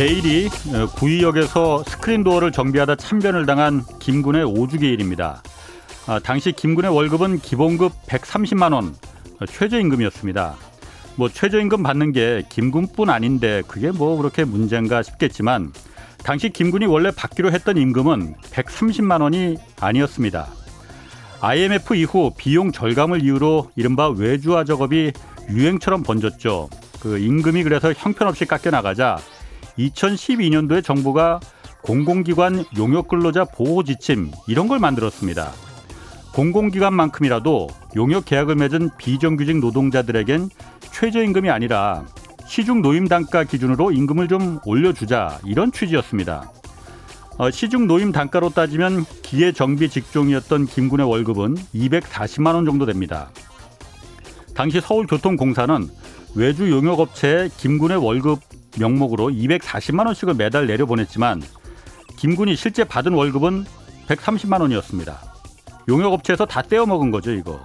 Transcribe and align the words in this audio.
내일이 0.00 0.48
구의역에서 0.96 1.84
스크린 1.86 2.24
도어를 2.24 2.52
정비하다 2.52 2.96
참변을 2.96 3.44
당한 3.44 3.84
김군의 3.98 4.44
오주기 4.44 4.88
일입니다. 4.88 5.42
아, 6.06 6.18
당시 6.18 6.52
김군의 6.52 6.90
월급은 6.90 7.40
기본급 7.40 7.92
130만 8.06 8.72
원, 8.72 8.94
최저임금이었습니다. 9.46 10.56
뭐 11.16 11.28
최저임금 11.28 11.82
받는 11.82 12.12
게 12.12 12.44
김군뿐 12.48 13.10
아닌데 13.10 13.62
그게 13.68 13.90
뭐 13.90 14.16
그렇게 14.16 14.44
문제인가 14.44 15.02
싶겠지만 15.02 15.70
당시 16.24 16.48
김군이 16.48 16.86
원래 16.86 17.10
받기로 17.10 17.52
했던 17.52 17.76
임금은 17.76 18.36
130만 18.52 19.20
원이 19.20 19.58
아니었습니다. 19.80 20.48
IMF 21.42 21.94
이후 21.94 22.32
비용 22.38 22.72
절감을 22.72 23.22
이유로 23.22 23.72
이른바 23.76 24.08
외주화 24.08 24.64
작업이 24.64 25.12
유행처럼 25.50 26.04
번졌죠. 26.04 26.70
그 27.00 27.18
임금이 27.18 27.64
그래서 27.64 27.92
형편없이 27.92 28.46
깎여 28.46 28.70
나가자 28.70 29.18
2012년도에 29.88 30.84
정부가 30.84 31.40
공공기관 31.82 32.64
용역 32.76 33.08
근로자 33.08 33.44
보호 33.44 33.82
지침 33.82 34.30
이런 34.46 34.68
걸 34.68 34.78
만들었습니다. 34.78 35.52
공공기관만큼이라도 36.34 37.68
용역 37.96 38.24
계약을 38.24 38.54
맺은 38.56 38.90
비정규직 38.98 39.58
노동자들에겐 39.58 40.50
최저임금이 40.92 41.50
아니라 41.50 42.04
시중 42.46 42.82
노임 42.82 43.08
단가 43.08 43.44
기준으로 43.44 43.92
임금을 43.92 44.28
좀 44.28 44.58
올려주자 44.64 45.38
이런 45.44 45.72
취지였습니다. 45.72 46.50
어, 47.38 47.50
시중 47.50 47.86
노임 47.86 48.12
단가로 48.12 48.50
따지면 48.50 49.04
기계 49.22 49.52
정비 49.52 49.88
직종이었던 49.88 50.66
김군의 50.66 51.08
월급은 51.08 51.54
240만 51.74 52.54
원 52.54 52.66
정도 52.66 52.86
됩니다. 52.86 53.30
당시 54.54 54.80
서울교통공사는 54.80 55.88
외주 56.34 56.70
용역업체에 56.70 57.48
김군의 57.56 57.96
월급 57.96 58.40
명목으로 58.78 59.28
240만 59.28 60.06
원씩을 60.06 60.34
매달 60.34 60.66
내려보냈지만 60.66 61.42
김군이 62.16 62.56
실제 62.56 62.84
받은 62.84 63.12
월급은 63.12 63.64
130만 64.06 64.60
원이었습니다. 64.60 65.18
용역업체에서 65.88 66.46
다 66.46 66.62
떼어먹은 66.62 67.10
거죠, 67.10 67.32
이거. 67.32 67.64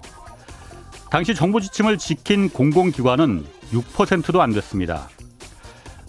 당시 1.10 1.36
정부 1.36 1.62
지침을 1.62 1.98
지킨 1.98 2.50
공공기관은 2.50 3.46
6%도 3.72 4.42
안 4.42 4.52
됐습니다. 4.52 5.10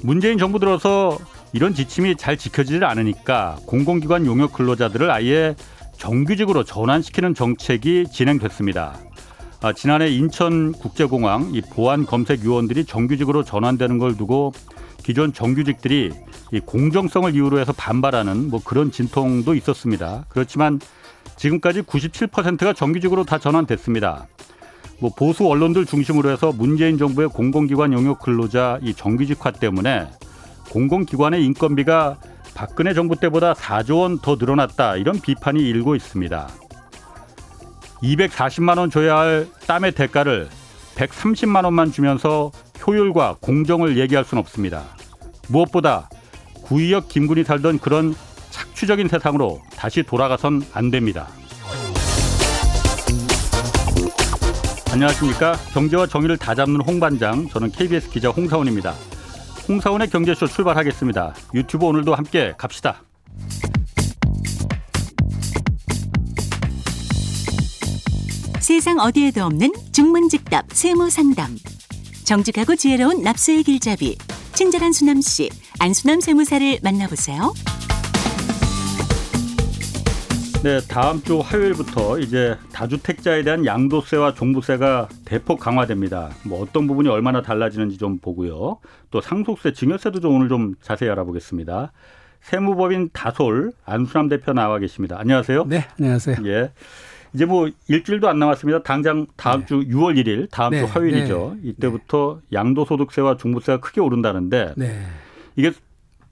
문재인 0.02 0.38
정부 0.38 0.58
들어서 0.58 1.18
이런 1.52 1.74
지침이 1.74 2.16
잘 2.16 2.36
지켜지질 2.36 2.84
않으니까 2.84 3.56
공공기관 3.66 4.26
용역 4.26 4.52
근로자들을 4.52 5.10
아예 5.10 5.54
정규직으로 5.96 6.64
전환시키는 6.64 7.34
정책이 7.34 8.06
진행됐습니다. 8.12 8.98
아, 9.62 9.72
지난해 9.72 10.08
인천국제공항 10.08 11.50
이 11.54 11.62
보안 11.62 12.04
검색 12.04 12.44
요원들이 12.44 12.84
정규직으로 12.84 13.42
전환되는 13.42 13.98
걸 13.98 14.16
두고 14.16 14.52
기존 15.06 15.32
정규직들이 15.32 16.10
이 16.50 16.58
공정성을 16.58 17.32
이유로 17.32 17.60
해서 17.60 17.72
반발하는 17.72 18.50
뭐 18.50 18.60
그런 18.60 18.90
진통도 18.90 19.54
있었습니다. 19.54 20.24
그렇지만 20.28 20.80
지금까지 21.36 21.82
97%가 21.82 22.72
정규직으로 22.72 23.22
다 23.22 23.38
전환됐습니다. 23.38 24.26
뭐 24.98 25.12
보수 25.16 25.46
언론들 25.46 25.86
중심으로 25.86 26.28
해서 26.28 26.50
문재인 26.50 26.98
정부의 26.98 27.28
공공기관 27.28 27.92
용역 27.92 28.18
근로자 28.18 28.80
이 28.82 28.94
정규직화 28.94 29.52
때문에 29.52 30.08
공공기관의 30.70 31.44
인건비가 31.44 32.16
박근혜 32.56 32.92
정부 32.92 33.14
때보다 33.14 33.52
4조 33.52 34.00
원 34.00 34.18
더 34.18 34.34
늘어났다 34.34 34.96
이런 34.96 35.20
비판이 35.20 35.60
일고 35.60 35.94
있습니다. 35.94 36.48
240만 38.02 38.78
원 38.78 38.90
줘야 38.90 39.18
할 39.18 39.46
땀의 39.68 39.92
대가를 39.92 40.48
130만 40.96 41.62
원만 41.62 41.92
주면서 41.92 42.50
효율과 42.84 43.36
공정을 43.40 43.98
얘기할 43.98 44.24
수는 44.24 44.40
없습니다. 44.40 44.95
무엇보다 45.48 46.08
구의역 46.62 47.08
김군이 47.08 47.44
살던 47.44 47.78
그런 47.78 48.14
착취적인 48.50 49.08
세상으로 49.08 49.60
다시 49.76 50.02
돌아가선 50.02 50.62
안 50.72 50.90
됩니다. 50.90 51.28
안녕하십니까. 54.90 55.56
경제와 55.72 56.06
정의를 56.06 56.38
다 56.38 56.54
잡는 56.54 56.80
홍반장, 56.80 57.48
저는 57.48 57.70
KBS 57.70 58.08
기자 58.10 58.30
홍사원입니다. 58.30 58.94
홍사원의 59.68 60.08
경제쇼 60.08 60.46
출발하겠습니다. 60.46 61.34
유튜브 61.54 61.86
오늘도 61.86 62.14
함께 62.14 62.54
갑시다. 62.56 63.02
세상 68.60 68.98
어디에도 68.98 69.44
없는 69.44 69.72
중문직답 69.92 70.72
세무상담. 70.72 71.56
정직하고 72.26 72.74
지혜로운 72.74 73.22
납세의 73.22 73.62
길잡이. 73.62 74.18
친절한 74.52 74.92
수남 74.92 75.20
씨, 75.20 75.48
안수남 75.78 76.20
세무사를 76.20 76.80
만나보세요. 76.82 77.54
네, 80.64 80.80
다음 80.88 81.22
주 81.22 81.38
화요일부터 81.38 82.18
이제 82.18 82.56
다주택자에 82.72 83.44
대한 83.44 83.64
양도세와 83.64 84.34
종부세가 84.34 85.08
대폭 85.24 85.60
강화됩니다. 85.60 86.30
뭐 86.44 86.60
어떤 86.60 86.88
부분이 86.88 87.08
얼마나 87.08 87.42
달라지는지 87.42 87.96
좀 87.96 88.18
보고요. 88.18 88.80
또 89.12 89.20
상속세, 89.20 89.72
증여세도 89.72 90.18
좀 90.18 90.34
오늘 90.34 90.48
좀 90.48 90.74
자세히 90.82 91.08
알아보겠습니다. 91.08 91.92
세무법인 92.40 93.10
다솔 93.12 93.70
안수남 93.84 94.28
대표 94.28 94.52
나와 94.52 94.80
계십니다. 94.80 95.16
안녕하세요. 95.20 95.66
네, 95.68 95.84
안녕하세요. 96.00 96.38
예. 96.46 96.72
이제 97.36 97.44
뭐 97.44 97.68
일주일도 97.86 98.30
안 98.30 98.38
남았습니다. 98.38 98.82
당장 98.82 99.26
다음 99.36 99.60
네. 99.60 99.66
주 99.66 99.80
6월 99.80 100.16
1일 100.18 100.48
다음 100.50 100.70
네. 100.70 100.78
주 100.80 100.86
화요일이죠. 100.86 101.56
네. 101.62 101.68
이때부터 101.68 102.40
양도소득세와 102.50 103.36
중부세가 103.36 103.80
크게 103.80 104.00
오른다는데 104.00 104.72
네. 104.78 105.02
이게 105.54 105.70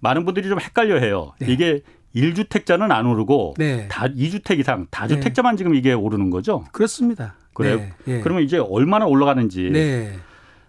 많은 0.00 0.24
분들이 0.24 0.48
좀 0.48 0.58
헷갈려 0.58 0.98
해요. 0.98 1.34
네. 1.40 1.52
이게 1.52 1.82
1주택자는 2.16 2.90
안 2.90 3.04
오르고 3.04 3.56
네. 3.58 3.86
다 3.88 4.06
2주택 4.06 4.58
이상 4.60 4.86
다주택자만 4.90 5.58
지금 5.58 5.74
이게 5.74 5.92
오르는 5.92 6.30
거죠? 6.30 6.64
그렇습니다. 6.72 7.34
그래요? 7.52 7.82
예. 8.08 8.20
그러면 8.20 8.42
이제 8.42 8.56
얼마나 8.56 9.04
올라가는지 9.04 9.70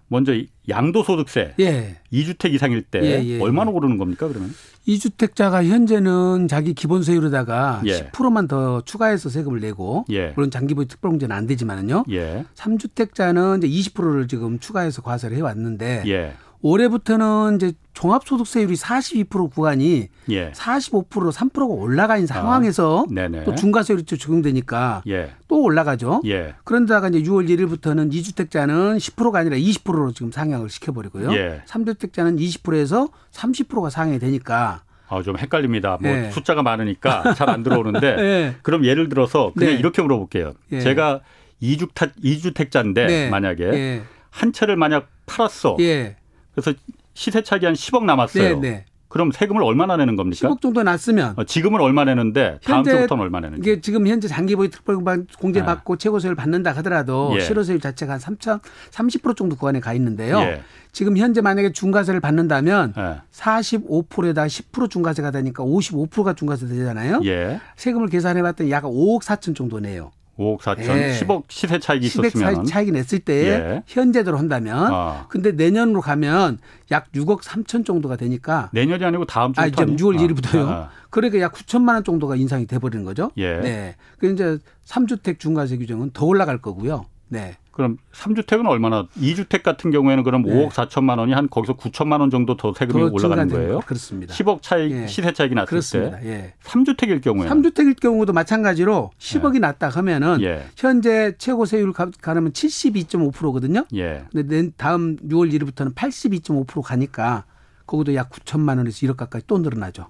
먼저 0.07 0.33
양도소득세 0.69 1.55
예. 1.59 1.97
2주택 2.11 2.53
이상일 2.53 2.83
때 2.83 2.99
예, 3.01 3.23
예, 3.23 3.39
얼마나 3.39 3.71
오르는 3.71 3.97
겁니까 3.97 4.27
그러면? 4.27 4.53
2주택자가 4.87 5.65
현재는 5.65 6.47
자기 6.47 6.73
기본 6.73 7.01
세율에다가 7.03 7.81
예. 7.85 8.09
10%만 8.11 8.47
더 8.47 8.81
추가해서 8.81 9.29
세금을 9.29 9.59
내고 9.59 10.05
예. 10.11 10.33
물론 10.35 10.51
장기보유 10.51 10.87
특별공제는 10.87 11.35
안 11.35 11.47
되지만은요. 11.47 12.05
예. 12.11 12.45
3주택자는 12.55 13.63
이제 13.63 13.91
20%를 13.91 14.27
지금 14.27 14.59
추가해서 14.59 15.01
과세를 15.01 15.37
해왔는데 15.37 16.03
예. 16.07 16.33
올해부터는 16.75 17.57
이제 17.57 17.73
종합소득세율이 17.93 18.73
42% 18.75 19.51
구간이 19.53 20.07
예. 20.31 20.51
45%로 20.51 21.31
3%가 21.31 21.65
올라가 21.65 22.17
있는 22.17 22.25
상황에서 22.25 23.05
아, 23.07 23.43
또 23.45 23.53
중과세율이 23.53 24.03
또 24.03 24.17
적용되니까 24.17 25.03
예. 25.07 25.31
또 25.47 25.61
올라가죠. 25.61 26.21
예. 26.25 26.55
그런다가 26.63 27.09
이제 27.09 27.21
6월 27.21 27.47
1일부터는 27.47 28.11
2주택자는 28.11 28.97
10%가 28.97 29.39
아니라 29.39 29.57
20%로 29.57 30.11
지금 30.11 30.31
상향을 30.31 30.69
시켜버리고요. 30.69 31.33
예. 31.33 31.61
3주택자는 31.67 32.39
20%에서 32.39 33.09
30%가 33.31 33.91
상향이 33.91 34.17
되니까 34.17 34.81
아, 35.07 35.21
좀 35.21 35.37
헷갈립니다. 35.37 35.99
뭐 36.01 36.11
네. 36.11 36.31
숫자가 36.31 36.63
많으니까 36.63 37.35
잘 37.35 37.47
안 37.47 37.61
들어오는데 37.61 38.15
네. 38.17 38.55
그럼 38.63 38.85
예를 38.85 39.07
들어서 39.07 39.51
그냥 39.55 39.73
네. 39.73 39.79
이렇게 39.79 40.01
물어볼게요. 40.01 40.53
예. 40.71 40.79
제가 40.79 41.21
2주택 41.61 42.13
2주택자인데 42.23 43.29
만약에 43.29 44.01
한 44.31 44.51
채를 44.51 44.75
만약 44.77 45.09
팔았어. 45.27 45.77
예. 45.81 46.17
그래서 46.55 46.73
시세 47.13 47.43
차기 47.43 47.65
한 47.65 47.75
10억 47.75 48.05
남았어요. 48.05 48.59
네, 48.59 48.69
네. 48.69 48.85
그럼 49.07 49.31
세금을 49.31 49.63
얼마나 49.63 49.95
내는 49.95 50.17
겁니까? 50.17 50.49
10억 50.49 50.61
정도 50.61 50.83
났으면. 50.83 51.35
어, 51.37 51.43
지금은 51.45 51.79
얼마 51.79 52.03
내는데 52.03 52.59
다음 52.65 52.83
주부터는 52.83 53.23
얼마 53.23 53.39
내는지. 53.39 53.61
이게 53.61 53.79
지금 53.79 54.07
현재 54.07 54.27
장기보유 54.27 54.69
특별공제 54.69 55.59
네. 55.61 55.65
받고 55.65 55.97
최고세율 55.97 56.35
받는다 56.35 56.73
하더라도 56.77 57.31
예. 57.35 57.39
실효세율 57.39 57.79
자체가 57.79 58.13
한 58.13 58.19
3천 58.19 58.59
30% 58.91 59.37
정도 59.37 59.55
구간에 59.55 59.79
가 59.79 59.93
있는데요. 59.93 60.39
예. 60.39 60.61
지금 60.91 61.17
현재 61.17 61.39
만약에 61.39 61.71
중과세를 61.71 62.19
받는다면 62.19 62.93
예. 62.97 63.21
45%에다 63.31 64.47
10% 64.47 64.89
중과세가 64.89 65.31
되니까 65.31 65.63
55%가 65.63 66.33
중과세 66.33 66.67
되잖아요. 66.67 67.21
예. 67.23 67.61
세금을 67.77 68.09
계산해 68.09 68.41
봤더니 68.41 68.69
약 68.71 68.83
5억 68.83 69.21
4천 69.21 69.55
정도 69.55 69.79
내요. 69.79 70.11
5억 70.37 70.59
4천, 70.59 70.97
예. 70.97 71.19
10억 71.19 71.43
시세 71.49 71.79
차익이 71.79 72.07
있었으면 72.07 72.65
차익이 72.65 72.91
냈을 72.91 73.19
때 73.19 73.33
예. 73.47 73.83
현재대로 73.87 74.37
한다면 74.37 74.89
아. 74.91 75.25
근데 75.29 75.51
내년으로 75.51 76.01
가면 76.01 76.59
약 76.91 77.11
6억 77.13 77.41
3천 77.41 77.85
정도가 77.85 78.17
되니까 78.17 78.69
내년이 78.73 79.03
아니고 79.03 79.25
다음 79.25 79.53
주부터 79.53 79.61
아, 79.61 79.85
이제 79.85 79.95
6월 80.03 80.17
1일부터요. 80.19 80.67
아. 80.67 80.89
그러니까 81.09 81.39
약 81.39 81.53
9천만 81.53 81.93
원 81.93 82.03
정도가 82.03 82.35
인상이 82.35 82.65
돼 82.65 82.79
버리는 82.79 83.05
거죠. 83.05 83.31
예. 83.37 83.59
네. 83.59 83.95
그 84.19 84.29
이제 84.31 84.57
3주택 84.85 85.39
중과세 85.39 85.77
규정은 85.77 86.11
더 86.11 86.25
올라갈 86.25 86.57
거고요. 86.57 87.05
네. 87.29 87.55
그럼 87.75 87.97
3주택은 88.13 88.69
얼마나 88.69 89.05
2주택 89.17 89.61
같은 89.61 89.91
경우에는 89.91 90.23
그럼 90.23 90.43
네. 90.43 90.53
5억 90.53 90.69
4천만 90.69 91.19
원이 91.19 91.33
한 91.33 91.49
거기서 91.49 91.75
9천만 91.75 92.21
원 92.21 92.29
정도 92.29 92.55
더 92.55 92.73
세금이 92.73 93.01
더 93.01 93.11
올라가는 93.11 93.49
거예요? 93.49 93.81
그렇습니다. 93.81 94.33
10억 94.33 94.61
차이 94.61 94.89
예. 94.91 95.07
시세 95.07 95.33
차익이 95.33 95.53
났을 95.53 95.67
그렇습니다. 95.67 96.19
때 96.21 96.25
예. 96.25 96.53
3주택일 96.63 97.21
경우에 97.21 97.49
3주택일 97.49 97.99
경우도 97.99 98.31
마찬가지로 98.31 99.11
10억이 99.19 99.55
예. 99.55 99.59
났다 99.59 99.89
하면은 99.89 100.41
예. 100.41 100.67
현재 100.77 101.33
최고 101.37 101.65
세율 101.65 101.91
가르면 101.91 102.53
72.5%거든요. 102.53 103.85
예. 103.93 104.23
근데 104.31 104.71
다음 104.77 105.17
6월 105.17 105.51
1일부터는 105.51 105.93
82.5% 105.95 106.81
가니까 106.81 107.43
거기도 107.85 108.15
약 108.15 108.29
9천만 108.29 108.77
원에서 108.77 109.05
1억 109.05 109.17
가까이 109.17 109.41
또 109.47 109.57
늘어나죠. 109.57 110.07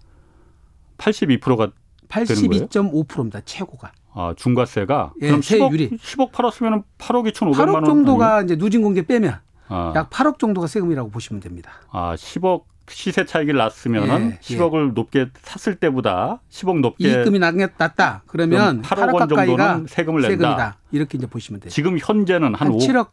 82%가 0.99 1.71
82.5%입니다. 2.09 3.41
최고가. 3.43 3.91
아, 4.15 4.33
중과세가 4.35 5.13
예, 5.21 5.27
그럼 5.27 5.41
10억, 5.41 5.69
세율이. 5.69 5.89
10억 5.97 6.31
팔았으면 6.31 6.83
8억 6.97 7.31
2,500만 7.33 7.73
원 7.73 7.83
8억 7.83 7.85
정도가 7.85 8.41
이제 8.43 8.55
누진공제 8.55 9.03
빼면 9.03 9.39
아. 9.67 9.93
약 9.95 10.09
8억 10.09 10.39
정도가 10.39 10.67
세금이라고 10.67 11.09
보시면 11.09 11.41
됩니다. 11.41 11.71
아, 11.91 12.15
10억 12.15 12.63
시세 12.87 13.25
차익을 13.25 13.55
났으면은 13.55 14.31
예, 14.31 14.39
10억을 14.39 14.93
높게 14.93 15.27
샀을 15.41 15.75
때보다 15.75 16.39
10억 16.49 16.79
높게 16.79 17.07
이익금이 17.09 17.39
낮다. 17.39 18.23
그러면 18.27 18.81
8억 18.83 19.09
8억 19.09 19.13
원 19.13 19.29
정도는 19.29 19.87
세금을 19.87 20.21
낸다. 20.21 20.35
세금이다. 20.35 20.77
이렇게 20.91 21.17
이제 21.17 21.27
보시면 21.27 21.61
돼요. 21.61 21.71
지금 21.71 21.97
현재는 21.99 22.55
한, 22.55 22.67
한 22.67 22.71
5, 22.71 22.77
7억 22.77 23.09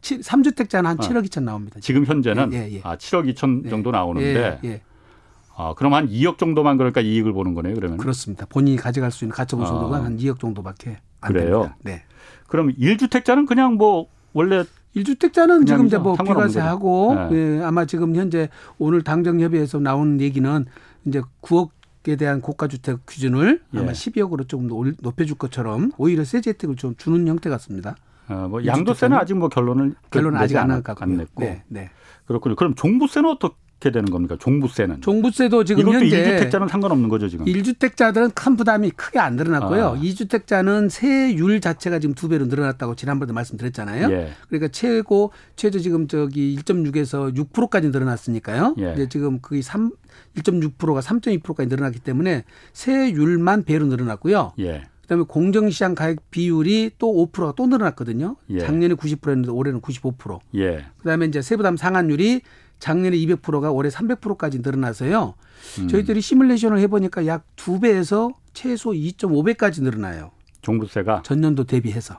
7, 0.00 0.20
3주택자는 0.20 0.84
한 0.84 0.96
어. 0.98 1.00
7억 1.00 1.24
2천 1.28 1.44
나옵니다. 1.44 1.78
지금 1.80 2.04
현재는 2.04 2.52
예, 2.52 2.68
예, 2.68 2.72
예. 2.76 2.80
아, 2.82 2.96
7억 2.96 3.32
2천 3.32 3.64
네. 3.64 3.70
정도 3.70 3.90
나오는데 3.92 4.58
예, 4.64 4.68
예. 4.68 4.80
아, 5.56 5.74
그럼 5.76 5.94
한 5.94 6.08
2억 6.08 6.38
정도만 6.38 6.76
그러니까 6.78 7.00
이익을 7.00 7.32
보는 7.32 7.54
거네요, 7.54 7.74
그러면. 7.74 7.98
그렇습니다. 7.98 8.46
본인이 8.46 8.76
가져갈 8.76 9.10
수 9.10 9.24
있는 9.24 9.34
가처분 9.34 9.66
아. 9.66 9.68
소득은 9.68 10.00
한 10.02 10.16
2억 10.16 10.38
정도밖에 10.40 10.98
안 11.20 11.32
그래요? 11.32 11.50
됩니다. 11.62 11.76
네. 11.82 12.02
그럼 12.48 12.72
1주택자는 12.74 13.46
그냥 13.46 13.74
뭐 13.74 14.06
원래 14.32 14.64
1주택자는 14.96 15.66
지금 15.66 15.86
이제. 15.86 15.98
뭐 15.98 16.16
비과세하고 16.16 17.14
거죠. 17.14 17.34
예, 17.36 17.62
아마 17.62 17.84
지금 17.86 18.14
현재 18.16 18.48
오늘 18.78 19.02
당정협의회에서 19.02 19.78
나오는 19.80 20.20
얘기는 20.20 20.64
이제 21.04 21.20
9억 21.42 21.70
에 22.08 22.16
대한 22.16 22.40
고가주택 22.40 23.06
기준을 23.06 23.60
예. 23.74 23.78
아마 23.78 23.92
12억으로 23.92 24.48
조금 24.48 24.66
높여줄 25.00 25.38
것처럼 25.38 25.92
오히려 25.98 26.24
세제 26.24 26.50
혜택을 26.50 26.74
좀 26.74 26.96
주는 26.96 27.28
형태 27.28 27.48
같습니다. 27.48 27.94
어, 28.28 28.48
뭐 28.50 28.58
1주택자는 28.58 28.66
양도세는 28.66 29.16
아직 29.16 29.34
뭐 29.34 29.48
결론을 29.48 29.94
결론은 30.10 30.36
아직 30.40 30.56
안 30.56 30.64
않았- 30.66 30.68
나갔고 30.78 31.04
안 31.04 31.16
냈고 31.16 31.40
네, 31.44 31.62
네. 31.68 31.90
그렇군요. 32.26 32.56
그럼 32.56 32.74
종부세는 32.74 33.30
어떻게 33.30 33.54
되는 33.90 34.10
겁니까? 34.10 34.36
종부세는 34.38 35.00
종부세도 35.00 35.64
지금 35.64 35.82
이것도 35.82 35.98
현재 35.98 36.38
1주택자는 36.38 36.68
상관없는 36.68 37.08
거죠 37.08 37.28
지금. 37.28 37.46
1주택자들은 37.46 38.32
큰 38.34 38.56
부담이 38.56 38.90
크게 38.90 39.18
안 39.18 39.36
늘어났고요. 39.36 39.86
아. 39.86 39.96
2주택자는 39.96 40.88
세율 40.90 41.60
자체가 41.60 41.98
지금 41.98 42.14
두 42.14 42.28
배로 42.28 42.46
늘어났다고 42.46 42.94
지난번에 42.94 43.32
말씀드렸잖아요. 43.32 44.10
예. 44.10 44.32
그러니까 44.48 44.68
최고 44.68 45.32
최저 45.56 45.78
지금 45.78 46.08
저기 46.08 46.56
1.6에서 46.56 47.34
6%까지 47.36 47.88
늘어났으니까요. 47.88 48.76
예. 48.78 48.92
이제 48.94 49.08
지금 49.08 49.40
그게 49.40 49.62
3 49.62 49.90
1.6%가 50.36 51.00
3.2%까지 51.00 51.68
늘어났기 51.68 52.00
때문에 52.00 52.44
세율만 52.72 53.64
배로 53.64 53.86
늘어났고요. 53.86 54.52
예. 54.60 54.82
그다음에 55.02 55.24
공정시장 55.28 55.94
가액 55.94 56.30
비율이 56.30 56.92
또 56.98 57.12
5%가 57.12 57.52
또 57.56 57.66
늘어났거든요. 57.66 58.36
예. 58.50 58.60
작년에 58.60 58.94
90%였는데 58.94 59.50
올해는 59.50 59.80
95%. 59.80 60.40
예. 60.54 60.84
그다음에 60.98 61.26
이제 61.26 61.42
세부담 61.42 61.76
상환율이 61.76 62.42
작년에 62.82 63.16
200%가 63.16 63.70
올해 63.70 63.88
300%까지 63.90 64.58
늘어나서요. 64.58 65.34
음. 65.78 65.88
저희들이 65.88 66.20
시뮬레이션을 66.20 66.80
해보니까 66.80 67.26
약 67.26 67.44
두 67.54 67.78
배에서 67.78 68.32
최소 68.54 68.90
2.5배까지 68.90 69.82
늘어나요. 69.82 70.32
종부세가 70.62 71.22
전년도 71.24 71.64
대비해서. 71.64 72.16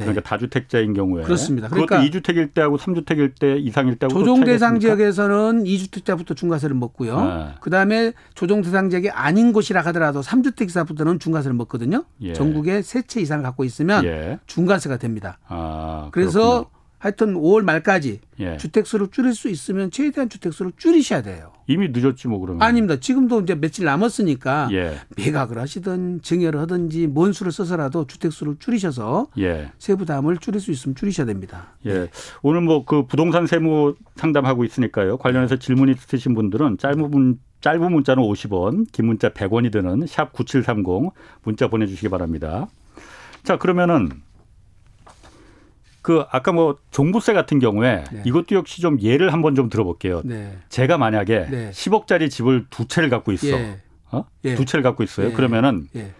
예. 0.00 0.04
그러니까 0.04 0.22
다주택자인 0.22 0.92
경우에 0.94 1.22
그렇습니다. 1.22 1.68
그것도 1.68 1.86
그러니까 1.86 2.18
2주택일 2.18 2.52
때하고 2.52 2.78
3주택일 2.78 3.38
때 3.38 3.56
이상일 3.58 3.96
때하고 3.96 4.18
조정 4.18 4.40
또 4.40 4.46
대상? 4.46 4.80
지역에서는 4.80 5.62
2주택자부터 5.64 6.34
중과세를 6.34 6.74
먹고요. 6.74 7.20
네. 7.24 7.46
그다음에 7.60 8.12
조정 8.34 8.62
대상 8.62 8.90
지역이 8.90 9.10
아닌 9.10 9.52
곳이라 9.52 9.82
하더라도 9.82 10.20
3주택 10.22 10.66
이상부터는 10.66 11.20
중과세를 11.20 11.54
먹거든요. 11.54 12.04
예. 12.22 12.32
전국에 12.32 12.82
세 12.82 13.02
채 13.06 13.20
이상을 13.20 13.44
갖고 13.44 13.62
있으면 13.64 14.04
예. 14.04 14.40
중과세가 14.46 14.96
됩니다. 14.96 15.38
아, 15.46 16.08
그래서 16.10 16.68
하여튼 17.02 17.34
5월 17.34 17.62
말까지 17.64 18.20
예. 18.38 18.56
주택수를 18.58 19.08
줄일 19.08 19.34
수 19.34 19.48
있으면 19.48 19.90
최대한 19.90 20.28
주택수를 20.28 20.70
줄이셔야 20.76 21.22
돼요. 21.22 21.50
이미 21.66 21.88
늦었지 21.88 22.28
뭐 22.28 22.38
그러면. 22.38 22.62
아닙니다. 22.62 23.00
지금도 23.00 23.40
이제 23.40 23.56
며칠 23.56 23.84
남았으니까 23.86 24.68
예. 24.70 24.98
매각을 25.16 25.58
하시든 25.58 26.20
증여를 26.22 26.60
하든지 26.60 27.08
뭔 27.08 27.32
수를 27.32 27.50
써서라도 27.50 28.06
주택수를 28.06 28.54
줄이셔서 28.60 29.26
예. 29.38 29.72
세부 29.78 30.06
담을 30.06 30.36
줄일 30.36 30.60
수 30.60 30.70
있으면 30.70 30.94
줄이셔야 30.94 31.26
됩니다. 31.26 31.74
예. 31.86 32.08
오늘 32.40 32.60
뭐 32.60 32.84
그 32.84 33.04
부동산 33.04 33.48
세무 33.48 33.96
상담하고 34.14 34.64
있으니까요. 34.64 35.16
관련해서 35.16 35.56
질문 35.56 35.88
있으신 35.88 36.34
분들은 36.34 36.78
짧은 36.78 37.10
문 37.10 37.40
짧은 37.62 37.92
문자는 37.92 38.22
50원, 38.22 38.86
긴 38.92 39.06
문자 39.06 39.28
100원이 39.30 39.72
드는 39.72 40.06
샵 40.06 40.32
9730 40.32 41.12
문자 41.42 41.66
보내 41.66 41.86
주시기 41.86 42.08
바랍니다. 42.10 42.68
자, 43.42 43.56
그러면은 43.56 44.08
그 46.02 46.24
아까 46.30 46.52
뭐 46.52 46.76
종부세 46.90 47.32
같은 47.32 47.58
경우에 47.60 48.04
네. 48.12 48.22
이것도 48.26 48.56
역시 48.56 48.82
좀 48.82 49.00
예를 49.00 49.32
한번 49.32 49.54
좀 49.54 49.68
들어볼게요. 49.70 50.22
네. 50.24 50.58
제가 50.68 50.98
만약에 50.98 51.46
네. 51.50 51.70
10억짜리 51.70 52.28
집을 52.28 52.66
두 52.70 52.86
채를 52.88 53.08
갖고 53.08 53.32
있어. 53.32 53.46
예. 53.48 53.80
어? 54.10 54.24
예. 54.44 54.54
두 54.56 54.64
채를 54.64 54.82
갖고 54.82 55.02
있어요. 55.04 55.28
예. 55.28 55.32
그러면은 55.32 55.86
예. 55.94 56.10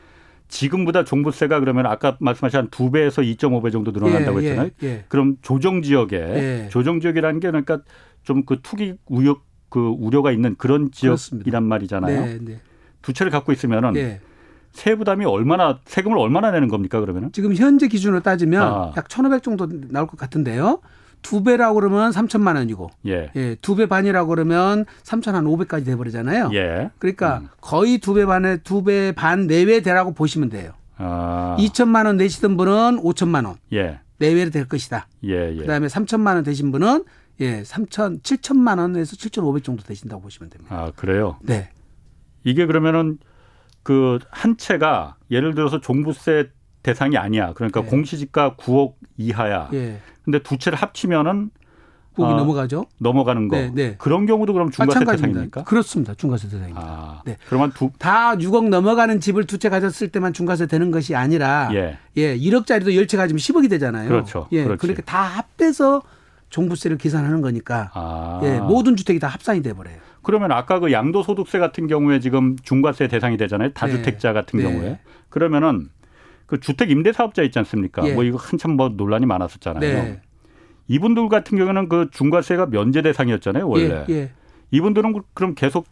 지금보다 0.49 1.05
종부세가 1.05 1.61
그러면 1.61 1.87
아까 1.87 2.17
말씀하신 2.21 2.59
한 2.59 2.69
두 2.71 2.91
배에서 2.91 3.23
2.5배 3.23 3.73
정도 3.73 3.91
늘어난다고 3.91 4.43
예, 4.43 4.51
했잖아요. 4.51 4.71
예, 4.83 4.87
예. 4.87 5.05
그럼 5.09 5.37
조정 5.43 5.83
지역에 5.83 6.17
예. 6.17 6.69
조정 6.71 7.01
지역이라는 7.01 7.41
게 7.41 7.49
그러니까 7.49 7.81
좀 8.23 8.45
그 8.47 8.59
투기 8.63 8.95
우려 9.07 9.41
그 9.69 9.81
우려가 9.99 10.31
있는 10.31 10.55
그런 10.57 10.91
지역이란. 10.93 11.65
말이잖아요. 11.65 12.27
네, 12.27 12.39
네. 12.41 12.61
두 13.01 13.13
채를 13.13 13.33
갖고 13.33 13.51
있으면은 13.53 13.95
예. 14.77 14.81
세부담이 14.81 15.25
얼마나 15.25 15.79
세금을 15.85 16.19
얼마나 16.19 16.51
내는 16.51 16.69
겁니까 16.69 17.01
그러면은? 17.01 17.33
지금 17.33 17.55
현재 17.55 17.89
기준으로 17.89 18.21
따지면 18.21 18.63
아. 18.63 18.93
약1,500 18.95 19.43
정도 19.43 19.69
나올 19.89 20.07
것 20.07 20.19
같은데요. 20.19 20.81
두 21.23 21.45
배라고 21.45 21.77
그러면 21.77 22.11
3천만 22.11 22.57
원이고, 22.57 22.91
예. 23.07 23.31
예, 23.37 23.55
두배 23.63 23.87
반이라고 23.87 24.29
그러면 24.29 24.85
3,500까지 25.05 25.85
돼버리잖아요. 25.87 26.51
예. 26.53 26.91
그러니까 26.99 27.43
거의 27.61 27.99
두 27.99 28.15
배 28.15 28.27
반에 28.27 28.57
두 28.59 28.83
배 28.83 29.13
반 29.13 29.47
내외 29.47 29.81
되라고 29.83 30.15
보시면 30.15 30.49
돼요. 30.49 30.73
아. 30.97 31.57
2천만 31.61 32.07
원 32.07 32.17
내시던 32.17 32.57
분은 32.57 33.01
5천만 33.03 33.47
원 33.47 33.55
예. 33.73 34.01
내외로 34.19 34.51
될 34.51 34.67
것이다. 34.67 35.07
예, 35.25 35.53
예. 35.53 35.57
그다음에 35.59 35.87
3천만 35.87 36.35
원 36.35 36.43
되신 36.43 36.73
분은 36.73 37.05
예, 37.41 37.63
3천 37.63 38.23
7천만 38.23 38.79
원에서 38.81 39.15
7,500 39.17 39.63
정도 39.63 39.85
되신다고 39.85 40.23
보시면 40.23 40.51
됩니다. 40.51 40.75
아, 40.77 40.91
그래요. 40.97 41.37
네. 41.43 41.69
이게 42.45 42.67
그러면은 42.67 43.19
그 43.83 44.19
한 44.31 44.57
채가 44.57 45.17
예를 45.31 45.55
들어서 45.55 45.81
종부세 45.81 46.51
대상이 46.83 47.17
아니야. 47.17 47.53
그러니까 47.55 47.81
네. 47.83 47.87
공시지가 47.89 48.57
9억 48.57 48.95
이하야. 49.17 49.69
예. 49.73 50.01
근데 50.25 50.39
두 50.43 50.59
채를 50.59 50.79
합치면은 50.79 51.51
거기 52.15 52.31
아, 52.31 52.37
넘어가죠. 52.37 52.85
넘어가는 52.99 53.49
거. 53.49 53.57
네, 53.57 53.71
네. 53.75 53.95
그런 53.97 54.27
경우도 54.27 54.53
그럼 54.53 54.71
중과세 54.71 54.99
마찬가지입니다. 54.99 55.29
대상입니까? 55.33 55.65
그렇습니다. 55.65 56.15
중과세 56.15 56.49
대상입니다. 56.49 56.81
아. 56.85 57.23
네. 57.25 57.39
그러면 57.49 57.73
두 57.73 57.91
다 57.99 58.35
6억 58.37 58.69
넘어가는 58.69 59.19
집을 59.21 59.45
두 59.47 59.57
채 59.59 59.69
가졌을 59.71 60.09
때만 60.11 60.33
중과세 60.35 60.67
되는 60.67 60.91
것이 60.91 61.15
아니라 61.15 61.71
예. 61.73 61.97
예, 62.19 62.37
1억짜리도 62.37 62.89
10채 62.89 63.17
가지면 63.17 63.39
10억이 63.39 63.71
되잖아요. 63.71 64.09
그렇죠. 64.09 64.47
예. 64.53 64.63
그렇지. 64.65 64.81
그러니까 64.81 65.03
다 65.07 65.23
합해서 65.23 66.03
종부세를 66.51 66.99
계산하는 66.99 67.41
거니까 67.41 67.91
아. 67.95 68.41
예, 68.43 68.59
모든 68.61 68.95
주택이 68.95 69.19
다 69.19 69.29
합산이 69.29 69.63
돼 69.63 69.73
버려요. 69.73 69.97
그러면 70.23 70.53
아까 70.53 70.79
그 70.79 70.93
양도소득세 70.93 71.59
같은 71.59 71.87
경우에 71.87 72.21
지금 72.21 72.57
중과세 72.63 73.09
대상이 73.09 73.37
되잖아요. 73.37 73.73
다주택자 73.73 74.33
같은 74.33 74.59
네. 74.61 74.65
경우에. 74.65 74.99
그러면은 75.29 75.89
그 76.47 76.61
주택 76.61 76.91
임대 76.91 77.13
사업자 77.13 77.43
있지 77.43 77.59
않습니까? 77.59 78.07
예. 78.07 78.15
뭐 78.15 78.25
이거 78.25 78.39
한참 78.39 78.73
뭐 78.73 78.89
논란이 78.91 79.27
많았었잖아요. 79.27 79.81
네. 79.81 80.21
이분들 80.89 81.29
같은 81.29 81.57
경우는 81.59 81.89
그 81.89 82.09
중과세가 82.13 82.67
면제 82.67 83.03
대상이었잖아요, 83.03 83.69
원래. 83.69 84.05
예, 84.09 84.15
예. 84.15 84.31
이분들은 84.71 85.13
그- 85.13 85.23
그럼 85.33 85.55
계속 85.55 85.87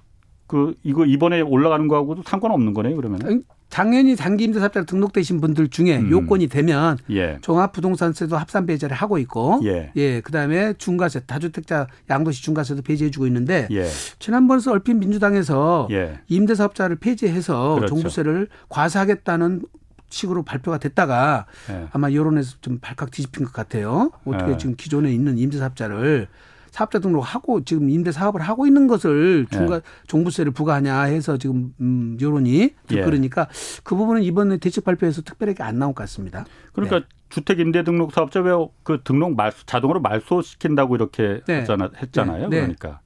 그 0.46 0.74
이거 0.82 1.04
이번에 1.06 1.40
올라가는 1.40 1.86
거하고도 1.88 2.22
상관없는 2.24 2.74
거네요, 2.74 2.96
그러면. 2.96 3.42
당연히 3.70 4.16
장기 4.16 4.44
임대사업자로 4.44 4.84
등록되신 4.84 5.40
분들 5.40 5.68
중에 5.68 5.98
음. 5.98 6.10
요건이 6.10 6.48
되면 6.48 6.98
예. 7.10 7.38
종합부동산세도 7.40 8.36
합산 8.36 8.66
배제를 8.66 8.96
하고 8.96 9.16
있고 9.18 9.60
예. 9.64 9.92
예, 9.96 10.20
그다음에 10.20 10.74
중과세 10.74 11.20
다주택자 11.20 11.86
양도시 12.10 12.42
중과세도 12.42 12.82
폐지해 12.82 13.10
주고 13.10 13.26
있는데 13.28 13.68
예. 13.70 13.86
지난번에 14.18 14.60
얼핏 14.68 14.94
민주당에서 14.94 15.88
예. 15.92 16.18
임대사업자를 16.28 16.96
폐지해서 16.96 17.76
그렇죠. 17.76 17.94
종부세를 17.94 18.48
과세하겠다는 18.68 19.62
식으로 20.10 20.42
발표가 20.42 20.78
됐다가 20.78 21.46
예. 21.70 21.86
아마 21.92 22.12
여론에서 22.12 22.56
좀 22.60 22.78
발칵 22.80 23.12
뒤집힌 23.12 23.44
것 23.44 23.52
같아요. 23.52 24.10
어떻게 24.24 24.52
예. 24.52 24.56
지금 24.56 24.74
기존에 24.76 25.12
있는 25.12 25.38
임대사업자를 25.38 26.26
사업자 26.70 26.98
등록하고 26.98 27.64
지금 27.64 27.90
임대 27.90 28.12
사업을 28.12 28.40
하고 28.40 28.66
있는 28.66 28.86
것을 28.86 29.46
중과 29.50 29.76
예. 29.76 29.80
종부세를 30.06 30.52
부과하냐 30.52 31.02
해서 31.02 31.36
지금 31.36 31.74
음 31.80 32.16
여론이 32.20 32.74
예. 32.92 33.00
그러니까 33.02 33.48
그 33.82 33.94
부분은 33.96 34.22
이번에 34.22 34.58
대책 34.58 34.84
발표에서 34.84 35.22
특별하게 35.22 35.62
안 35.62 35.78
나온 35.78 35.94
것 35.94 36.02
같습니다. 36.02 36.44
그러니까 36.72 37.00
네. 37.00 37.04
주택 37.28 37.60
임대 37.60 37.84
등록 37.84 38.12
사업자 38.12 38.40
왜그 38.40 39.02
등록 39.04 39.36
말소 39.36 39.66
자동으로 39.66 40.00
말소시킨다고 40.00 40.96
이렇게 40.96 41.40
네. 41.46 41.60
했잖아, 41.60 41.90
했잖아요. 42.02 42.48
네. 42.48 42.56
네. 42.56 42.60
그러니까 42.62 43.00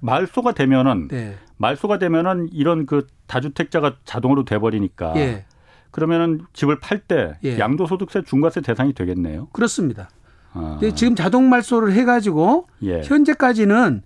말소가 0.00 0.52
되면은 0.52 1.08
네. 1.08 1.36
말소가 1.56 1.98
되면은 1.98 2.48
이런 2.52 2.86
그 2.86 3.06
다주택자가 3.26 3.96
자동으로 4.04 4.44
돼 4.44 4.58
버리니까 4.58 5.14
예. 5.16 5.44
그러면은 5.90 6.42
집을 6.52 6.80
팔때 6.80 7.34
예. 7.44 7.58
양도소득세 7.58 8.22
중과세 8.22 8.60
대상이 8.60 8.92
되겠네요. 8.92 9.48
그렇습니다. 9.52 10.10
아. 10.52 10.78
근데 10.80 10.94
지금 10.94 11.14
자동 11.14 11.48
말소를 11.48 11.92
해 11.92 12.04
가지고 12.04 12.66
예. 12.82 13.02
현재까지는 13.02 14.02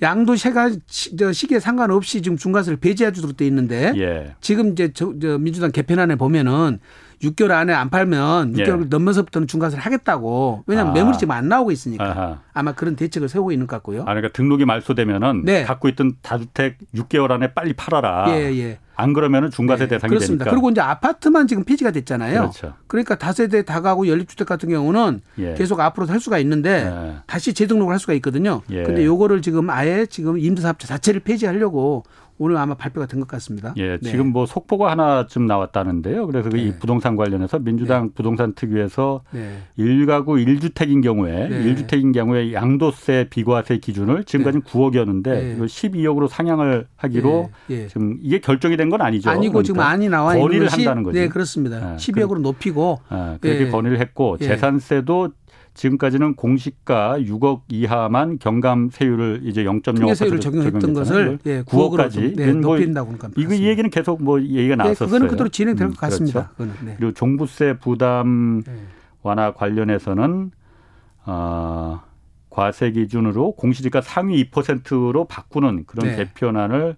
양도 0.00 0.36
세가 0.36 0.70
저 1.18 1.32
시기에 1.32 1.58
상관없이 1.58 2.22
지금 2.22 2.36
중과세를 2.36 2.78
배제해 2.78 3.12
주도록 3.12 3.36
돼 3.36 3.46
있는데 3.46 3.92
예. 3.96 4.34
지금 4.40 4.72
이제 4.72 4.92
저, 4.94 5.12
저 5.20 5.38
민주당 5.38 5.72
개편안에 5.72 6.16
보면은 6.16 6.78
6개월 7.22 7.50
안에 7.50 7.72
안 7.72 7.90
팔면 7.90 8.54
6개월 8.54 8.82
예. 8.82 8.86
넘어서부터는 8.88 9.48
중과세를 9.48 9.84
하겠다고. 9.84 10.64
왜냐하면 10.66 10.92
아. 10.92 10.94
매물이 10.94 11.18
지금 11.18 11.32
안 11.32 11.48
나오고 11.48 11.70
있으니까. 11.72 12.04
아하. 12.04 12.38
아마 12.52 12.72
그런 12.72 12.96
대책을 12.96 13.28
세우고 13.28 13.52
있는 13.52 13.66
것 13.66 13.76
같고요. 13.76 14.02
아, 14.02 14.06
그러니까 14.06 14.28
등록이 14.32 14.64
말소되면은 14.64 15.44
네. 15.44 15.64
갖고 15.64 15.88
있던 15.88 16.14
다주택 16.22 16.78
6개월 16.94 17.30
안에 17.30 17.54
빨리 17.54 17.72
팔아라. 17.72 18.26
예, 18.30 18.56
예. 18.58 18.78
안 18.96 19.12
그러면은 19.12 19.50
중과세 19.50 19.84
네, 19.84 19.90
대상이 19.90 20.08
그렇습니다. 20.08 20.44
되니까. 20.44 20.50
그리고 20.56 20.70
이제 20.70 20.80
아파트만 20.80 21.46
지금 21.46 21.62
폐지가 21.62 21.92
됐잖아요. 21.92 22.40
그렇죠. 22.40 22.74
그러니까 22.88 23.14
다세대 23.14 23.62
다가구 23.64 24.08
연립주택 24.08 24.48
같은 24.48 24.68
경우는 24.68 25.20
예. 25.38 25.54
계속 25.54 25.78
앞으로 25.78 26.08
할 26.08 26.18
수가 26.18 26.38
있는데 26.40 26.90
예. 26.92 27.14
다시 27.28 27.54
재등록을 27.54 27.92
할 27.92 28.00
수가 28.00 28.12
있거든요. 28.14 28.62
예. 28.70 28.82
근데 28.82 29.04
요거를 29.04 29.40
지금 29.40 29.70
아예 29.70 30.04
지금 30.06 30.36
임대사업자 30.36 30.88
자체를 30.88 31.20
폐지하려고 31.20 32.02
오늘 32.38 32.56
아마 32.56 32.74
발표가 32.74 33.06
된 33.06 33.18
것 33.20 33.26
같습니다. 33.28 33.74
예, 33.76 33.98
네. 34.00 34.10
지금 34.10 34.28
뭐 34.28 34.46
속보가 34.46 34.90
하나쯤 34.92 35.46
나왔다는데요. 35.46 36.26
그래서 36.26 36.48
네. 36.50 36.62
이 36.62 36.72
부동산 36.78 37.16
관련해서 37.16 37.58
민주당 37.58 38.06
네. 38.06 38.10
부동산 38.14 38.54
특위에서 38.54 39.22
네. 39.32 39.58
1가구 39.78 40.44
1주택인 40.46 41.02
경우에 41.02 41.48
네. 41.48 41.64
1주택인 41.74 42.14
경우에 42.14 42.52
양도세 42.52 43.26
비과세 43.30 43.78
기준을 43.78 44.24
지금까지 44.24 44.58
는 44.58 44.62
9억이었는데 44.62 45.58
12억으로 45.58 46.28
상향을 46.28 46.86
하기로 46.96 47.50
예. 47.70 47.86
지금 47.88 48.18
이게 48.22 48.38
결정이 48.40 48.76
된 48.76 48.88
건 48.88 49.02
아니죠. 49.02 49.28
아니고 49.28 49.52
그러니까 49.52 49.66
지금 49.66 49.80
안이 49.80 50.08
나와 50.08 50.34
있는 50.34 50.46
건의를 50.46 50.68
한다는 50.72 51.02
거죠. 51.02 51.18
네, 51.18 51.28
그렇습니다. 51.28 51.96
12억으로 51.96 52.40
높이고 52.40 53.00
아, 53.10 53.36
그렇게 53.40 53.66
예. 53.66 53.68
건의를 53.68 54.00
했고 54.00 54.38
재산세도 54.38 55.30
지금까지는 55.78 56.34
공시가 56.34 57.16
6억 57.20 57.62
이하만 57.68 58.38
경감 58.40 58.90
세율을 58.90 59.42
이제 59.44 59.62
0.05% 59.62 60.14
세율을 60.16 60.40
적용했던 60.40 60.92
것을 60.92 61.38
예, 61.46 61.62
9억까지 61.62 62.36
네, 62.36 62.52
뭐 62.52 62.72
높인다고 62.72 63.12
뭐 63.12 63.30
이거 63.36 63.54
이 63.54 63.64
얘기는 63.64 63.88
계속 63.88 64.20
뭐 64.20 64.42
얘기가 64.42 64.74
네, 64.74 64.76
나왔었어요. 64.76 65.06
그거는 65.06 65.28
그대로 65.28 65.48
진행될 65.48 65.86
음, 65.86 65.90
것 65.92 66.00
같습니다. 66.00 66.50
그렇죠. 66.56 66.74
네. 66.84 66.94
그리고 66.98 67.12
종부세 67.12 67.78
부담 67.78 68.62
네. 68.66 68.72
완화 69.22 69.52
관련해서는 69.52 70.50
어, 71.26 72.00
과세 72.50 72.90
기준으로 72.90 73.52
공시지가 73.52 74.00
상위 74.00 74.50
2%로 74.50 75.26
바꾸는 75.26 75.84
그런 75.86 76.08
네. 76.08 76.16
개편안을 76.16 76.96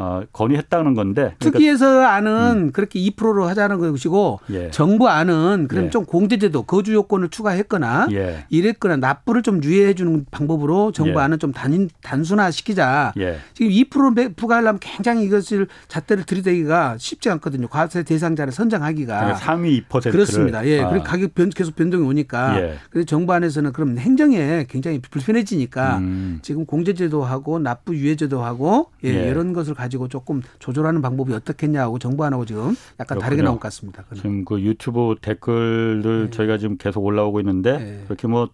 어, 0.00 0.22
건의했다는 0.32 0.94
건데. 0.94 1.34
그러니까 1.38 1.58
특위에서 1.58 2.00
안은 2.04 2.52
음. 2.56 2.72
그렇게 2.72 2.98
2%로 2.98 3.44
하자는 3.46 3.78
것이고 3.80 4.40
예. 4.50 4.70
정부 4.70 5.10
안은 5.10 5.66
그럼 5.68 5.84
예. 5.84 5.90
좀 5.90 6.06
공제제도 6.06 6.62
거주 6.62 6.94
요건을 6.94 7.28
추가했거나 7.28 8.08
예. 8.12 8.46
이랬거나 8.48 8.96
납부를 8.96 9.42
좀 9.42 9.62
유예해 9.62 9.92
주는 9.92 10.24
방법으로 10.30 10.92
정부 10.92 11.20
예. 11.20 11.24
안은 11.24 11.38
좀 11.38 11.52
단, 11.52 11.90
단순화시키자. 12.02 13.12
예. 13.18 13.36
지금 13.52 13.70
2% 13.70 14.36
부과하려면 14.36 14.78
굉장히 14.80 15.24
이것을 15.24 15.66
잣대를 15.88 16.24
들이대기가 16.24 16.96
쉽지 16.98 17.28
않거든요. 17.28 17.68
과세 17.68 18.02
대상자를 18.02 18.54
선정하기가. 18.54 19.34
상위 19.34 19.82
2%를. 19.82 20.12
그렇습니다. 20.12 20.66
예. 20.66 20.80
아. 20.80 20.88
그리고 20.88 21.04
가격 21.04 21.34
변, 21.34 21.50
계속 21.50 21.76
변동이 21.76 22.06
오니까. 22.06 22.58
예. 22.58 22.78
그래서 22.88 23.04
정부 23.04 23.34
안에서는 23.34 23.74
그럼 23.74 23.98
행정에 23.98 24.64
굉장히 24.66 24.98
불편해지니까 25.00 25.98
음. 25.98 26.38
지금 26.40 26.64
공제제도 26.64 27.22
하고 27.22 27.58
납부 27.58 27.94
유예제도 27.94 28.42
하고 28.42 28.88
예. 29.04 29.28
이런 29.28 29.52
것을 29.52 29.74
가지고 29.74 29.89
가지고 29.90 30.06
조금 30.08 30.40
조절하는 30.60 31.02
방법이 31.02 31.34
어떻겠냐고 31.34 31.98
정부 31.98 32.24
안하고 32.24 32.44
지금 32.46 32.76
약간 33.00 33.18
그렇군요. 33.18 33.20
다르게 33.22 33.42
나온 33.42 33.56
것 33.56 33.62
같습니다. 33.62 34.02
그건. 34.04 34.16
지금 34.18 34.44
그 34.44 34.60
유튜브 34.60 35.16
댓글들 35.20 36.26
네. 36.26 36.30
저희가 36.30 36.58
지금 36.58 36.76
계속 36.78 37.04
올라오고 37.04 37.40
있는데 37.40 37.78
네. 37.78 38.02
그렇게 38.04 38.28
뭐 38.28 38.48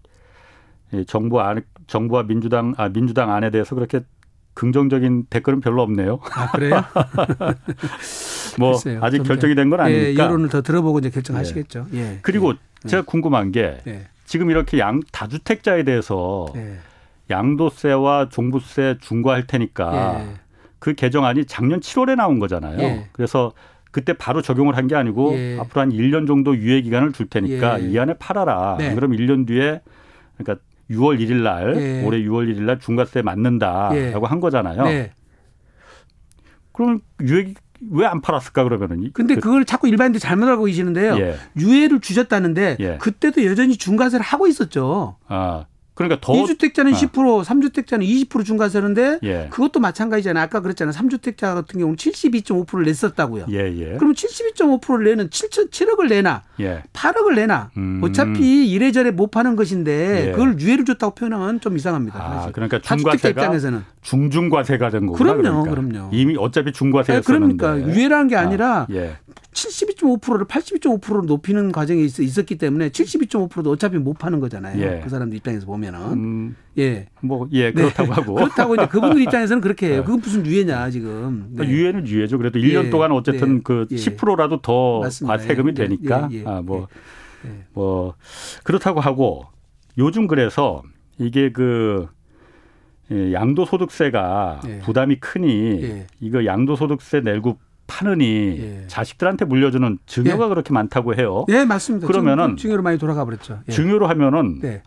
정부 1.06 1.40
안 1.42 1.62
정부와 1.86 2.22
민주당 2.24 2.74
아 2.78 2.88
민주당 2.88 3.30
안에 3.32 3.50
대해서 3.50 3.74
그렇게 3.74 4.00
긍정적인 4.54 5.26
댓글은 5.28 5.60
별로 5.60 5.82
없네요. 5.82 6.20
아 6.32 6.50
그래요? 6.52 6.82
뭐 8.58 8.72
글쎄요. 8.72 9.00
아직 9.02 9.22
결정이 9.22 9.54
된 9.54 9.68
건 9.68 9.80
아니니까 9.80 10.08
예, 10.08 10.14
여론을 10.16 10.48
더 10.48 10.62
들어보고 10.62 11.00
이제 11.00 11.10
결정하시겠죠. 11.10 11.88
예. 11.92 11.98
예. 11.98 12.18
그리고 12.22 12.54
예. 12.84 12.88
제가 12.88 13.02
궁금한 13.04 13.52
게 13.52 13.78
예. 13.86 14.06
지금 14.24 14.50
이렇게 14.50 14.78
양 14.78 15.00
다주택자에 15.12 15.82
대해서 15.84 16.46
예. 16.56 16.78
양도세와 17.28 18.28
종부세 18.30 18.96
중과할 19.00 19.46
테니까 19.46 20.20
예. 20.20 20.34
그 20.86 20.94
개정안이 20.94 21.46
작년 21.46 21.80
7월에 21.80 22.14
나온 22.14 22.38
거잖아요. 22.38 22.78
예. 22.78 23.08
그래서 23.12 23.52
그때 23.90 24.12
바로 24.12 24.40
적용을 24.40 24.76
한 24.76 24.86
게 24.86 24.94
아니고 24.94 25.34
예. 25.34 25.58
앞으로 25.58 25.80
한 25.80 25.90
1년 25.90 26.28
정도 26.28 26.56
유예 26.56 26.82
기간을 26.82 27.10
줄 27.12 27.26
테니까 27.28 27.82
예. 27.82 27.88
이 27.88 27.98
안에 27.98 28.14
팔아라. 28.20 28.76
네. 28.78 28.94
그럼 28.94 29.10
1년 29.10 29.48
뒤에 29.48 29.80
그러니까 30.38 30.64
6월 30.88 31.18
1일 31.18 31.42
날 31.42 31.74
예. 31.76 32.04
올해 32.04 32.18
6월 32.20 32.46
1일 32.48 32.60
날 32.62 32.78
중과세 32.78 33.22
맞는다라고 33.22 33.96
예. 33.96 34.28
한 34.28 34.38
거잖아요. 34.38 34.84
네. 34.84 35.10
그럼 36.72 37.00
유예 37.20 37.54
왜 37.90 38.06
안 38.06 38.20
팔았을까 38.20 38.62
그러면은? 38.62 39.10
근데 39.12 39.34
그, 39.34 39.50
걸 39.50 39.64
자꾸 39.64 39.88
일반인들이 39.88 40.20
잘못 40.20 40.46
알고 40.48 40.66
계시는데요. 40.66 41.18
예. 41.18 41.34
유예를 41.58 42.00
주셨다는데 42.00 42.76
예. 42.78 42.96
그때도 42.98 43.44
여전히 43.44 43.76
중과세를 43.76 44.24
하고 44.24 44.46
있었죠. 44.46 45.16
아 45.26 45.64
그러니까 45.96 46.20
더 46.20 46.34
2주택자는 46.34 46.94
아. 46.94 46.96
10%, 46.96 47.42
3주택자는 47.42 48.28
20% 48.28 48.44
중과세인데 48.44 49.20
예. 49.22 49.48
그것도 49.50 49.80
마찬가지잖아요. 49.80 50.44
아까 50.44 50.60
그랬잖아요. 50.60 50.92
3주택자 50.92 51.54
같은 51.54 51.80
경우는 51.80 51.96
72.5%를 51.96 52.84
냈었다고요. 52.84 53.46
예, 53.50 53.56
예. 53.74 53.94
그러면 53.96 54.14
72.5%를 54.14 55.06
내는 55.06 55.30
7 55.30 55.48
7억을 55.48 56.08
내나 56.10 56.42
예. 56.60 56.82
8억을 56.92 57.34
내나 57.36 57.70
음. 57.78 58.00
어차피 58.04 58.70
이래저래 58.70 59.10
못 59.10 59.30
파는 59.30 59.56
것인데 59.56 60.28
예. 60.28 60.30
그걸 60.32 60.60
유예를 60.60 60.84
줬다고 60.84 61.14
표현하면 61.14 61.60
좀 61.60 61.76
이상합니다. 61.76 62.22
아, 62.22 62.34
사실. 62.36 62.52
그러니까 62.52 62.78
중과세가 62.78 63.28
입장에서는 63.40 63.82
중중과세가 64.02 64.90
된 64.90 65.06
거구나. 65.06 65.34
그럼요, 65.34 65.62
그러니까. 65.62 65.90
그럼요. 65.92 66.10
이미 66.12 66.36
어차피 66.38 66.72
중과세였었는데. 66.72 67.56
그러니까 67.56 67.90
유예라는 67.90 68.28
게 68.28 68.36
아니라 68.36 68.80
아, 68.82 68.86
예. 68.90 69.16
72.5%를 69.56 70.44
82.5%로 70.46 71.22
높이는 71.22 71.72
과정이 71.72 72.04
있, 72.04 72.38
었기 72.38 72.58
때문에 72.58 72.90
72.5%도 72.90 73.70
어차피 73.70 73.96
못 73.96 74.18
파는 74.18 74.40
거잖아요. 74.40 74.80
예. 74.82 75.00
그 75.02 75.08
사람들 75.08 75.36
입장에서 75.38 75.66
보면 75.66 75.85
은. 75.94 76.12
음, 76.12 76.56
예. 76.78 77.06
뭐, 77.20 77.48
예, 77.52 77.72
그렇다고 77.72 78.08
네. 78.08 78.14
하고. 78.14 78.34
그렇다고 78.36 78.74
이제 78.74 78.86
그분들 78.86 79.20
입장에서는 79.22 79.60
그렇게 79.60 79.88
해요. 79.88 79.96
네. 79.96 80.02
그건 80.02 80.20
무슨 80.20 80.44
유예냐, 80.44 80.90
지금. 80.90 81.48
네. 81.50 81.66
유예는 81.66 82.06
유예죠. 82.06 82.38
그래도 82.38 82.58
1년 82.58 82.86
예. 82.86 82.90
동안 82.90 83.12
어쨌든 83.12 83.56
네. 83.56 83.60
그 83.64 83.86
10%라도 83.90 84.60
더 84.60 85.00
맞습니다. 85.00 85.36
과세금이 85.36 85.70
예. 85.70 85.74
되니까. 85.74 86.28
예. 86.32 86.44
아, 86.44 86.62
뭐, 86.62 86.88
뭐, 87.72 88.14
그렇다고 88.64 89.00
하고 89.00 89.46
요즘 89.98 90.26
그래서 90.26 90.82
이게 91.18 91.52
그 91.52 92.08
양도소득세가 93.10 94.60
부담이 94.82 95.20
크니 95.20 96.04
이거 96.20 96.44
양도소득세 96.44 97.20
내고 97.20 97.58
파느니 97.86 98.58
예. 98.58 98.84
자식들한테 98.88 99.44
물려주는 99.44 99.98
증여가 100.06 100.44
예. 100.44 100.48
그렇게 100.48 100.72
많다고 100.72 101.14
해요. 101.14 101.44
예, 101.48 101.64
맞습니다. 101.64 102.06
그러면은 102.06 102.56
증여로 102.56 102.82
많이 102.82 102.98
돌아가 102.98 103.24
버렸죠. 103.24 103.60
예. 103.68 103.72
증여로 103.72 104.06
하면은 104.08 104.58
네. 104.60 104.82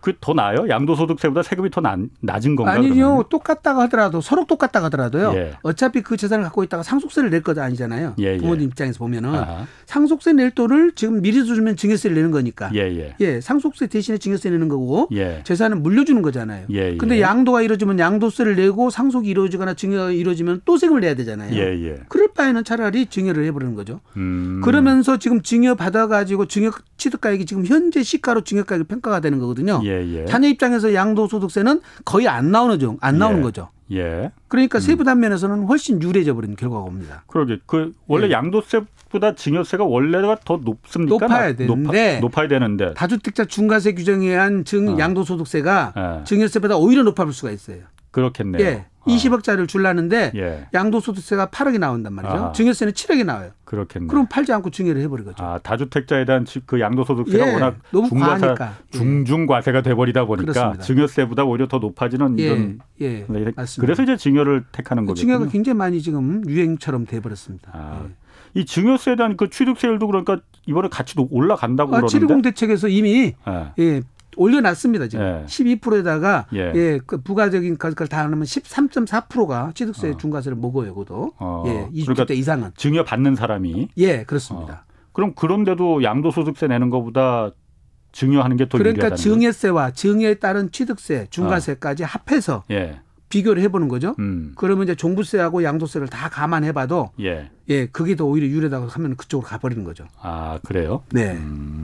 그 0.00 0.20
더 0.20 0.34
나아요? 0.34 0.68
양도소득세보다 0.68 1.42
세금이 1.42 1.70
더 1.70 1.80
낮, 1.80 1.98
은 1.98 2.56
건가요? 2.56 2.78
아니요. 2.78 2.94
그러면? 2.94 3.24
똑같다고 3.30 3.80
하더라도 3.82 4.20
서로 4.20 4.44
똑같다고 4.44 4.86
하더라도요. 4.86 5.32
예. 5.34 5.52
어차피 5.62 6.02
그 6.02 6.16
재산을 6.16 6.44
갖고 6.44 6.62
있다가 6.62 6.82
상속세를 6.82 7.30
낼것 7.30 7.58
아니잖아요. 7.58 8.14
예, 8.20 8.34
예. 8.34 8.36
부모님 8.36 8.68
입장에서 8.68 8.98
보면은 8.98 9.34
아하. 9.34 9.66
상속세 9.86 10.34
낼 10.34 10.50
돈을 10.50 10.92
지금 10.94 11.22
미리 11.22 11.44
주면 11.44 11.76
증여세를 11.76 12.14
내는 12.14 12.30
거니까. 12.30 12.70
예, 12.74 12.80
예. 12.80 13.14
예 13.20 13.40
상속세 13.40 13.86
대신에 13.86 14.18
증여세 14.18 14.50
내는 14.50 14.68
거고 14.68 15.08
예. 15.12 15.40
재산은 15.44 15.82
물려주는 15.82 16.20
거잖아요. 16.22 16.66
예, 16.70 16.92
예. 16.92 16.96
근데 16.96 17.20
양도가 17.20 17.62
이루어지면 17.62 17.98
양도세를 17.98 18.56
내고 18.56 18.90
상속이 18.90 19.28
이루어지거나 19.28 19.74
증여가 19.74 20.10
이루어지면 20.10 20.62
또 20.64 20.76
세금을 20.76 21.00
내야 21.00 21.14
되잖아요. 21.14 21.54
예, 21.54 21.88
예. 21.88 21.96
그럴 22.08 22.28
바에는 22.34 22.64
차라리 22.64 23.06
증여를 23.06 23.44
해 23.44 23.52
버리는 23.52 23.74
거죠. 23.74 24.00
음. 24.16 24.60
그러면서 24.62 25.16
지금 25.18 25.42
증여 25.42 25.74
받아 25.74 26.06
가지고 26.06 26.46
증여 26.46 26.70
취득가액이 27.00 27.46
지금 27.46 27.66
현재 27.66 28.02
시가로 28.02 28.42
증여가액이 28.42 28.84
평가가 28.84 29.20
되는 29.20 29.38
거거든요. 29.40 29.80
예, 29.84 30.06
예. 30.06 30.24
자녀 30.26 30.46
입장에서 30.48 30.94
양도소득세는 30.94 31.80
거의 32.04 32.28
안 32.28 32.52
나오는 32.52 32.78
중, 32.78 32.98
안 33.00 33.18
나오는 33.18 33.38
예. 33.38 33.42
거죠. 33.42 33.70
예. 33.92 34.30
그러니까 34.46 34.78
음. 34.78 34.80
세부 34.80 35.02
단 35.02 35.18
면에서는 35.18 35.64
훨씬 35.64 36.00
유리해져 36.00 36.34
버린 36.34 36.54
결과가 36.54 36.82
옵니다. 36.82 37.24
그러게. 37.26 37.58
그 37.66 37.92
원래 38.06 38.28
예. 38.28 38.32
양도세보다 38.32 39.34
증여세가 39.34 39.84
원래가 39.84 40.36
더 40.44 40.60
높습니까? 40.62 41.26
높아야 41.26 41.56
되는데 41.56 42.20
높아, 42.20 42.44
야 42.44 42.48
되는데 42.48 42.94
다주택자 42.94 43.46
중과세 43.46 43.94
규정에 43.94 44.28
의한 44.28 44.64
증 44.64 44.90
어. 44.90 44.98
양도소득세가 44.98 45.94
예. 45.96 46.24
증여세보다 46.24 46.76
오히려 46.76 47.02
높아질 47.02 47.32
수가 47.32 47.50
있어요. 47.50 47.78
그렇겠네요. 48.10 48.62
예. 48.64 48.86
20억짜리를 49.06 49.66
줄라는데 49.66 50.32
예. 50.36 50.66
양도소득세가 50.74 51.46
8억이 51.46 51.78
나온단 51.78 52.12
말이죠. 52.12 52.34
아. 52.34 52.52
증여세는 52.52 52.92
7억이 52.92 53.24
나와요. 53.24 53.50
그렇겠네. 53.64 54.08
그럼 54.08 54.26
팔지 54.28 54.52
않고 54.52 54.70
증여를 54.70 55.00
해버리거죠. 55.02 55.42
아 55.42 55.58
다주택자에 55.58 56.26
대한 56.26 56.44
그 56.66 56.80
양도소득세가 56.80 57.48
예. 57.48 57.52
워낙 57.54 57.76
너무 57.92 58.10
과하니까. 58.10 58.76
예. 58.94 58.98
중중과세가 58.98 59.82
돼버리다 59.82 60.26
보니까 60.26 60.52
그렇습니다. 60.52 60.84
증여세보다 60.84 61.44
오히려 61.44 61.66
더 61.66 61.78
높아지는 61.78 62.38
예. 62.38 62.42
이런. 62.44 62.78
예. 63.00 63.24
네, 63.26 63.52
맞습니다. 63.56 63.80
그래서 63.80 64.02
이제 64.02 64.16
증여를 64.18 64.64
택하는 64.70 65.06
거죠. 65.06 65.20
증여가 65.20 65.46
굉장히 65.46 65.78
많이 65.78 66.02
지금 66.02 66.42
유행처럼 66.46 67.06
돼버렸습니다. 67.06 67.70
아. 67.72 68.02
예. 68.04 68.10
이 68.60 68.66
증여세에 68.66 69.16
대한 69.16 69.36
그 69.36 69.48
취득세율도 69.48 70.06
그러니까 70.08 70.40
이번에 70.66 70.88
같이 70.88 71.14
올라간다고 71.18 71.96
아, 71.96 72.00
그러는데. 72.00 72.18
720 72.18 72.42
대책에서 72.42 72.88
이미 72.88 73.34
예. 73.78 74.02
올려놨습니다 74.36 75.08
지금 75.08 75.24
예. 75.24 75.44
12%에다가 75.46 76.46
예, 76.54 76.72
예 76.74 77.00
그 77.06 77.20
부가적인 77.22 77.78
것을 77.78 78.08
다 78.08 78.22
하면 78.24 78.42
13.4%가 78.42 79.72
취득세 79.74 80.10
어. 80.10 80.16
중과세를 80.16 80.56
먹어요, 80.56 80.94
그도 80.94 81.32
어. 81.38 81.64
예, 81.66 81.88
20대 82.00 82.06
그러니까 82.06 82.34
이상은 82.34 82.70
증여 82.76 83.04
받는 83.04 83.34
사람이 83.34 83.88
예 83.98 84.24
그렇습니다. 84.24 84.84
어. 84.86 84.90
그럼 85.12 85.34
그런데도 85.34 86.02
양도소득세 86.02 86.66
내는 86.68 86.90
것보다 86.90 87.50
증여하는 88.12 88.56
게 88.56 88.64
더 88.66 88.78
그러니까 88.78 89.06
유리하다는 89.06 89.16
증여세와 89.16 89.90
증여에 89.92 90.34
따른 90.34 90.70
취득세, 90.72 91.26
중과세까지 91.30 92.04
어. 92.04 92.06
합해서 92.06 92.64
예. 92.70 93.00
비교를 93.28 93.62
해보는 93.62 93.86
거죠. 93.86 94.16
음. 94.18 94.52
그러면 94.56 94.84
이제 94.84 94.96
종부세하고 94.96 95.62
양도세를 95.62 96.08
다 96.08 96.28
감안해봐도 96.28 97.10
예, 97.20 97.48
예 97.68 97.86
그게 97.86 98.16
더 98.16 98.24
오히려 98.24 98.48
유리하다고 98.48 98.88
하면 98.88 99.16
그쪽으로 99.16 99.46
가버리는 99.46 99.84
거죠. 99.84 100.06
아 100.20 100.58
그래요? 100.64 101.04
네. 101.12 101.32
음. 101.36 101.79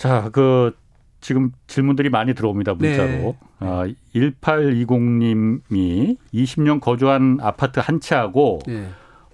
자, 0.00 0.30
그 0.32 0.74
지금 1.20 1.52
질문들이 1.66 2.08
많이 2.08 2.32
들어옵니다 2.32 2.72
문자로. 2.72 3.06
네. 3.06 3.36
어, 3.60 3.84
1820님이 4.14 6.16
20년 6.32 6.80
거주한 6.80 7.36
아파트 7.42 7.80
한 7.80 8.00
채하고 8.00 8.60
네. 8.66 8.88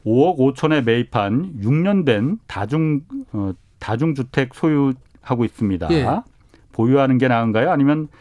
5억 0.04 0.38
5천에 0.38 0.82
매입한 0.82 1.60
6년 1.62 2.04
된 2.04 2.40
다중 2.48 3.02
어, 3.32 3.52
다중주택 3.78 4.54
소유하고 4.54 5.44
있습니다. 5.44 5.86
네. 5.86 6.04
보유하는 6.72 7.18
게 7.18 7.28
나은가요? 7.28 7.70
아니면 7.70 8.08
아, 8.12 8.16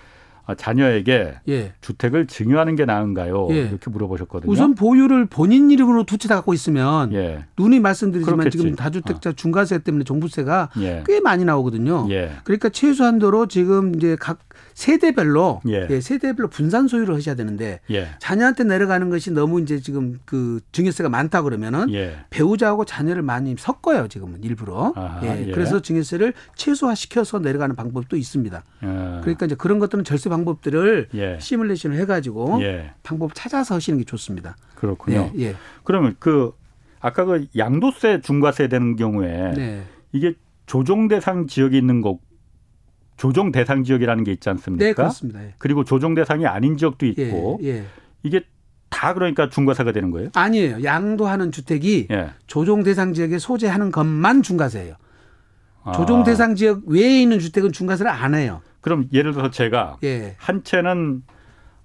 자녀에게 0.54 1.36
예. 1.50 1.74
주택을 1.82 2.28
증여하는 2.28 2.76
게 2.76 2.86
나은가요? 2.86 3.48
예. 3.52 3.62
이렇게 3.62 3.90
물어보셨거든요. 3.90 4.52
우선 4.52 4.76
보유를 4.76 5.26
본인 5.26 5.72
이름으로 5.72 6.04
두채 6.04 6.28
다 6.28 6.36
갖고 6.36 6.54
있으면 6.54 7.12
예. 7.14 7.46
눈이 7.58 7.80
말씀드리지만 7.80 8.38
그렇겠지. 8.40 8.58
지금 8.60 8.76
다주택자 8.76 9.32
어. 9.32 9.34
중과세 9.34 9.80
때문에 9.80 10.04
종부세가 10.04 10.70
예. 10.82 11.04
꽤 11.06 11.20
많이 11.20 11.46
나오거든요. 11.46 12.08
예. 12.12 12.32
그러니까 12.44 12.70
최소한도로 12.70 13.48
지금 13.48 13.96
이제 13.96 14.16
각 14.20 14.40
세대별로 14.74 15.62
예. 15.68 15.88
예. 15.90 16.02
세대별로 16.02 16.50
분산 16.50 16.88
소유를 16.88 17.16
하셔야 17.16 17.36
되는데 17.36 17.80
예. 17.92 18.10
자녀한테 18.20 18.64
내려가는 18.64 19.10
것이 19.10 19.32
너무 19.32 19.62
이제 19.62 19.80
지금 19.80 20.20
그 20.26 20.60
증여세가 20.72 21.10
많다 21.10 21.42
그러면은 21.42 21.92
예. 21.94 22.18
배우자하고 22.30 22.86
자녀를 22.86 23.22
많이 23.22 23.56
섞어요 23.58 24.08
지금은 24.08 24.44
일부러 24.44 24.94
아하, 24.96 25.26
예. 25.26 25.48
예. 25.48 25.52
그래서 25.52 25.82
증여세를 25.82 26.34
최소화시켜서 26.56 27.40
내려가는 27.40 27.76
방법도 27.76 28.18
있습니다. 28.18 28.64
아. 28.82 29.20
그러니까 29.22 29.46
이제 29.46 29.56
그런 29.56 29.80
것들은 29.80 30.04
절세 30.04 30.30
방법들을 30.30 31.10
예. 31.14 31.38
시뮬레이션을 31.40 31.98
해가지고 31.98 32.60
방법 33.04 33.34
찾아서 33.34 33.76
하시는 33.76 33.98
게 34.00 34.06
좋습니다. 34.06 34.56
그렇군요. 34.76 35.32
그러면 35.84 36.16
그 36.20 36.54
아까 37.00 37.24
그 37.24 37.46
양도세 37.56 38.22
중과세 38.22 38.68
되는 38.68 38.96
경우에 38.96 39.54
네. 39.54 39.84
이게 40.12 40.34
조정 40.66 41.08
대상 41.08 41.46
지역이 41.46 41.78
있는 41.78 42.02
거 42.02 42.18
조정 43.18 43.52
대상 43.52 43.84
지역이라는 43.84 44.24
게 44.24 44.32
있지 44.32 44.50
않습니까? 44.50 44.86
네, 44.86 44.94
그렇습니다. 44.94 45.44
예. 45.44 45.54
그리고 45.58 45.84
조정 45.84 46.16
대상이 46.16 46.46
아닌 46.46 46.78
지역도 46.78 47.06
있고 47.06 47.60
예, 47.64 47.68
예. 47.68 47.84
이게 48.24 48.42
다 48.90 49.14
그러니까 49.14 49.50
중과세가 49.50 49.92
되는 49.92 50.12
거예요? 50.12 50.30
아니에요. 50.34 50.84
양도하는 50.84 51.52
주택이 51.52 52.08
예. 52.12 52.32
조정 52.48 52.84
대상 52.84 53.14
지역에 53.14 53.38
소재하는 53.40 53.92
것만 53.92 54.42
중과세예요. 54.42 54.96
아. 55.84 55.92
조정 55.94 56.24
대상 56.24 56.56
지역 56.56 56.82
외에 56.88 57.22
있는 57.22 57.40
주택은 57.40 57.72
중과세를 57.72 58.12
안 58.12 58.36
해요. 58.36 58.62
그럼 58.82 59.08
예를 59.14 59.32
들어서 59.32 59.50
제가 59.52 59.98
예. 60.04 60.36
한 60.38 60.64
채는 60.64 61.24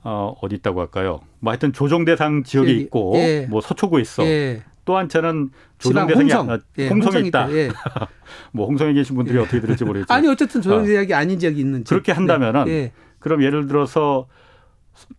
어, 0.02 0.34
어디 0.40 0.56
있다고 0.56 0.80
할까요? 0.80 1.20
뭐 1.40 1.52
하여튼 1.52 1.72
조정 1.72 2.04
대상 2.04 2.42
지역에 2.42 2.72
있고 2.72 3.12
예. 3.16 3.46
뭐 3.48 3.60
서초구에 3.60 4.02
있어. 4.02 4.24
또한 4.90 5.08
채는 5.08 5.50
조정 5.78 6.08
대상이 6.08 6.32
홍성. 6.32 6.50
아, 6.50 6.58
예, 6.78 6.88
홍성에 6.88 7.20
있다. 7.28 7.52
예. 7.52 7.68
뭐 8.50 8.66
홍성에 8.66 8.92
계신 8.92 9.14
분들이 9.14 9.36
예. 9.36 9.40
어떻게 9.40 9.60
들을지 9.60 9.84
모르겠지만 9.84 10.18
아니 10.18 10.28
어쨌든 10.28 10.60
조정 10.60 10.84
대상이 10.84 11.12
어. 11.12 11.16
아닌 11.16 11.38
지역이 11.38 11.60
있는 11.60 11.84
그렇게 11.84 12.10
한다면은 12.10 12.64
네. 12.64 12.92
그럼 13.20 13.44
예를 13.44 13.68
들어서 13.68 14.26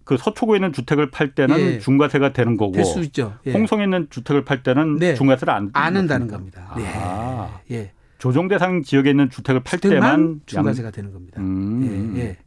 그 0.04 0.18
서초구에 0.18 0.58
있는 0.58 0.74
주택을 0.74 1.10
팔 1.10 1.34
때는 1.34 1.58
예. 1.58 1.80
중과세가 1.80 2.34
되는 2.34 2.58
거고 2.58 2.74
될 2.74 2.84
수 2.84 3.00
있죠. 3.00 3.36
예. 3.46 3.54
홍성에 3.54 3.86
있는 3.86 4.08
주택을 4.10 4.44
팔 4.44 4.62
때는 4.62 4.98
네. 4.98 5.16
중과세를 5.16 5.54
안, 5.54 5.70
안 5.72 5.96
한다는 5.96 6.28
겁니다. 6.28 6.74
네. 6.76 6.84
아. 6.94 7.62
예. 7.72 7.94
조정 8.18 8.50
대상 8.50 8.84
지역에 8.84 9.12
있는 9.12 9.30
주택을 9.30 9.62
팔 9.64 9.80
때만 9.80 10.42
중과세가 10.46 10.88
양... 10.88 10.92
되는 10.92 11.14
겁니다. 11.14 11.40
음. 11.40 12.14
예. 12.18 12.38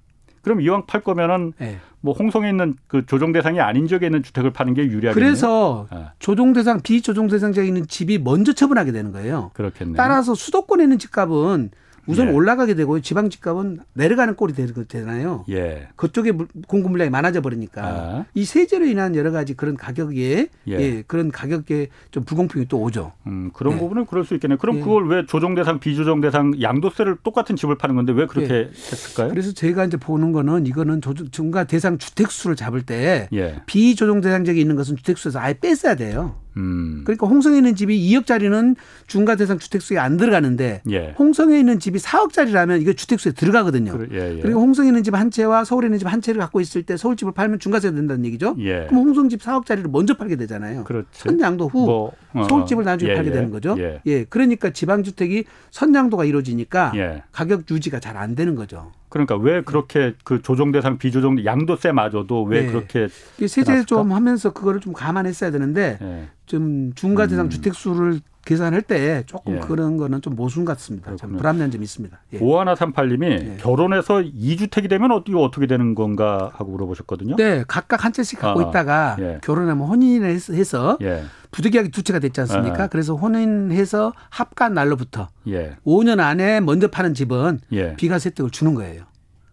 그럼 0.45 0.61
이왕 0.61 0.87
팔 0.87 1.01
거면은 1.01 1.55
네. 1.59 1.79
뭐 2.01 2.13
홍성에 2.13 2.49
있는 2.51 2.75
그 2.87 3.07
조정 3.07 3.33
대상이 3.33 3.61
아닌 3.61 3.89
지역에 3.89 4.07
있는 4.07 4.23
주택을 4.23 4.53
파는 4.53 4.75
게 4.75 4.83
유리하겠네요. 4.83 5.15
그래서 5.15 5.87
네. 5.91 6.05
조정 6.19 6.53
대상 6.53 6.81
비조정 6.83 7.29
대상자에 7.29 7.67
있는 7.67 7.87
집이 7.89 8.19
먼저 8.19 8.53
처분하게 8.53 8.93
되는 8.93 9.11
거예요. 9.11 9.51
그렇겠네요. 9.55 9.97
따라서 9.97 10.35
수도권에 10.35 10.85
있는 10.85 10.99
집값은 10.99 11.71
우선 12.07 12.29
예. 12.29 12.33
올라가게 12.33 12.75
되고 12.75 13.01
지방 13.01 13.31
집값은 13.31 13.79
내려가는 13.95 14.35
꼴이 14.37 14.53
되잖아요. 14.55 15.45
예. 15.51 15.89
그쪽에 15.97 16.33
공급 16.67 16.91
물량이 16.91 17.11
많아져 17.11 17.41
버리니까 17.41 17.83
아. 17.83 18.25
이 18.35 18.45
세제로 18.45 18.85
인한 18.87 19.17
여러 19.17 19.31
가지 19.31 19.55
그런 19.55 19.77
가격에 19.77 20.49
예. 20.69 20.73
예 20.73 21.03
그런 21.07 21.31
가격에 21.31 21.89
좀 22.11 22.25
불공평이 22.25 22.67
또 22.69 22.81
오죠. 22.81 23.13
음, 23.27 23.51
그런 23.53 23.75
예. 23.75 23.79
부분은 23.79 24.07
그럴 24.07 24.25
수 24.25 24.35
있겠네요. 24.35 24.59
그럼 24.59 24.77
예. 24.77 24.81
그걸 24.81 25.09
왜 25.09 25.27
조정 25.27 25.55
대상 25.55 25.81
비조정 25.81 26.21
대상 26.21 26.61
양도세를 26.61 27.19
똑같은 27.23 27.57
집을 27.57 27.79
파는 27.79 27.95
건데 27.97 28.13
왜 28.13 28.27
그렇게 28.27 28.55
예. 28.55 28.71
했을까요? 28.73 29.31
그래서 29.31 29.53
제가 29.53 29.85
이제 29.85 29.97
보는 29.97 30.33
거는 30.33 30.67
이거는 30.67 31.01
중과 31.31 31.65
대상 31.65 31.99
주택 31.99 32.31
수를 32.31 32.57
잡을 32.57 32.83
때 32.83 33.29
비조정 33.67 34.21
대상적이 34.21 34.61
있는 34.61 34.77
것은 34.77 34.97
주택 34.97 35.19
수에서 35.19 35.39
아예 35.39 35.55
뺐어야 35.55 35.95
돼요. 35.95 36.44
음. 36.57 37.03
그러니까 37.05 37.27
홍성에 37.27 37.57
있는 37.57 37.75
집이 37.75 37.99
2억짜리는 38.11 38.77
중과 39.07 39.37
대상 39.37 39.59
주택수에 39.59 39.99
안 39.99 40.17
들어가는데 40.17 40.83
예. 40.91 41.15
홍성에 41.19 41.59
있는 41.59 41.79
집이 41.79 41.99
4억짜리라면 41.99 42.81
이게 42.81 42.93
주택수에 42.95 43.33
들어가거든요. 43.33 43.93
그래, 43.93 44.09
예, 44.13 44.37
예. 44.37 44.41
그리고 44.41 44.61
홍성에 44.61 44.89
있는 44.89 45.03
집 45.03 45.15
한 45.15 45.31
채와 45.31 45.65
서울에 45.65 45.87
있는 45.87 45.99
집 45.99 46.07
한 46.07 46.21
채를 46.21 46.41
갖고 46.41 46.61
있을 46.61 46.83
때 46.83 46.97
서울 46.97 47.17
집을 47.17 47.33
팔면 47.33 47.59
중과세가 47.61 47.95
된다는 47.95 48.25
얘기죠. 48.27 48.57
예. 48.61 48.87
그럼 48.89 49.05
홍성 49.05 49.29
집 49.29 49.41
4억짜리를 49.43 49.89
먼저 49.91 50.15
팔게 50.15 50.37
되잖아요. 50.37 50.85
그렇지. 50.85 51.09
선양도 51.13 51.69
후 51.69 51.87
뭐, 51.87 52.13
어, 52.33 52.47
서울 52.49 52.67
집을 52.67 52.85
나중에 52.85 53.11
예, 53.11 53.15
팔게 53.15 53.31
예. 53.31 53.33
되는 53.35 53.51
거죠. 53.51 53.77
예. 54.07 54.25
그러니까 54.25 54.71
지방 54.71 55.03
주택이 55.03 55.45
선양도가 55.71 56.25
이루어지니까 56.25 56.93
가격 57.33 57.71
유지가 57.71 58.01
잘 58.01 58.15
안 58.17 58.35
되는 58.37 58.55
거죠. 58.55 58.93
그러니까 59.15 59.37
왜 59.37 59.63
그렇게 59.63 60.13
그 60.25 60.43
조정 60.43 60.73
대상 60.73 60.99
비조정 60.99 61.45
양도세마저도 61.45 62.43
왜 62.43 62.63
네. 62.63 62.67
그렇게 62.67 63.07
세제 63.47 63.85
좀 63.85 64.11
하면서 64.11 64.53
그거를 64.53 64.81
좀 64.81 64.93
감안했어야 64.93 65.53
되는데 65.53 65.99
네. 66.01 66.29
좀 66.47 66.93
중과 66.97 67.29
대상 67.29 67.47
음. 67.47 67.51
주택 67.51 67.77
수를 67.77 68.19
계산할 68.45 68.83
때 68.83 69.23
조금 69.27 69.57
예. 69.57 69.61
그런 69.61 69.97
거는 69.97 70.21
좀 70.23 70.35
모순 70.37 70.65
같습니다. 70.65 71.15
좀 71.17 71.37
불합리한 71.37 71.71
점이 71.71 71.83
있습니다. 71.85 72.19
예. 72.35 72.39
오하나 72.41 72.75
삼팔님이 72.75 73.27
예. 73.27 73.57
결혼해서 73.61 74.23
이주택이 74.23 74.89
되면 74.89 75.11
어떻게 75.13 75.37
어떻게 75.37 75.67
되는 75.67 75.95
건가 75.95 76.51
하고 76.55 76.73
물어보셨거든요. 76.73 77.37
네, 77.37 77.65
각각 77.67 78.05
한 78.05 78.13
채씩 78.13 78.39
갖고 78.39 78.61
아, 78.61 78.69
있다가 78.69 79.17
예. 79.21 79.39
결혼하면 79.43 79.87
혼인을 79.89 80.29
해서 80.31 80.99
예. 81.03 81.25
부득이하게 81.51 81.89
두 81.91 82.03
채가 82.03 82.19
됐지 82.19 82.41
않습니까? 82.43 82.85
아. 82.85 82.87
그래서 82.89 83.15
혼인해서 83.15 84.13
합간 84.31 84.75
날로부터 84.75 85.29
예. 85.49 85.77
5년 85.87 86.21
안에 86.21 86.61
먼저 86.61 86.89
파는 86.89 87.15
집은 87.15 87.61
비과세 87.97 88.31
혜택을 88.31 88.51
주는 88.51 88.75
거예요. 88.75 89.05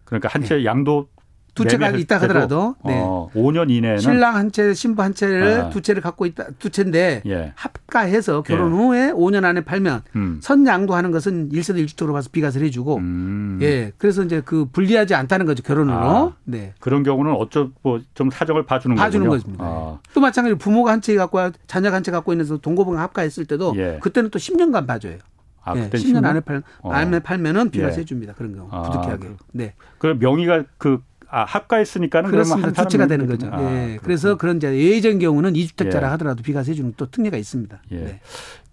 그러니까 0.04 0.28
한 0.30 0.42
채 0.42 0.64
양도 0.64 1.08
두 1.54 1.66
채가 1.66 1.90
있다 1.90 2.16
하더라도 2.22 2.76
네. 2.84 2.94
어, 2.98 3.28
5년 3.34 3.70
이내에는 3.70 3.98
신랑 3.98 4.36
한 4.36 4.50
채, 4.52 4.72
신부 4.72 5.02
한 5.02 5.12
채를 5.14 5.60
아. 5.60 5.70
두 5.70 5.82
채를 5.82 6.00
갖고 6.00 6.24
있다 6.24 6.46
두 6.58 6.70
채인데 6.70 7.22
예. 7.26 7.52
합가해서 7.56 8.42
결혼 8.42 8.72
예. 8.72 8.76
후에 8.76 9.12
5년 9.12 9.44
안에 9.44 9.60
팔면 9.62 10.02
음. 10.16 10.38
선양도하는 10.42 11.10
것은 11.10 11.50
1세대 11.50 11.84
1주택으로 11.86 12.12
봐서 12.12 12.30
비과세를 12.32 12.66
해주고 12.68 12.96
음. 12.96 13.58
예 13.60 13.92
그래서 13.98 14.22
이제 14.22 14.40
그 14.44 14.64
불리하지 14.72 15.14
않다는 15.14 15.44
거죠 15.44 15.62
결혼으로 15.62 15.96
아. 15.96 16.32
네 16.44 16.72
그런 16.80 17.02
경우는 17.02 17.32
어쩌 17.32 17.68
뭐좀 17.82 18.30
사정을 18.30 18.64
봐주는 18.64 18.96
봐주는 18.96 19.28
것입니다. 19.28 19.64
아. 19.64 19.98
또 20.14 20.20
마찬가지로 20.20 20.56
부모가 20.58 20.92
한 20.92 21.02
채 21.02 21.16
갖고 21.16 21.38
자녀가 21.66 21.96
한 21.96 22.02
채 22.02 22.10
갖고 22.12 22.32
있는서 22.32 22.56
동거분 22.58 22.96
합가했을 22.96 23.44
때도 23.44 23.74
예. 23.76 23.98
그때는 24.00 24.30
또 24.30 24.38
10년간 24.38 24.86
봐줘요. 24.86 25.18
아, 25.64 25.74
네, 25.74 25.88
10년, 25.90 26.14
10년 26.16 26.24
안에 26.24 26.40
팔 26.40 26.62
어. 26.80 26.90
안에 26.90 27.20
팔면은 27.20 27.70
비과세 27.70 27.98
예. 27.98 28.00
해줍니다. 28.00 28.32
그런 28.34 28.54
경우 28.56 28.68
아, 28.72 28.82
부득이하게. 28.82 29.28
그, 29.28 29.36
네. 29.52 29.74
그 29.98 30.16
명의가 30.18 30.64
그 30.78 31.00
아, 31.34 31.44
합가했으니까는 31.44 32.30
그러면 32.30 32.62
한 32.62 32.74
주체가 32.74 33.06
되는 33.06 33.26
거죠. 33.26 33.48
아, 33.50 33.62
예. 33.62 33.98
그래서 34.02 34.36
그런 34.36 34.58
이제 34.58 34.76
예전 34.76 35.18
경우는 35.18 35.56
이주택자라 35.56 36.08
예. 36.08 36.10
하더라도 36.12 36.42
비과세 36.42 36.72
해주는 36.72 36.92
또 36.98 37.10
특례가 37.10 37.38
있습니다. 37.38 37.80
예. 37.92 37.96
네. 37.96 38.20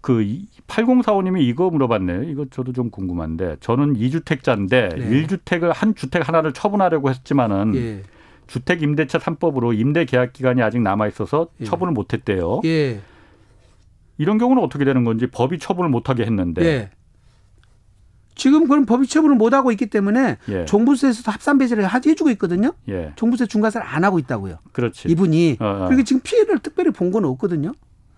그 0.02 0.22
8045님이 0.68 1.40
이거 1.40 1.70
물어봤네요. 1.70 2.24
이거 2.24 2.44
저도 2.50 2.74
좀 2.74 2.90
궁금한데 2.90 3.56
저는 3.60 3.96
이주택자인데 3.96 4.90
네. 4.90 5.08
1주택을 5.08 5.72
한 5.74 5.94
주택 5.94 6.28
하나를 6.28 6.52
처분하려고 6.52 7.08
했지만은 7.08 7.74
예. 7.76 8.02
주택 8.46 8.82
임대차 8.82 9.18
3법으로 9.18 9.78
임대 9.78 10.04
계약 10.04 10.34
기간이 10.34 10.62
아직 10.62 10.82
남아 10.82 11.08
있어서 11.08 11.48
예. 11.60 11.64
처분을 11.64 11.94
못 11.94 12.12
했대요. 12.12 12.60
예. 12.66 13.00
이런 14.18 14.36
경우는 14.36 14.62
어떻게 14.62 14.84
되는 14.84 15.04
건지 15.04 15.28
법이 15.28 15.58
처분을 15.58 15.88
못 15.88 16.10
하게 16.10 16.24
했는데 16.24 16.62
예. 16.62 16.90
지금 18.40 18.66
그런 18.66 18.86
법이 18.86 19.06
처분을 19.06 19.36
못 19.36 19.52
하고 19.52 19.70
있기 19.70 19.86
때문에 19.86 20.38
예. 20.48 20.64
종부세에서도 20.64 21.30
합산 21.30 21.58
배제를 21.58 21.86
해주고 21.94 22.30
있거든요. 22.30 22.72
예. 22.88 23.12
종부세 23.16 23.44
중과세를 23.46 23.86
안 23.86 24.02
하고 24.02 24.18
있다고요. 24.18 24.56
그렇지. 24.72 25.08
이분이 25.10 25.58
어, 25.60 25.66
어. 25.66 25.86
그리고 25.88 26.02
지금 26.04 26.20
피해를 26.24 26.58
특별히 26.60 26.90
본 26.90 27.10
건 27.10 27.26
없거든요. 27.26 27.72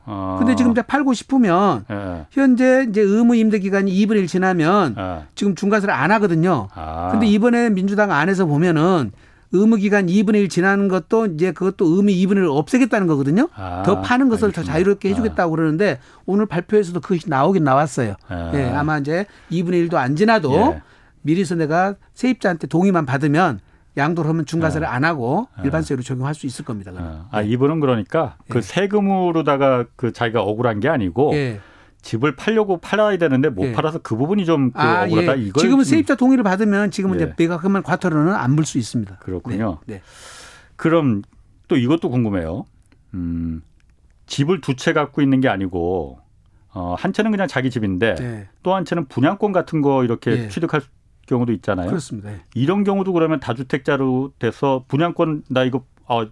어. 0.05 0.37
근데 0.39 0.55
지금 0.55 0.71
이제 0.73 0.83
팔고 0.83 1.13
싶으면 1.13 1.85
예. 1.91 2.27
현재 2.31 2.87
이제 2.89 3.01
의무 3.01 3.35
임대 3.35 3.59
기간이 3.59 3.93
2분의 3.93 4.19
1 4.19 4.27
지나면 4.29 4.95
예. 4.97 5.25
지금 5.35 5.57
중과세를 5.57 5.93
안 5.93 6.13
하거든요. 6.13 6.69
아. 6.75 7.09
근데 7.11 7.27
이번에 7.27 7.71
민주당 7.71 8.13
안에서 8.13 8.47
보면은 8.47 9.11
의무 9.53 9.77
기간 9.77 10.07
2분의 10.07 10.37
1 10.37 10.49
지나는 10.49 10.89
것도 10.89 11.27
이제 11.27 11.53
그것도 11.53 11.85
의무 11.85 12.11
2분의 12.11 12.45
1을 12.45 12.57
없애겠다는 12.57 13.07
거거든요. 13.07 13.49
아, 13.55 13.83
더 13.85 14.01
파는 14.01 14.29
것을 14.29 14.47
알겠습니다. 14.47 14.63
더 14.63 14.73
자유롭게 14.73 15.11
해주겠다고 15.11 15.53
아. 15.53 15.57
그러는데 15.57 16.01
오늘 16.27 16.47
발표에서도 16.47 16.99
그것이 17.01 17.29
나오긴 17.29 17.63
나왔어요. 17.65 18.15
아. 18.29 18.51
예, 18.55 18.71
아마 18.71 18.99
이제 18.99 19.27
2분의 19.51 19.89
1도 19.89 19.95
안 19.95 20.17
지나도 20.17 20.75
예. 20.77 20.83
미리서 21.23 21.55
내가 21.55 21.95
세입자한테 22.15 22.67
동의만 22.67 23.07
받으면 23.07 23.61
양도를 23.97 24.29
하면 24.31 24.47
중과세를 24.47 24.87
안 24.87 25.05
하고 25.05 25.49
일반세로 25.63 26.03
적용할 26.03 26.35
수 26.35 26.47
있을 26.47 26.65
겁니다. 26.65 26.93
그러면. 26.93 27.27
아, 27.31 27.43
이분은 27.43 27.81
그러니까 27.81 28.37
그 28.49 28.59
예. 28.59 28.63
세금으로다가 28.63 29.85
그 29.97 30.13
자기가 30.13 30.43
억울한 30.43 30.81
게 30.81 30.89
아니고 30.89 31.33
예. 31.35 31.61
집을 32.03 32.35
팔려고 32.37 32.79
팔아야 32.79 33.17
되는데 33.17 33.49
못 33.49 33.65
예. 33.67 33.73
팔아서 33.73 34.01
그 34.01 34.17
부분이 34.17 34.45
좀 34.45 34.73
그 34.73 34.81
아, 34.81 35.05
억울하다. 35.05 35.39
예. 35.39 35.43
이걸 35.45 35.61
지금은 35.61 35.85
세입자 35.85 36.17
동의를 36.17 36.43
받으면 36.45 36.91
지금은 36.91 37.21
예. 37.21 37.25
이제 37.25 37.35
매각금을 37.39 37.83
과태료는 37.83 38.35
안 38.35 38.53
물 38.53 38.65
수 38.67 38.79
있습니다. 38.79 39.17
그렇군요. 39.19 39.79
네. 39.87 39.95
네. 39.97 40.03
그럼 40.77 41.23
또 41.69 41.77
이것도 41.77 42.11
궁금해요. 42.11 42.67
음, 43.15 43.63
집을 44.27 44.61
두 44.61 44.75
채 44.77 44.93
갖고 44.93 45.23
있는 45.23 45.41
게 45.41 45.49
아니고 45.49 46.19
어, 46.75 46.95
한 46.99 47.13
채는 47.13 47.31
그냥 47.31 47.47
자기 47.47 47.71
집인데 47.71 48.15
네. 48.17 48.49
또한 48.63 48.85
채는 48.85 49.07
분양권 49.07 49.53
같은 49.53 49.81
거 49.81 50.03
이렇게 50.05 50.31
네. 50.35 50.49
취득할 50.49 50.81
경우도 51.27 51.53
있잖아요. 51.53 51.87
그렇습니다. 51.89 52.31
이런 52.55 52.83
경우도 52.83 53.13
그러면 53.13 53.39
다주택자로 53.41 54.33
돼서 54.39 54.85
분양권 54.89 55.45
나 55.51 55.63
이거 55.65 55.85
어, 56.09 56.27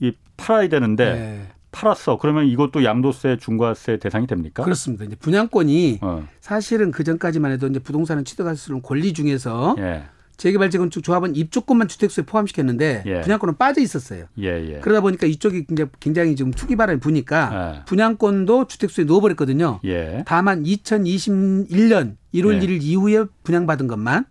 이 0.00 0.12
팔아야 0.36 0.68
되는데 0.68 1.12
네. 1.12 1.48
팔았어. 1.72 2.18
그러면 2.18 2.46
이것도 2.46 2.84
양도세, 2.84 3.38
중과세 3.38 3.98
대상이 3.98 4.26
됩니까? 4.26 4.62
그렇습니다. 4.62 5.04
이제 5.04 5.16
분양권이 5.16 5.98
어. 6.02 6.28
사실은 6.40 6.90
그 6.90 7.02
전까지만 7.02 7.50
해도 7.52 7.66
이제 7.66 7.78
부동산을 7.80 8.24
취득할 8.24 8.56
수 8.56 8.70
있는 8.70 8.82
권리 8.82 9.12
중에서 9.12 9.74
예. 9.78 10.04
재개발 10.36 10.70
재건축 10.70 11.02
조합은 11.02 11.36
입주권만 11.36 11.88
주택수에 11.88 12.24
포함시켰는데 12.24 13.04
예. 13.06 13.20
분양권은 13.20 13.58
빠져 13.58 13.80
있었어요. 13.80 14.26
예, 14.38 14.46
예. 14.46 14.80
그러다 14.80 15.00
보니까 15.00 15.26
이쪽이 15.26 15.66
굉장히, 15.66 15.90
굉장히 16.00 16.36
지금 16.36 16.50
투기 16.50 16.76
바람이 16.76 17.00
부니까 17.00 17.76
예. 17.80 17.84
분양권도 17.86 18.66
주택수에 18.66 19.04
넣어버렸거든요. 19.04 19.80
예. 19.84 20.24
다만 20.26 20.64
2021년 20.64 22.16
1월 22.34 22.62
1일 22.62 22.82
이후에 22.82 23.24
분양받은 23.44 23.88
것만 23.88 24.24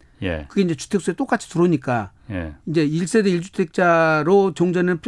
그게 0.47 0.61
이제 0.61 0.75
주택수에 0.75 1.13
똑같이 1.15 1.49
들어오니까 1.49 2.11
이제 2.65 2.87
1세대 2.87 3.41
1주택자로 3.41 4.53
종전은 4.55 4.99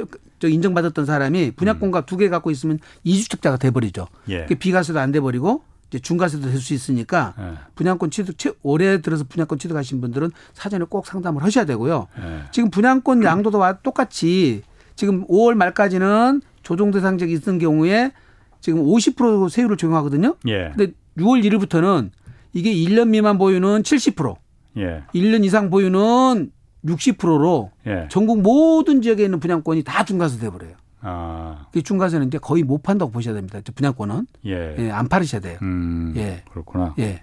저 0.43 0.49
인정받았던 0.49 1.05
사람이 1.05 1.51
분양권과 1.51 1.99
음. 1.99 2.03
두개 2.05 2.27
갖고 2.27 2.51
있으면 2.51 2.77
이주택자가 3.05 3.55
돼버리죠. 3.55 4.07
예. 4.27 4.45
비과세도 4.45 4.99
안 4.99 5.13
돼버리고 5.13 5.63
이제 5.87 5.99
중과세도 5.99 6.49
될 6.49 6.59
수 6.59 6.73
있으니까 6.73 7.33
예. 7.39 7.53
분양권 7.75 8.11
취득 8.11 8.35
올해 8.61 8.99
들어서 8.99 9.23
분양권 9.23 9.57
취득하신 9.57 10.01
분들은 10.01 10.31
사전에 10.51 10.83
꼭 10.89 11.05
상담을 11.07 11.43
하셔야 11.43 11.63
되고요. 11.63 12.07
예. 12.19 12.41
지금 12.51 12.69
분양권 12.71 13.23
양도도와 13.23 13.77
똑같이 13.83 14.63
지금 14.97 15.25
5월 15.27 15.53
말까지는 15.53 16.41
조정 16.61 16.91
대상 16.91 17.17
지역이 17.17 17.35
있는 17.35 17.57
경우에 17.57 18.11
지금 18.59 18.83
50% 18.83 19.49
세율을 19.49 19.77
적용하거든요. 19.77 20.35
예. 20.49 20.73
근데 20.75 20.91
6월 21.19 21.41
1일부터는 21.41 22.09
이게 22.51 22.73
1년 22.73 23.07
미만 23.07 23.37
보유는 23.37 23.83
70%, 23.83 24.35
예. 24.79 25.03
1년 25.15 25.45
이상 25.45 25.69
보유는 25.69 26.51
60%로 26.85 27.71
예. 27.87 28.07
전국 28.09 28.41
모든 28.41 29.01
지역에 29.01 29.23
있는 29.23 29.39
분양권이 29.39 29.83
다 29.83 30.03
중과세 30.03 30.39
돼버려요. 30.39 30.73
아. 31.01 31.67
그 31.71 31.81
중과세는 31.81 32.27
이제 32.27 32.37
거의 32.37 32.63
못 32.63 32.81
판다고 32.83 33.11
보셔야 33.11 33.33
됩니다. 33.33 33.59
분양권은 33.73 34.27
예. 34.45 34.75
예, 34.79 34.91
안 34.91 35.07
팔으셔야 35.07 35.41
돼요. 35.41 35.57
음, 35.61 36.13
예. 36.17 36.43
그렇구나. 36.51 36.93
예. 36.99 37.21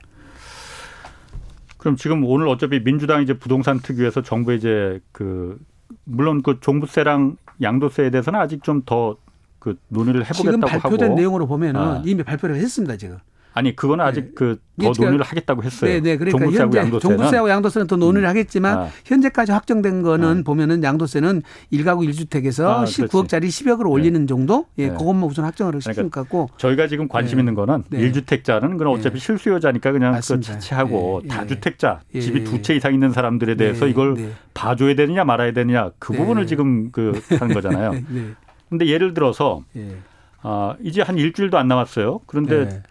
그럼 1.79 1.97
지금 1.97 2.25
오늘 2.25 2.49
어차피 2.49 2.83
민주당 2.83 3.23
이제 3.23 3.33
부동산 3.35 3.81
특위에서 3.81 4.23
정부 4.23 4.53
이제 4.53 5.01
그 5.13 5.59
물론 6.05 6.43
그 6.43 6.59
종부세랑 6.61 7.37
양도세에 7.63 8.11
대해서는 8.11 8.39
아직 8.39 8.63
좀 8.63 8.83
더 8.85 9.17
그 9.61 9.77
논의를 9.89 10.25
해보겠다고 10.25 10.67
지금 10.67 10.81
발표된 10.81 11.11
하고. 11.11 11.15
내용으로 11.15 11.47
보면은 11.47 11.81
아. 11.81 12.03
이미 12.05 12.25
발표를 12.25 12.57
했습니다 12.57 12.97
지금. 12.97 13.19
아니 13.53 13.75
그거는 13.75 14.05
아직 14.05 14.27
네. 14.27 14.31
그더 14.35 14.93
논의를 14.99 15.23
하겠다고 15.25 15.63
했어요. 15.65 15.91
네, 15.91 16.01
네. 16.01 16.17
그러니까 16.17 16.39
종부세하고 16.39 16.77
양도세는 16.77 17.17
종부세하고 17.17 17.51
양도세는 17.51 17.87
더 17.89 17.97
논의를 17.97 18.27
음. 18.27 18.31
하겠지만 18.31 18.79
아. 18.79 18.89
현재까지 19.05 19.53
확정된 19.53 20.03
거는 20.03 20.41
아. 20.41 20.43
보면은 20.45 20.83
양도세는 20.85 21.43
1가구 21.73 22.09
1주택에서 22.09 22.65
아, 22.65 22.85
19억짜리 22.85 23.49
10억을 23.49 23.91
올리는 23.91 24.19
네. 24.21 24.27
정도? 24.27 24.67
예, 24.79 24.89
네. 24.89 24.95
그것만 24.97 25.25
우선 25.25 25.45
확정을 25.45 25.81
시킨 25.81 25.95
그러니까 25.95 26.21
것 26.21 26.21
같고 26.23 26.51
저희가 26.59 26.87
지금 26.87 27.09
관심 27.09 27.37
네. 27.39 27.43
있는 27.43 27.55
거는 27.55 27.85
네. 27.91 28.11
1주택자는 28.11 28.79
그럼 28.79 28.95
어차피 28.95 29.19
네. 29.19 29.27
실수요자니까 29.27 29.93
그냥 29.93 30.21
그 30.21 30.41
자체하고 30.41 31.23
예. 31.25 31.29
다주택자 31.29 32.01
예. 32.15 32.21
집이 32.21 32.45
두 32.45 32.61
채 32.63 32.75
이상 32.77 32.93
있는 32.93 33.11
사람들에 33.11 33.55
대해서 33.57 33.87
이걸 33.87 34.33
봐줘야 34.55 34.95
되느냐 34.95 35.25
말아야 35.25 35.53
되느냐 35.53 35.91
그 35.99 36.13
부분을 36.13 36.47
지금 36.47 36.91
그 36.93 37.21
하는 37.39 37.55
거잖아요. 37.55 37.95
근데 38.69 38.87
예를 38.87 39.15
들어서 39.15 39.65
예. 39.77 39.97
아, 40.43 40.75
이제 40.83 41.03
한 41.03 41.19
일주일도 41.19 41.59
안 41.59 41.69
남았어요. 41.69 42.21
그런데 42.27 42.83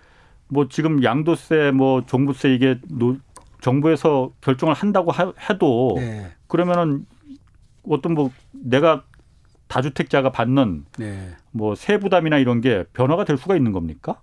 뭐 0.49 0.67
지금 0.67 1.03
양도세 1.03 1.71
뭐 1.71 2.05
종부세 2.05 2.53
이게 2.53 2.79
노, 2.89 3.17
정부에서 3.61 4.33
결정을 4.41 4.73
한다고 4.73 5.11
하, 5.11 5.33
해도 5.49 5.93
네. 5.97 6.31
그러면은 6.47 7.05
어떤 7.87 8.13
뭐 8.13 8.31
내가 8.51 9.03
다주택자가 9.67 10.31
받는 10.31 10.85
네. 10.97 11.29
뭐 11.51 11.75
세 11.75 11.99
부담이나 11.99 12.37
이런 12.37 12.61
게 12.61 12.83
변화가 12.93 13.25
될 13.25 13.37
수가 13.37 13.55
있는 13.55 13.71
겁니까? 13.71 14.21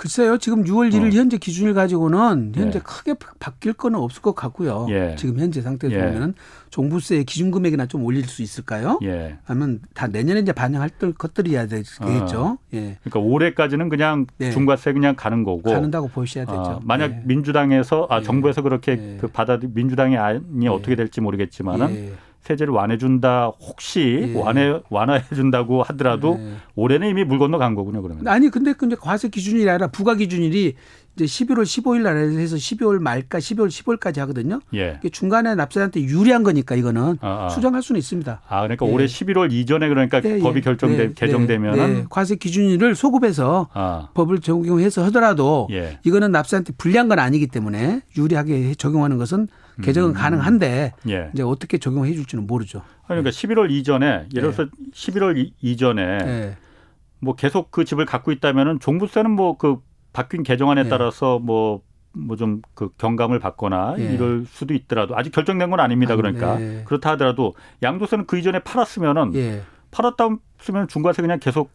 글쎄요. 0.00 0.38
지금 0.38 0.64
6월 0.64 0.90
1일 0.90 1.12
어. 1.12 1.16
현재 1.18 1.36
기준을 1.36 1.74
가지고는 1.74 2.52
현재 2.54 2.78
예. 2.78 2.82
크게 2.82 3.16
바뀔 3.38 3.74
거는 3.74 3.98
없을 4.00 4.22
것 4.22 4.34
같고요. 4.34 4.86
예. 4.88 5.14
지금 5.18 5.38
현재 5.38 5.60
상태에서 5.60 5.94
예. 5.94 6.12
보면 6.12 6.32
종부세 6.70 7.22
기준 7.24 7.50
금액이나 7.50 7.84
좀 7.84 8.02
올릴 8.04 8.24
수 8.24 8.40
있을까요? 8.40 8.98
예. 9.02 9.36
아니면 9.44 9.80
다 9.92 10.06
내년에 10.06 10.40
이제 10.40 10.52
반영할 10.52 10.88
것들이야 11.18 11.66
되겠죠. 11.66 12.42
어. 12.42 12.58
예. 12.72 12.96
그러니까 13.02 13.20
올해까지는 13.20 13.90
그냥 13.90 14.24
네. 14.38 14.50
중과세 14.50 14.94
그냥 14.94 15.16
가는 15.16 15.44
거고 15.44 15.70
가는다고 15.70 16.08
보셔야 16.08 16.46
되죠. 16.46 16.58
어, 16.58 16.80
만약 16.82 17.10
예. 17.10 17.22
민주당에서 17.26 18.06
아 18.08 18.20
예. 18.20 18.22
정부에서 18.22 18.62
그렇게 18.62 19.18
그 19.20 19.26
받아 19.26 19.58
민주당의 19.60 20.16
안이 20.16 20.66
어떻게 20.68 20.96
될지 20.96 21.20
모르겠지만은 21.20 22.14
세제를 22.42 22.72
완해준다 22.72 23.52
혹시 23.60 24.32
예. 24.34 24.38
완해 24.38 24.80
완화해준다고 24.88 25.82
하더라도 25.84 26.38
예. 26.40 26.54
올해는 26.74 27.08
이미 27.08 27.24
물 27.24 27.38
건너 27.38 27.58
간 27.58 27.74
거군요 27.74 28.02
그러면. 28.02 28.26
아니 28.28 28.48
근데 28.48 28.72
근데 28.72 28.96
과세 28.96 29.28
기준이 29.28 29.68
아니라 29.68 29.88
부가 29.88 30.14
기준일이 30.14 30.74
이제 31.20 31.44
11월 31.44 31.62
15일 31.62 32.02
날 32.02 32.16
해서 32.16 32.56
12월 32.56 32.98
말까 32.98 33.38
12월 33.38 33.68
15일까지 33.68 34.18
하거든요. 34.20 34.60
예. 34.74 34.98
중간에 35.12 35.54
납세자한테 35.54 36.02
유리한 36.02 36.42
거니까 36.42 36.74
이거는 36.74 37.18
아, 37.20 37.46
아. 37.46 37.48
수정할 37.50 37.82
수는 37.82 37.98
있습니다. 37.98 38.40
아 38.48 38.62
그러니까 38.62 38.86
예. 38.86 38.92
올해 38.92 39.04
11월 39.04 39.52
이전에 39.52 39.88
그러니까 39.88 40.22
예, 40.24 40.36
예. 40.36 40.38
법이 40.38 40.62
결정돼 40.62 41.08
네, 41.08 41.12
개정되면은 41.14 41.94
네. 41.94 42.04
과세 42.08 42.36
기준일을 42.36 42.94
소급해서 42.94 43.68
아. 43.74 44.08
법을 44.14 44.40
적용해서 44.40 45.04
하더라도 45.06 45.68
예. 45.72 45.98
이거는 46.04 46.32
납세한테 46.32 46.72
불리한 46.78 47.08
건 47.08 47.18
아니기 47.18 47.46
때문에 47.48 48.00
유리하게 48.16 48.74
적용하는 48.76 49.18
것은 49.18 49.48
개정은 49.82 50.10
음. 50.10 50.14
가능한데 50.14 50.94
예. 51.08 51.30
이제 51.34 51.42
어떻게 51.42 51.76
적용해 51.76 52.14
줄지는 52.14 52.46
모르죠. 52.46 52.82
그러니까 53.06 53.30
11월 53.30 53.70
이전에 53.70 54.26
예를 54.34 54.52
들어서 54.52 54.66
11월 54.94 55.50
이 55.60 55.76
전에 55.76 56.56
뭐 57.20 57.34
계속 57.34 57.70
그 57.70 57.84
집을 57.84 58.06
갖고 58.06 58.32
있다면은 58.32 58.80
종부세는 58.80 59.30
뭐그 59.32 59.80
바뀐 60.12 60.42
개정안에 60.42 60.84
네. 60.84 60.88
따라서 60.88 61.38
뭐 61.38 61.82
뭐 62.12 62.36
좀 62.36 62.62
그 62.74 62.90
경감을 62.98 63.38
받거나 63.38 63.94
네. 63.96 64.14
이럴 64.14 64.44
수도 64.46 64.74
있더라도 64.74 65.16
아직 65.16 65.30
결정된 65.30 65.70
건 65.70 65.80
아닙니다. 65.80 66.16
그러니까 66.16 66.58
네. 66.58 66.82
그렇다 66.84 67.10
하더라도 67.12 67.54
양도세는 67.82 68.26
그 68.26 68.38
이전에 68.38 68.60
팔았으면은 68.60 69.34
예. 69.34 69.62
팔았다 69.90 70.28
으면 70.68 70.88
중과세 70.88 71.22
그냥 71.22 71.38
계속 71.38 71.70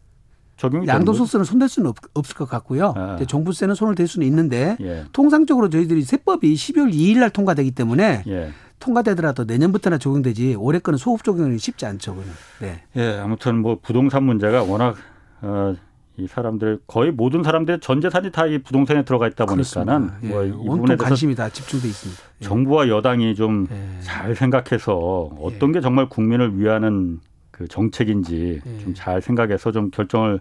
적용이 0.58 0.88
양도소세는 0.88 1.44
손댈 1.44 1.68
수는 1.68 1.90
없, 1.90 2.30
을것 2.30 2.50
같고요. 2.50 2.94
아. 2.96 3.18
종부세는 3.18 3.76
손을 3.76 3.96
댈 3.96 4.08
수는 4.08 4.26
있는데 4.28 4.78
예. 4.82 5.06
통상적으로 5.12 5.70
저희들이 5.70 6.04
세법이 6.04 6.54
12월 6.54 6.94
2일 6.94 7.20
날 7.20 7.30
통과되기 7.30 7.72
때문에 7.72 8.24
예. 8.28 8.52
통과되더라도 8.80 9.46
내년부터나 9.46 9.98
적용되지 9.98 10.56
올해 10.56 10.80
거는 10.80 10.98
소급 10.98 11.24
적용이 11.24 11.58
쉽지 11.58 11.86
않죠. 11.86 12.18
네. 12.60 12.84
예, 12.98 13.18
아무튼 13.18 13.60
뭐 13.62 13.80
부동산 13.82 14.24
문제가 14.24 14.64
워낙 14.64 14.96
어, 15.42 15.74
이 16.18 16.28
사람들 16.28 16.80
거의 16.88 17.12
모든 17.12 17.44
사람들의 17.44 17.80
전 17.82 18.00
재산이 18.00 18.32
다 18.32 18.48
이 18.48 18.58
부동산에 18.60 19.04
들어가 19.04 19.28
있다 19.28 19.46
보니까는 19.46 20.10
예. 20.24 20.28
뭐이 20.28 20.52
부분에 20.52 20.86
대해서 20.96 21.04
관심이 21.04 21.36
다 21.36 21.50
집중돼 21.50 21.88
있습니다. 21.88 22.22
예. 22.42 22.46
정부와 22.46 22.88
여당이 22.88 23.36
좀잘 23.36 24.30
예. 24.30 24.34
생각해서 24.36 24.96
어떤 25.40 25.72
게 25.72 25.82
정말 25.82 26.08
국민을 26.08 26.58
위하는 26.60 27.20
그 27.52 27.68
정책인지 27.68 28.62
예. 28.66 28.80
좀잘 28.80 29.22
생각해서 29.22 29.72
좀 29.72 29.90
결정을 29.92 30.40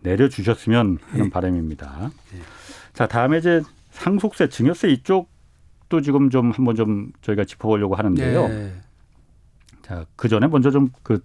내려주셨으면 0.00 0.98
하는 1.10 1.26
예. 1.26 1.30
바람입니다. 1.30 2.10
자 2.92 3.06
다음에 3.06 3.38
이제 3.38 3.62
상속세, 3.90 4.48
증여세 4.48 4.88
이쪽도 4.90 6.00
지금 6.02 6.30
좀 6.30 6.50
한번 6.50 6.74
좀 6.76 7.12
저희가 7.22 7.44
짚어보려고 7.44 7.94
하는데요. 7.94 8.48
자 9.82 10.04
그 10.16 10.28
전에 10.28 10.46
먼저 10.46 10.70
좀그 10.70 11.22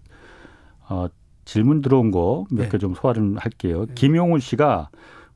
어, 0.89 1.07
질문 1.45 1.81
들어온 1.81 2.11
거 2.11 2.45
몇 2.51 2.69
개 2.69 2.77
좀 2.77 2.93
소화를 2.95 3.37
할게요. 3.37 3.85
김용훈 3.95 4.39
씨가 4.39 4.89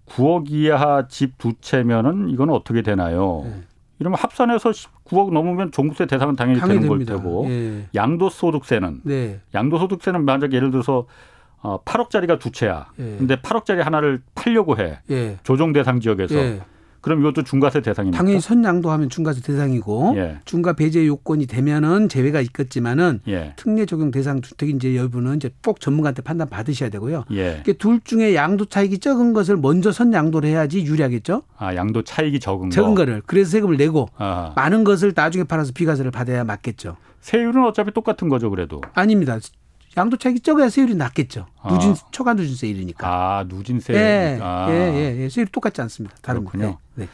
9억 0.07 0.49
이하 0.49 1.07
집 1.07 1.37
두 1.37 1.53
채면은 1.61 2.29
이건 2.29 2.49
어떻게 2.49 2.81
되나요? 2.81 3.43
네. 3.45 3.61
이러면 3.99 4.17
합산해서 4.19 4.71
9억 5.05 5.31
넘으면 5.31 5.71
종부세 5.71 6.05
대상은 6.07 6.35
당연히, 6.35 6.59
당연히 6.59 6.79
되는 6.81 6.89
됩니다. 6.89 7.13
걸 7.13 7.21
테고 7.21 7.45
예. 7.49 7.87
양도소득세는 7.93 9.01
네. 9.03 9.39
양도소득세는 9.53 10.23
만약 10.25 10.53
예를 10.53 10.71
들어서 10.71 11.05
어 11.61 11.83
8억짜리가 11.83 12.39
두 12.39 12.51
채야. 12.51 12.87
예. 12.99 13.15
근데 13.17 13.35
8억짜리 13.35 13.79
하나를 13.83 14.21
팔려고 14.35 14.77
해. 14.77 14.99
예. 15.11 15.37
조정 15.43 15.73
대상 15.73 15.99
지역에서. 15.99 16.35
예. 16.99 17.01
그럼 17.01 17.19
이것도 17.21 17.43
중과세 17.43 17.81
대상입니다. 17.81 18.17
당연히 18.17 18.39
선양도 18.41 18.91
하면 18.91 19.09
중과세 19.09 19.41
대상이고 19.41 20.13
예. 20.17 20.37
중과 20.45 20.73
배제 20.73 21.05
요건이 21.05 21.47
되면은 21.47 22.09
제외가 22.09 22.41
있겠지만은 22.41 23.21
예. 23.27 23.53
특례 23.55 23.85
적용 23.85 24.11
대상 24.11 24.41
주택인지 24.41 24.95
여부는 24.97 25.37
이제 25.37 25.49
꼭 25.63 25.79
전문가한테 25.79 26.21
판단 26.21 26.49
받으셔야 26.49 26.89
되고요. 26.89 27.25
예. 27.31 27.63
둘 27.77 28.01
중에 28.03 28.35
양도 28.35 28.65
차익이 28.65 28.99
적은 28.99 29.33
것을 29.33 29.57
먼저 29.57 29.91
선양도를 29.91 30.49
해야지 30.49 30.83
유리하겠죠. 30.83 31.43
아 31.57 31.75
양도 31.75 32.03
차익이 32.03 32.39
적은 32.39 32.69
적은 32.69 32.95
거. 32.95 33.05
를 33.05 33.21
그래서 33.25 33.51
세금을 33.51 33.77
내고 33.77 34.09
아하. 34.17 34.53
많은 34.55 34.83
것을 34.83 35.13
나중에 35.15 35.45
팔아서 35.45 35.71
비과세를 35.73 36.11
받아야 36.11 36.43
맞겠죠. 36.43 36.97
세율은 37.21 37.63
어차피 37.65 37.91
똑같은 37.91 38.29
거죠, 38.29 38.49
그래도. 38.49 38.81
아닙니다. 38.93 39.37
양도 39.97 40.17
차익이 40.17 40.39
적어야 40.41 40.69
세율이 40.69 40.95
낮겠죠. 40.95 41.45
아. 41.61 41.73
누진 41.73 41.95
초과 42.11 42.33
누진세율이니까. 42.33 43.07
아 43.07 43.43
누진세. 43.47 43.93
예, 43.93 44.39
아. 44.41 44.67
예, 44.69 44.73
예, 44.73 45.21
예, 45.23 45.29
세율이 45.29 45.51
똑같지 45.51 45.81
않습니다. 45.81 46.15
다릅니다. 46.21 46.51
그렇군요. 46.51 46.77
네. 46.95 47.05
네. 47.05 47.09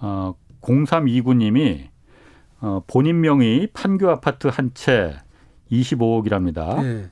어, 0.00 0.34
0329님이 0.60 1.88
어, 2.60 2.82
본인 2.86 3.20
명의 3.20 3.68
판교 3.72 4.08
아파트 4.10 4.48
한 4.48 4.70
채 4.74 5.16
25억이랍니다. 5.70 6.84
예. 6.84 7.10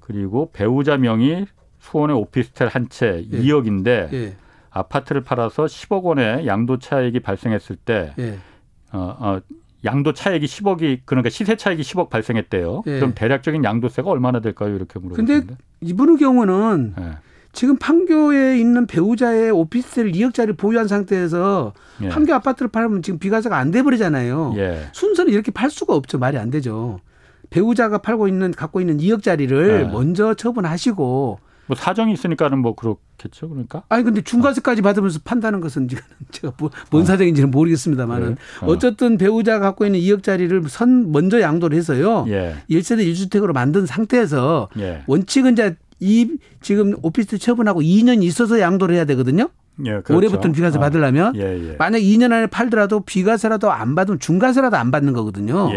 그리고 0.00 0.50
배우자 0.52 0.96
명의 0.96 1.46
수원의 1.80 2.14
오피스텔 2.16 2.68
한 2.68 2.88
채 2.88 3.24
2억인데 3.30 4.12
예. 4.12 4.36
아파트를 4.70 5.22
팔아서 5.22 5.64
10억 5.64 6.02
원의 6.04 6.46
양도 6.46 6.78
차익이 6.78 7.20
발생했을 7.20 7.76
때 7.76 8.14
예. 8.18 8.38
어, 8.92 9.16
어, 9.18 9.40
양도 9.84 10.12
차익이 10.12 10.46
10억이 10.46 11.00
그러니까 11.04 11.28
시세 11.30 11.56
차익이 11.56 11.82
10억 11.82 12.08
발생했대요. 12.10 12.82
예. 12.86 12.96
그럼 12.96 13.12
대략적인 13.14 13.64
양도세가 13.64 14.08
얼마나 14.10 14.40
될까요? 14.40 14.74
이렇게 14.74 14.98
물어보는데. 14.98 15.40
근데 15.40 15.56
이분의 15.80 16.16
경우는 16.18 16.94
예. 17.00 17.04
지금 17.52 17.76
판교에 17.76 18.58
있는 18.58 18.86
배우자의 18.86 19.50
오피스텔 19.50 20.12
2억짜리 20.12 20.56
보유한 20.56 20.88
상태에서 20.88 21.72
예. 22.02 22.08
판교 22.08 22.32
아파트를 22.34 22.70
팔면 22.70 23.02
지금 23.02 23.18
비과세가 23.18 23.56
안 23.56 23.70
돼 23.70 23.82
버리잖아요. 23.82 24.54
예. 24.56 24.88
순서는 24.92 25.32
이렇게 25.32 25.50
팔 25.50 25.70
수가 25.70 25.94
없죠. 25.94 26.18
말이 26.18 26.38
안 26.38 26.50
되죠. 26.50 27.00
배우자가 27.50 27.98
팔고 27.98 28.28
있는 28.28 28.52
갖고 28.52 28.80
있는 28.80 28.98
2억짜리를 28.98 29.80
예. 29.80 29.84
먼저 29.84 30.32
처분하시고 30.34 31.38
뭐 31.66 31.76
사정이 31.76 32.12
있으니까는 32.12 32.58
뭐 32.58 32.74
그렇겠죠. 32.74 33.48
그러니까. 33.48 33.84
아니 33.88 34.02
근데 34.02 34.22
중과세까지 34.22 34.82
받으면서 34.82 35.20
판다는 35.24 35.60
것은 35.60 35.88
지금 35.88 36.02
제가 36.30 36.52
뭐, 36.58 36.70
뭔 36.90 37.02
어. 37.02 37.06
사정인지는 37.06 37.50
모르겠습니다만은 37.50 38.34
네. 38.34 38.66
어. 38.66 38.78
쨌든 38.78 39.16
배우자가 39.16 39.60
갖고 39.60 39.86
있는 39.86 40.00
2억짜리를 40.00 40.68
선 40.68 41.12
먼저 41.12 41.40
양도를 41.40 41.76
해서요. 41.76 42.24
예. 42.28 42.56
1세대 42.68 43.06
1주택으로 43.12 43.52
만든 43.52 43.86
상태에서 43.86 44.68
예. 44.78 45.02
원칙은 45.06 45.52
이제 45.52 45.76
이 46.00 46.36
지금 46.60 46.94
오피스 47.02 47.38
처분하고 47.38 47.80
2년 47.80 48.22
있어서 48.24 48.58
양도를 48.58 48.96
해야 48.96 49.04
되거든요. 49.04 49.48
예, 49.86 49.90
그렇죠. 49.92 50.16
올해부터는 50.16 50.52
비과세 50.52 50.78
어. 50.78 50.80
받으려면 50.80 51.34
예, 51.36 51.70
예. 51.70 51.76
만약 51.78 51.98
2년 51.98 52.32
안에 52.32 52.48
팔더라도 52.48 53.00
비과세라도 53.00 53.70
안 53.70 53.94
받으면 53.94 54.18
중과세라도 54.18 54.76
안 54.76 54.90
받는 54.90 55.12
거거든요. 55.12 55.70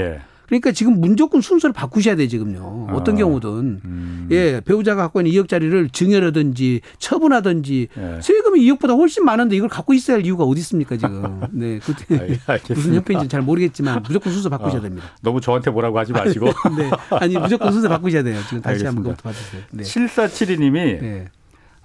예. 0.46 0.50
그러니까 0.50 0.72
지금 0.72 1.00
무조건 1.00 1.42
순서를 1.42 1.74
바꾸셔야 1.74 2.16
돼 2.16 2.28
지금요. 2.28 2.88
어떤 2.92 3.16
아, 3.16 3.18
경우든 3.20 3.82
음. 3.84 4.28
예 4.32 4.62
배우자가 4.62 5.04
갖고 5.04 5.22
있는 5.22 5.32
2억짜리를 5.32 5.92
증여라든지 5.92 6.82
처분하든지 7.00 7.88
예. 7.98 8.22
세금이 8.22 8.62
2억보다 8.62 8.98
훨씬 8.98 9.26
많은데 9.26 9.56
이걸 9.56 9.70
갖고 9.70 9.94
있어야 9.94 10.18
할 10.18 10.26
이유가 10.26 10.44
어디 10.44 10.60
있습니까 10.62 10.98
지금? 10.98 11.42
네, 11.52 11.80
그때 11.80 12.38
무슨 12.70 12.96
협회인지 12.96 13.28
잘 13.28 13.42
모르겠지만 13.42 14.04
무조건 14.08 14.34
순서 14.34 14.50
바꾸셔야 14.50 14.80
어, 14.80 14.84
됩니다. 14.84 15.08
너무 15.22 15.42
저한테 15.42 15.72
뭐라고 15.72 15.98
하지 16.00 16.12
마시고. 16.14 16.46
네, 16.78 16.90
아니 17.12 17.38
무조건 17.38 17.72
순서 17.72 17.90
바꾸셔야 17.90 18.24
돼요. 18.24 18.40
지금 18.48 18.62
다시 18.62 18.86
한번 18.86 19.04
그것도 19.04 19.24
받으세요. 19.24 19.62
네. 19.72 19.84
7472님이 19.84 21.02
네. 21.02 21.26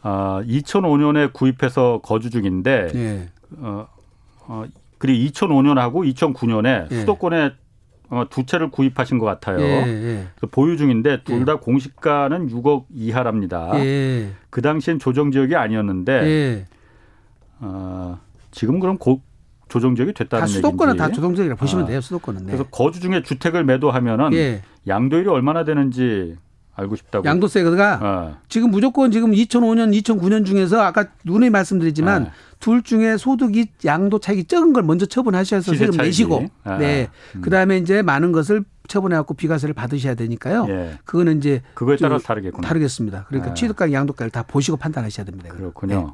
어, 0.02 0.40
2005년에 0.46 1.32
구입해서 1.32 2.00
거주 2.02 2.30
중인데 2.30 2.88
네. 2.92 3.28
어, 3.58 3.86
어, 4.46 4.64
그리고 4.98 5.32
2005년하고 5.32 6.14
2009년에 6.14 6.90
수도권에 6.90 7.52
어, 8.10 8.24
두 8.28 8.44
채를 8.44 8.70
구입하신 8.70 9.18
것 9.18 9.26
같아요. 9.26 9.60
예, 9.60 9.86
예. 9.86 10.26
보유 10.50 10.76
중인데 10.76 11.22
둘다 11.22 11.52
예. 11.52 11.56
공시가는 11.56 12.48
6억 12.48 12.86
이하랍니다. 12.92 13.70
예. 13.76 14.30
그 14.50 14.60
당시엔 14.62 14.98
조정 14.98 15.30
지역이 15.30 15.54
아니었는데 15.54 16.12
예. 16.12 16.66
어, 17.60 18.18
지금 18.50 18.80
그럼 18.80 18.98
고, 18.98 19.22
조정 19.68 19.94
지역이 19.94 20.12
됐다는 20.12 20.42
얘기인지. 20.42 20.56
수도권은 20.56 20.96
다 20.96 21.10
조정 21.12 21.36
지역이라 21.36 21.54
보시면 21.54 21.84
아, 21.84 21.86
돼요. 21.86 22.00
수도권은. 22.00 22.46
네. 22.46 22.46
그래서 22.46 22.64
거주 22.64 22.98
중에 23.00 23.22
주택을 23.22 23.64
매도하면은 23.64 24.32
예. 24.32 24.62
양도율이 24.88 25.28
얼마나 25.28 25.64
되는지 25.64 26.36
알고 26.74 26.96
싶다고. 26.96 27.28
양도세가 27.28 28.00
어. 28.02 28.36
지금 28.48 28.70
무조건 28.70 29.12
지금 29.12 29.30
2005년, 29.30 29.96
2009년 30.02 30.44
중에서 30.44 30.80
아까 30.80 31.06
눈에 31.24 31.50
말씀드렸지만 31.50 32.22
어. 32.24 32.30
둘 32.60 32.82
중에 32.82 33.16
소득이 33.16 33.66
양도 33.84 34.18
차익이 34.20 34.44
적은 34.44 34.72
걸 34.72 34.82
먼저 34.82 35.06
처분하셔서 35.06 35.74
세금 35.74 35.96
내시고 35.96 36.46
아. 36.62 36.76
네. 36.78 37.08
음. 37.34 37.40
그다음에 37.40 37.78
이제 37.78 38.02
많은 38.02 38.32
것을 38.32 38.64
처분해 38.86 39.16
갖고 39.16 39.34
비과세를 39.34 39.74
받으셔야 39.74 40.14
되니까요. 40.14 40.66
예. 40.68 40.98
그거는 41.04 41.38
이제 41.38 41.62
그거에 41.74 41.96
따라 41.96 42.18
다르겠군요. 42.18 42.66
다르겠습니다. 42.66 43.24
그러니까 43.28 43.52
아. 43.52 43.54
취득가 43.54 43.90
양도가를 43.92 44.30
다 44.30 44.42
보시고 44.42 44.76
판단하셔야 44.76 45.24
됩니다. 45.24 45.48
그렇군요. 45.48 45.94
네. 45.94 46.06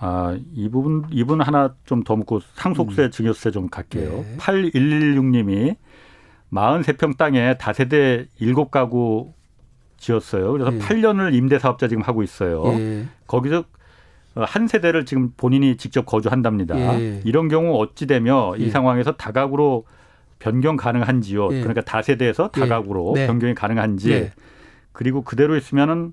아, 0.00 0.36
이 0.52 0.68
부분 0.68 1.04
이분 1.10 1.40
하나 1.40 1.74
좀 1.86 2.04
더 2.04 2.14
묻고 2.16 2.40
상속세 2.54 3.04
음. 3.04 3.10
증여세 3.10 3.50
좀 3.50 3.68
갈게요. 3.68 4.10
네. 4.10 4.36
8116 4.38 5.24
님이 5.24 5.76
43평 6.52 7.16
땅에 7.16 7.56
다세대 7.56 8.26
7가구 8.40 9.32
지었어요. 9.96 10.52
그래서 10.52 10.70
네. 10.70 10.78
8년을 10.78 11.34
임대 11.34 11.58
사업자 11.58 11.88
지금 11.88 12.02
하고 12.02 12.22
있어요. 12.22 12.62
네. 12.76 13.06
거기서 13.26 13.58
어, 13.60 13.64
한 14.36 14.66
세대를 14.66 15.04
지금 15.04 15.32
본인이 15.36 15.76
직접 15.76 16.06
거주한답니다. 16.06 16.76
예. 17.00 17.20
이런 17.24 17.48
경우 17.48 17.76
어찌 17.80 18.06
되며 18.06 18.54
예. 18.58 18.64
이 18.64 18.70
상황에서 18.70 19.12
다각으로 19.12 19.84
변경 20.38 20.76
가능한지요. 20.76 21.48
예. 21.52 21.60
그러니까 21.60 21.82
다세대에서 21.82 22.50
예. 22.56 22.60
다각으로 22.60 23.12
네. 23.14 23.26
변경이 23.26 23.54
가능한지 23.54 24.12
예. 24.12 24.32
그리고 24.92 25.22
그대로 25.22 25.56
있으면은 25.56 26.12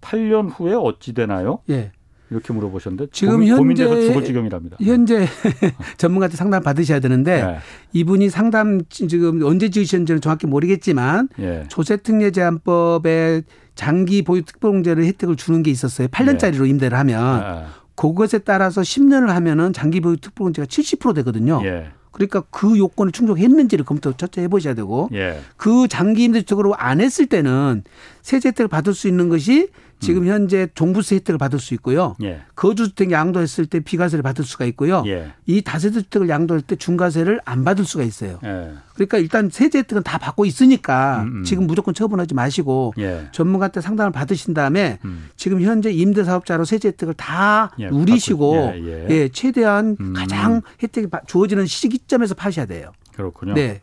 8년 0.00 0.50
후에 0.54 0.74
어찌 0.74 1.12
되나요? 1.12 1.60
예. 1.70 1.92
이렇게 2.30 2.52
물어보셨는데 2.52 3.10
지금 3.12 3.34
고민, 3.34 3.48
현재 3.48 3.84
고민돼서 3.84 4.00
죽을 4.08 4.24
지경이랍니다. 4.24 4.76
현재 4.82 5.26
전문가한테 5.98 6.36
상담 6.36 6.62
받으셔야 6.62 6.98
되는데 6.98 7.44
네. 7.44 7.58
이분이 7.92 8.30
상담 8.30 8.80
지금 8.88 9.44
언제 9.44 9.68
지으셨는지는 9.68 10.20
정확히 10.20 10.46
모르겠지만 10.46 11.28
예. 11.38 11.64
조세특례 11.68 12.30
제한법에 12.30 13.42
장기 13.74 14.22
보유 14.22 14.42
특별공제를 14.42 15.04
혜택을 15.04 15.36
주는 15.36 15.62
게 15.62 15.70
있었어요. 15.70 16.08
8년짜리로 16.08 16.66
예. 16.66 16.70
임대를 16.70 16.98
하면 16.98 17.42
예. 17.42 17.66
그것에 17.96 18.38
따라서 18.38 18.80
10년을 18.80 19.26
하면은 19.28 19.72
장기 19.72 20.00
보유 20.00 20.16
특별공제가 20.16 20.66
70% 20.66 21.14
되거든요. 21.16 21.60
예. 21.64 21.88
그러니까 22.14 22.42
그 22.50 22.78
요건을 22.78 23.10
충족했는지를 23.10 23.84
검토 23.84 24.12
첫째 24.12 24.42
해보셔야 24.42 24.74
되고 24.74 25.08
예. 25.12 25.40
그 25.56 25.88
장기 25.88 26.24
임대적으로 26.24 26.74
안 26.76 27.00
했을 27.00 27.26
때는 27.26 27.82
세제 28.22 28.50
혜택을 28.50 28.68
받을 28.68 28.94
수 28.94 29.08
있는 29.08 29.28
것이 29.28 29.68
지금 30.00 30.22
음. 30.22 30.28
현재 30.28 30.68
종부세 30.74 31.16
혜택을 31.16 31.38
받을 31.38 31.58
수 31.58 31.74
있고요. 31.74 32.16
예. 32.22 32.42
거주주택 32.56 33.10
양도했을 33.10 33.66
때 33.66 33.80
비과세를 33.80 34.22
받을 34.22 34.44
수가 34.44 34.64
있고요. 34.66 35.02
예. 35.06 35.32
이 35.46 35.62
다세대 35.62 36.02
주택을 36.02 36.28
양도할 36.28 36.62
때 36.62 36.76
중과세를 36.76 37.40
안 37.44 37.64
받을 37.64 37.84
수가 37.84 38.04
있어요. 38.04 38.38
예. 38.44 38.72
그러니까 38.94 39.18
일단 39.18 39.50
세제 39.50 39.78
혜택은 39.78 40.02
다 40.02 40.18
받고 40.18 40.44
있으니까 40.44 41.22
음, 41.22 41.38
음. 41.38 41.44
지금 41.44 41.66
무조건 41.66 41.94
처분하지 41.94 42.34
마시고 42.34 42.94
예. 42.98 43.28
전문가한테 43.32 43.80
상담을 43.80 44.12
받으신 44.12 44.54
다음에 44.54 44.98
음. 45.04 45.28
지금 45.36 45.60
현재 45.60 45.90
임대사업자로 45.90 46.64
세제 46.64 46.88
혜택을 46.88 47.14
다 47.14 47.72
예, 47.78 47.88
누리시고 47.88 48.72
예, 48.76 49.06
예. 49.10 49.28
최대한 49.28 49.96
음. 49.98 50.12
가장 50.14 50.62
혜택이 50.82 51.08
주어지는 51.26 51.66
시기점에서 51.66 52.34
파셔야 52.34 52.66
돼요. 52.66 52.92
그렇군요. 53.14 53.54
네. 53.54 53.80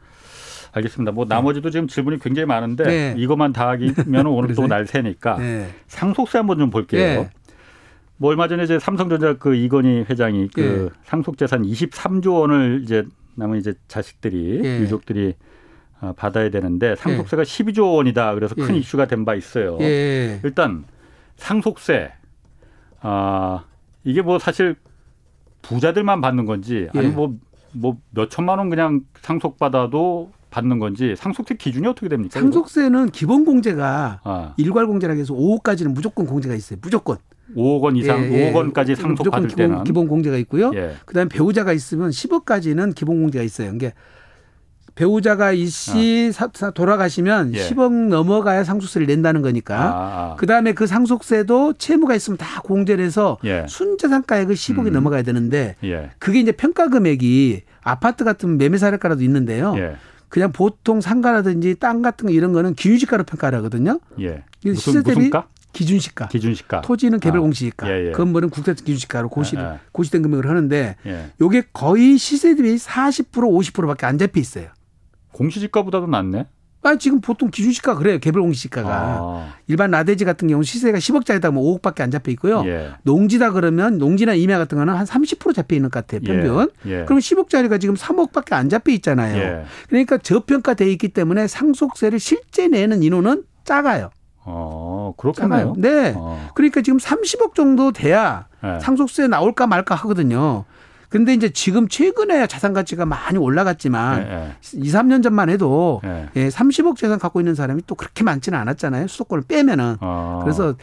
알겠습니다. 0.73 1.11
뭐 1.11 1.25
나머지도 1.25 1.69
지금 1.69 1.87
질문이 1.87 2.19
굉장히 2.19 2.45
많은데 2.45 2.83
네. 2.83 3.13
이것만 3.17 3.51
다 3.53 3.69
하면 3.71 4.25
오늘 4.27 4.55
또 4.55 4.65
날 4.67 4.85
새니까 4.87 5.37
네. 5.37 5.67
상속세 5.87 6.37
한번 6.37 6.57
좀 6.59 6.69
볼게요. 6.69 7.21
네. 7.23 7.29
뭐 8.17 8.29
얼마 8.29 8.47
전에 8.47 8.63
이제 8.63 8.79
삼성전자 8.79 9.33
그 9.37 9.55
이건희 9.55 10.05
회장이 10.09 10.49
그 10.53 10.89
네. 10.93 10.99
상속 11.03 11.37
재산 11.37 11.63
23조 11.63 12.39
원을 12.41 12.81
이제 12.83 13.03
남은 13.35 13.57
이제 13.57 13.73
자식들이 13.87 14.61
예. 14.63 14.79
유족들이 14.81 15.33
어, 16.01 16.13
받아야 16.15 16.49
되는데 16.49 16.95
상속세가 16.95 17.41
예. 17.41 17.43
12조 17.43 17.95
원이다. 17.95 18.33
그래서 18.35 18.55
큰 18.55 18.75
예. 18.75 18.79
이슈가 18.79 19.07
된 19.07 19.25
바 19.25 19.35
있어요. 19.35 19.77
예. 19.81 20.39
일단 20.43 20.83
상속세 21.37 22.11
아 23.01 23.65
이게 24.03 24.21
뭐 24.21 24.37
사실 24.39 24.75
부자들만 25.63 26.21
받는 26.21 26.45
건지 26.45 26.87
아니면 26.95 27.39
뭐뭐 27.73 27.97
몇 28.11 28.29
천만 28.29 28.57
원 28.59 28.69
그냥 28.69 29.01
상속 29.21 29.57
받아도 29.57 30.31
받는 30.51 30.79
건지 30.79 31.15
상속세 31.17 31.55
기준이 31.55 31.87
어떻게 31.87 32.09
됩니까? 32.09 32.39
상속세는 32.39 33.03
이거? 33.03 33.11
기본 33.11 33.45
공제가 33.45 34.19
아. 34.23 34.53
일괄 34.57 34.85
공제라고 34.85 35.19
해서 35.19 35.33
5억까지는 35.33 35.93
무조건 35.93 36.27
공제가 36.27 36.53
있어요. 36.53 36.77
무조건. 36.81 37.17
5억 37.55 37.81
원 37.81 37.95
이상, 37.97 38.23
예, 38.23 38.31
예. 38.31 38.51
5억 38.51 38.55
원까지 38.55 38.95
상속 38.95 39.29
받을 39.31 39.47
기본, 39.47 39.65
때는 39.65 39.83
기본 39.83 40.07
공제가 40.07 40.37
있고요. 40.37 40.71
예. 40.75 40.93
그다음에 41.05 41.27
배우자가 41.29 41.73
있으면 41.73 42.11
10억까지는 42.11 42.93
기본 42.95 43.21
공제가 43.21 43.43
있어요. 43.43 43.73
이게 43.73 43.93
배우자가 44.95 45.51
이씨 45.53 46.31
아. 46.37 46.71
돌아가시면 46.71 47.55
예. 47.55 47.59
10억 47.59 48.07
넘어가야 48.09 48.63
상속세를 48.63 49.07
낸다는 49.07 49.41
거니까. 49.41 49.75
아, 49.75 50.31
아. 50.33 50.35
그다음에 50.35 50.73
그 50.73 50.85
상속세도 50.85 51.73
채무가 51.73 52.15
있으면 52.15 52.37
다 52.37 52.61
공제를 52.61 53.03
해서 53.03 53.37
예. 53.45 53.65
순자산가액을 53.67 54.55
10억이 54.55 54.87
음. 54.87 54.93
넘어가야 54.93 55.23
되는데 55.23 55.75
예. 55.83 56.11
그게 56.19 56.39
이제 56.39 56.51
평가 56.51 56.87
금액이 56.89 57.63
아파트 57.81 58.23
같은 58.23 58.57
매매 58.57 58.77
사례가라도 58.77 59.23
있는데요. 59.23 59.75
예. 60.31 60.33
그냥 60.33 60.51
보통 60.51 61.01
상가라든지 61.01 61.75
땅 61.75 62.01
같은 62.01 62.27
거 62.27 62.33
이런 62.33 62.53
거는 62.53 62.73
기준시가로 62.73 63.25
평가를 63.25 63.57
하거든요. 63.59 63.99
예. 64.19 64.43
무슨, 64.63 64.75
시세 64.93 65.03
대비 65.03 65.29
기준시가. 65.73 66.29
기준시가. 66.29 66.81
토지는 66.81 67.19
개별공시니까. 67.19 67.87
아, 67.87 67.89
예, 67.91 68.07
예. 68.07 68.11
건물은 68.11 68.49
국세 68.49 68.73
기준시가로 68.73 69.29
고시, 69.29 69.55
예, 69.57 69.61
예. 69.61 69.79
고시된 69.91 70.21
금액을 70.21 70.47
하는데 70.49 70.95
예. 71.05 71.31
요게 71.41 71.65
거의 71.73 72.17
시세 72.17 72.55
대비 72.55 72.75
40% 72.75 73.31
50%밖에 73.31 74.05
안 74.05 74.17
잡혀 74.17 74.39
있어요. 74.39 74.69
공시지가보다도 75.33 76.07
낫네. 76.07 76.47
아, 76.83 76.95
지금 76.95 77.21
보통 77.21 77.49
기준시가 77.51 77.95
그래요. 77.95 78.17
개별 78.19 78.41
공시지가가. 78.41 78.89
아. 78.89 79.53
일반 79.67 79.91
나대지 79.91 80.25
같은 80.25 80.47
경우 80.47 80.63
시세가 80.63 80.97
10억짜리다 80.97 81.51
뭐 81.51 81.77
5억밖에 81.79 82.01
안 82.01 82.09
잡혀 82.09 82.31
있고요. 82.31 82.63
예. 82.65 82.89
농지다 83.03 83.51
그러면 83.51 83.97
농지나 83.97 84.33
임야 84.33 84.57
같은 84.57 84.77
거는 84.77 84.93
한 84.95 85.05
30% 85.05 85.53
잡혀 85.53 85.75
있는 85.75 85.89
것 85.89 86.05
같아요. 86.05 86.21
평균. 86.21 86.69
예. 86.87 87.01
예. 87.01 87.05
그럼 87.05 87.19
10억짜리가 87.19 87.79
지금 87.79 87.95
3억밖에 87.95 88.53
안 88.53 88.69
잡혀 88.69 88.91
있잖아요. 88.93 89.37
예. 89.37 89.65
그러니까 89.89 90.17
저평가돼 90.17 90.91
있기 90.93 91.09
때문에 91.09 91.47
상속세를 91.47 92.19
실제 92.19 92.67
내는 92.67 93.03
인원은 93.03 93.43
작아요. 93.63 94.09
어, 94.43 95.13
그렇겠네요. 95.17 95.75
네. 95.77 96.13
어. 96.15 96.49
그러니까 96.55 96.81
지금 96.81 96.97
30억 96.97 97.53
정도 97.53 97.91
돼야 97.91 98.47
예. 98.63 98.79
상속세 98.79 99.27
나올까 99.27 99.67
말까 99.67 99.93
하거든요. 99.95 100.65
근데 101.11 101.33
이제 101.33 101.49
지금 101.49 101.89
최근에 101.89 102.47
자산 102.47 102.71
가치가 102.71 103.05
많이 103.05 103.37
올라갔지만 103.37 104.23
네, 104.23 104.29
네. 104.29 104.55
2, 104.75 104.89
3년 104.89 105.21
전만 105.21 105.49
해도 105.49 105.99
네. 106.05 106.29
예, 106.37 106.47
30억 106.47 106.95
재산 106.95 107.19
갖고 107.19 107.41
있는 107.41 107.53
사람이 107.53 107.81
또 107.85 107.95
그렇게 107.95 108.23
많지는 108.23 108.57
않았잖아요. 108.57 109.07
수도권을 109.07 109.43
빼면은. 109.45 109.97
어. 109.99 110.39
그래서 110.41 110.73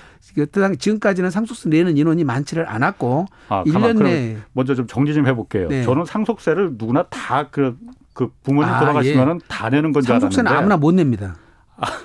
지금까지는 0.78 1.30
상속세 1.30 1.70
내는 1.70 1.96
인원이 1.96 2.24
많지를 2.24 2.68
않았고 2.68 3.24
아, 3.48 3.64
1년 3.64 4.02
내 4.02 4.36
먼저 4.52 4.74
좀 4.74 4.86
정리 4.86 5.14
좀 5.14 5.26
해볼게요. 5.26 5.68
네. 5.68 5.82
저는 5.82 6.04
상속세를 6.04 6.72
누구나 6.76 7.04
다그 7.04 7.78
그 8.12 8.30
부모님 8.42 8.70
아, 8.70 8.80
돌아가시면은 8.80 9.36
예. 9.36 9.48
다 9.48 9.70
내는 9.70 9.92
건줄 9.94 10.12
알았는데 10.12 10.34
상속세는 10.34 10.52
아무나 10.52 10.76
못 10.76 10.92
냅니다. 10.92 11.36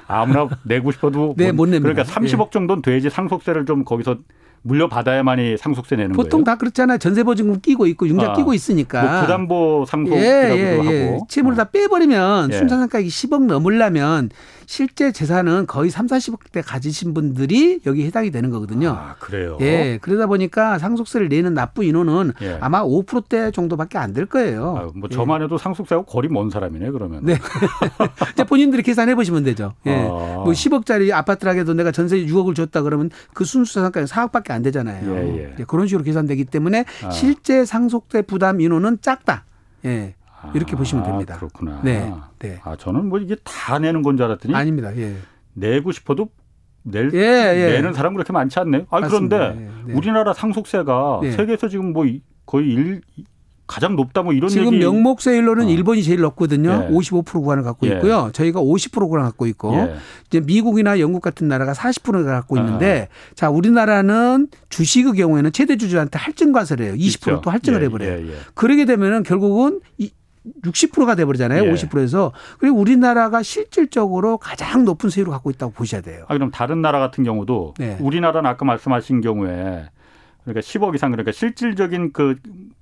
아, 0.07 0.25
무나 0.25 0.47
내고 0.63 0.93
싶어도 0.93 1.33
네, 1.35 1.51
못, 1.51 1.63
못 1.63 1.69
냅니다. 1.71 1.93
그러니까 1.93 2.21
30억 2.21 2.45
예. 2.45 2.49
정도는 2.51 2.81
돼야지 2.81 3.09
상속세를 3.09 3.65
좀 3.65 3.83
거기서 3.83 4.15
물려받아야만이 4.63 5.57
상속세 5.57 5.95
내는 5.95 6.11
보통 6.11 6.15
거예요. 6.15 6.29
보통 6.29 6.43
다 6.43 6.55
그렇잖아요. 6.57 6.97
전세 6.97 7.23
보증금 7.23 7.59
끼고 7.61 7.85
있고 7.87 8.07
융자 8.07 8.31
아, 8.31 8.33
끼고 8.33 8.53
있으니까. 8.53 9.01
뭐 9.03 9.21
부담보 9.21 9.85
상속이라고도 9.87 10.25
예, 10.25 10.79
예, 10.81 10.85
예. 10.85 11.05
하고. 11.09 11.27
채무를 11.29 11.57
다 11.57 11.65
빼버리면 11.65 12.51
예. 12.53 12.57
순자산가액이 12.57 13.09
10억 13.09 13.45
넘으려면 13.45 14.29
실제 14.65 15.11
재산은 15.11 15.67
거의 15.67 15.89
3, 15.89 16.07
40억대 16.07 16.61
가지신 16.65 17.13
분들이 17.13 17.79
여기 17.85 18.05
해당이 18.05 18.31
되는 18.31 18.49
거거든요. 18.49 18.89
아, 18.89 19.15
그래요? 19.19 19.57
예. 19.61 19.99
그러다 20.01 20.27
보니까 20.27 20.79
상속세를 20.79 21.29
내는 21.29 21.53
납부 21.53 21.83
인원은 21.83 22.33
예. 22.41 22.57
아마 22.61 22.83
5%대 22.83 23.51
정도밖에 23.51 23.97
안 23.97 24.13
될 24.13 24.27
거예요. 24.27 24.75
아, 24.77 24.91
뭐 24.93 25.09
저만 25.09 25.41
해도 25.41 25.57
상속세하고 25.57 26.05
거리 26.05 26.27
먼 26.27 26.49
사람이네, 26.51 26.91
그러면. 26.91 27.25
네. 27.25 27.35
이제 28.33 28.43
본인들이 28.43 28.83
계산해 28.83 29.15
보시면 29.15 29.43
되죠. 29.43 29.73
예. 29.87 29.95
아. 29.95 30.07
뭐 30.43 30.45
10억짜리 30.51 31.11
아파트라도 31.11 31.73
내가 31.73 31.91
전세 31.91 32.17
6억을 32.25 32.55
줬다 32.55 32.81
그러면 32.83 33.09
그 33.33 33.43
순수자산가액 33.43 34.05
4억밖에 34.07 34.51
안 34.51 34.61
되잖아요. 34.61 35.15
예, 35.15 35.55
예. 35.59 35.63
그런 35.65 35.87
식으로 35.87 36.03
계산되기 36.03 36.45
때문에 36.45 36.85
아. 37.03 37.09
실제 37.09 37.65
상속세 37.65 38.21
부담 38.23 38.61
인원은 38.61 38.99
작다. 39.01 39.45
예. 39.85 40.13
이렇게 40.53 40.73
아, 40.73 40.77
보시면 40.77 41.03
됩니다. 41.05 41.35
그렇구나. 41.37 41.81
네. 41.83 42.13
네. 42.39 42.59
아, 42.63 42.75
저는 42.75 43.07
뭐 43.09 43.19
이게 43.19 43.35
다 43.43 43.79
내는 43.79 44.01
건 44.01 44.17
줄 44.17 44.25
알았더니 44.25 44.53
아닙니다. 44.55 44.95
예. 44.97 45.15
내고 45.53 45.91
싶어도 45.91 46.29
낼, 46.83 47.11
예, 47.13 47.17
예. 47.19 47.71
내는 47.73 47.93
사람 47.93 48.13
그렇게 48.13 48.33
많지 48.33 48.59
않네요. 48.59 48.85
아, 48.89 48.99
그런데 49.01 49.37
예, 49.37 49.69
네. 49.87 49.93
우리나라 49.93 50.33
상속세가 50.33 51.19
네. 51.21 51.31
세계에서 51.31 51.69
지금 51.69 51.93
뭐 51.93 52.05
거의 52.45 52.67
일, 52.69 53.01
가장 53.65 53.95
높다 53.95 54.21
뭐 54.21 54.33
이런 54.33 54.49
지금 54.49 54.73
얘기. 54.73 54.79
명목세율로는 54.79 55.65
어. 55.67 55.69
일본이 55.69 56.03
제일 56.03 56.19
높거든요. 56.19 56.87
예. 56.89 56.93
55% 56.93 57.25
구간을 57.31 57.63
갖고 57.63 57.87
예. 57.87 57.93
있고요. 57.93 58.29
저희가 58.33 58.59
50% 58.59 58.91
구간을 59.07 59.23
갖고 59.25 59.47
있고 59.47 59.73
예. 59.75 59.95
이제 60.27 60.41
미국이나 60.41 60.99
영국 60.99 61.21
같은 61.21 61.47
나라가 61.47 61.71
40%를 61.71 62.25
갖고 62.25 62.57
있는데 62.57 63.07
아. 63.09 63.33
자 63.35 63.49
우리나라는 63.49 64.49
주식의 64.67 65.13
경우에는 65.13 65.53
최대 65.53 65.77
주주한테 65.77 66.19
할증 66.19 66.51
과세를 66.51 66.85
해요. 66.87 66.93
20%또 66.95 67.49
할증을 67.49 67.79
예, 67.81 67.85
해버려요. 67.85 68.11
예, 68.11 68.27
예. 68.27 68.35
그러게 68.53 68.83
되면은 68.83 69.23
결국은 69.23 69.79
이 69.97 70.11
60%가 70.63 71.15
돼버리잖아요. 71.15 71.65
예. 71.65 71.71
50%에서. 71.71 72.31
그리고 72.57 72.77
우리나라가 72.77 73.43
실질적으로 73.43 74.37
가장 74.37 74.85
높은 74.85 75.09
세율을 75.09 75.31
갖고 75.31 75.49
있다고 75.49 75.71
보셔야 75.73 76.01
돼요. 76.01 76.25
아, 76.27 76.33
그럼 76.33 76.51
다른 76.51 76.81
나라 76.81 76.99
같은 76.99 77.23
경우도 77.23 77.75
네. 77.77 77.97
우리나라는 77.99 78.49
아까 78.49 78.65
말씀하신 78.65 79.21
경우에 79.21 79.85
그러니까 80.43 80.61
10억 80.61 80.93
이상 80.95 81.11
그러니까 81.11 81.31
실질적인 81.31 82.11
그 82.11 82.35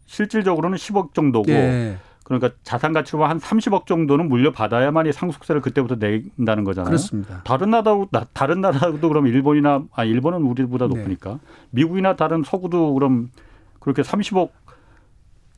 실질적으로는 0.06 0.78
10억 0.78 1.14
정도고 1.14 1.52
예. 1.52 1.98
그러니까 2.24 2.52
자산 2.64 2.94
가치로 2.94 3.26
한 3.26 3.40
30억 3.40 3.86
정도는 3.86 4.30
물려받아야만이 4.30 5.12
상속세를 5.12 5.62
그때부터 5.62 5.96
낸다는 5.96 6.64
거잖아요. 6.64 6.90
그렇습니다. 6.90 7.42
다른 7.44 7.72
나라도 7.72 8.08
다른 8.34 8.62
나라도 8.62 9.08
그럼 9.10 9.28
일본이나 9.28 9.84
아 9.94 10.04
일본은 10.04 10.42
우리보다 10.44 10.88
네. 10.88 10.96
높으니까 10.96 11.34
네. 11.34 11.40
미국이나 11.72 12.16
다른 12.16 12.44
서구도 12.44 12.94
그럼 12.94 13.32
그렇게 13.80 14.02
30억 14.02 14.50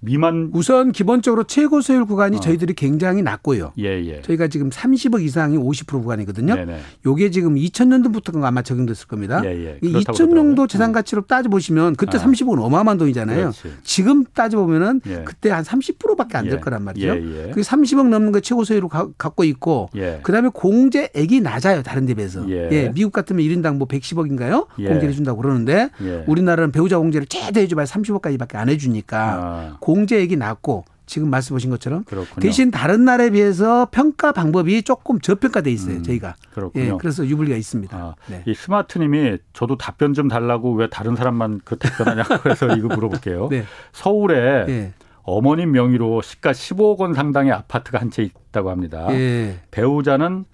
미만 0.03 0.49
우선 0.53 0.91
기본적으로 0.91 1.45
최고 1.45 1.81
세율 1.81 2.05
구간이 2.05 2.37
어. 2.37 2.39
저희들이 2.41 2.73
굉장히 2.73 3.21
낮고요. 3.21 3.71
예, 3.79 4.05
예. 4.05 4.21
저희가 4.21 4.47
지금 4.49 4.69
30억 4.69 5.23
이상이 5.23 5.57
50% 5.57 5.87
구간이거든요. 6.01 6.55
네네. 6.55 6.79
요게 7.05 7.31
지금 7.31 7.55
2000년도부터가 7.55 8.43
아마 8.43 8.61
적용됐을 8.61 9.07
겁니다. 9.07 9.41
예, 9.45 9.49
예. 9.49 9.79
2000년도 9.81 10.67
재산 10.67 10.91
가치로 10.91 11.21
따져 11.21 11.49
보시면 11.49 11.95
그때 11.95 12.17
아. 12.17 12.21
30억은 12.21 12.61
어마어마한 12.61 12.97
돈이잖아요. 12.97 13.51
그렇지. 13.51 13.73
지금 13.83 14.25
따져 14.33 14.57
보면은 14.57 14.99
예. 15.07 15.23
그때 15.23 15.49
한 15.51 15.63
30%밖에 15.63 16.37
안될 16.37 16.55
예. 16.55 16.59
거란 16.59 16.83
말이죠. 16.83 17.07
예, 17.07 17.51
그 17.53 17.61
30억 17.61 18.09
넘는 18.09 18.33
거 18.33 18.41
최고 18.41 18.65
세율로 18.65 18.89
가, 18.89 19.07
갖고 19.17 19.45
있고 19.45 19.89
그다음에 20.23 20.49
공제액이 20.53 21.39
낮아요. 21.41 21.81
다른 21.81 22.05
데 22.05 22.13
비해서. 22.13 22.45
예. 22.49 22.91
미국 22.93 23.13
같으면 23.13 23.43
1인당 23.45 23.77
뭐 23.77 23.87
110억인가요? 23.87 24.67
공제를 24.75 25.09
해 25.09 25.13
준다고 25.13 25.41
그러는데 25.41 25.89
우리나라는 26.27 26.71
배우자 26.73 26.97
공제를 26.97 27.27
최대 27.27 27.61
해 27.61 27.67
줘봐야 27.67 27.85
30억까지밖에 27.85 28.55
안해 28.55 28.77
주니까 28.77 29.19
아. 29.33 29.77
공제액이 29.93 30.37
낮고 30.37 30.85
지금 31.05 31.29
말씀하신 31.29 31.69
것처럼 31.69 32.03
그렇군요. 32.05 32.39
대신 32.39 32.71
다른 32.71 33.05
나라에 33.05 33.29
비해서 33.31 33.87
평가 33.91 34.31
방법이 34.31 34.81
조금 34.83 35.19
저평가돼 35.19 35.69
있어요. 35.71 35.97
음, 35.97 36.03
저희가 36.03 36.35
그렇군요. 36.53 36.83
예, 36.85 36.97
그래서 36.99 37.25
유불리가 37.27 37.55
있습니다. 37.57 37.95
아, 37.95 38.15
네. 38.27 38.43
이 38.47 38.55
스마트님이 38.55 39.37
저도 39.51 39.77
답변 39.77 40.13
좀 40.13 40.27
달라고 40.29 40.73
왜 40.73 40.87
다른 40.89 41.15
사람만 41.15 41.61
그 41.65 41.77
답변하냐고 41.77 42.33
해서 42.49 42.67
이거 42.75 42.87
물어볼게요. 42.87 43.49
네. 43.49 43.65
서울에 43.91 44.65
네. 44.65 44.93
어머님 45.23 45.71
명의로 45.71 46.21
시가 46.21 46.51
15억 46.53 46.97
원 46.99 47.13
상당의 47.13 47.51
아파트가 47.51 47.99
한 47.99 48.09
채 48.09 48.23
있다고 48.23 48.69
합니다. 48.71 49.07
예. 49.11 49.59
배우자는 49.71 50.45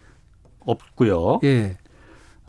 없고요. 0.65 1.39
예. 1.43 1.77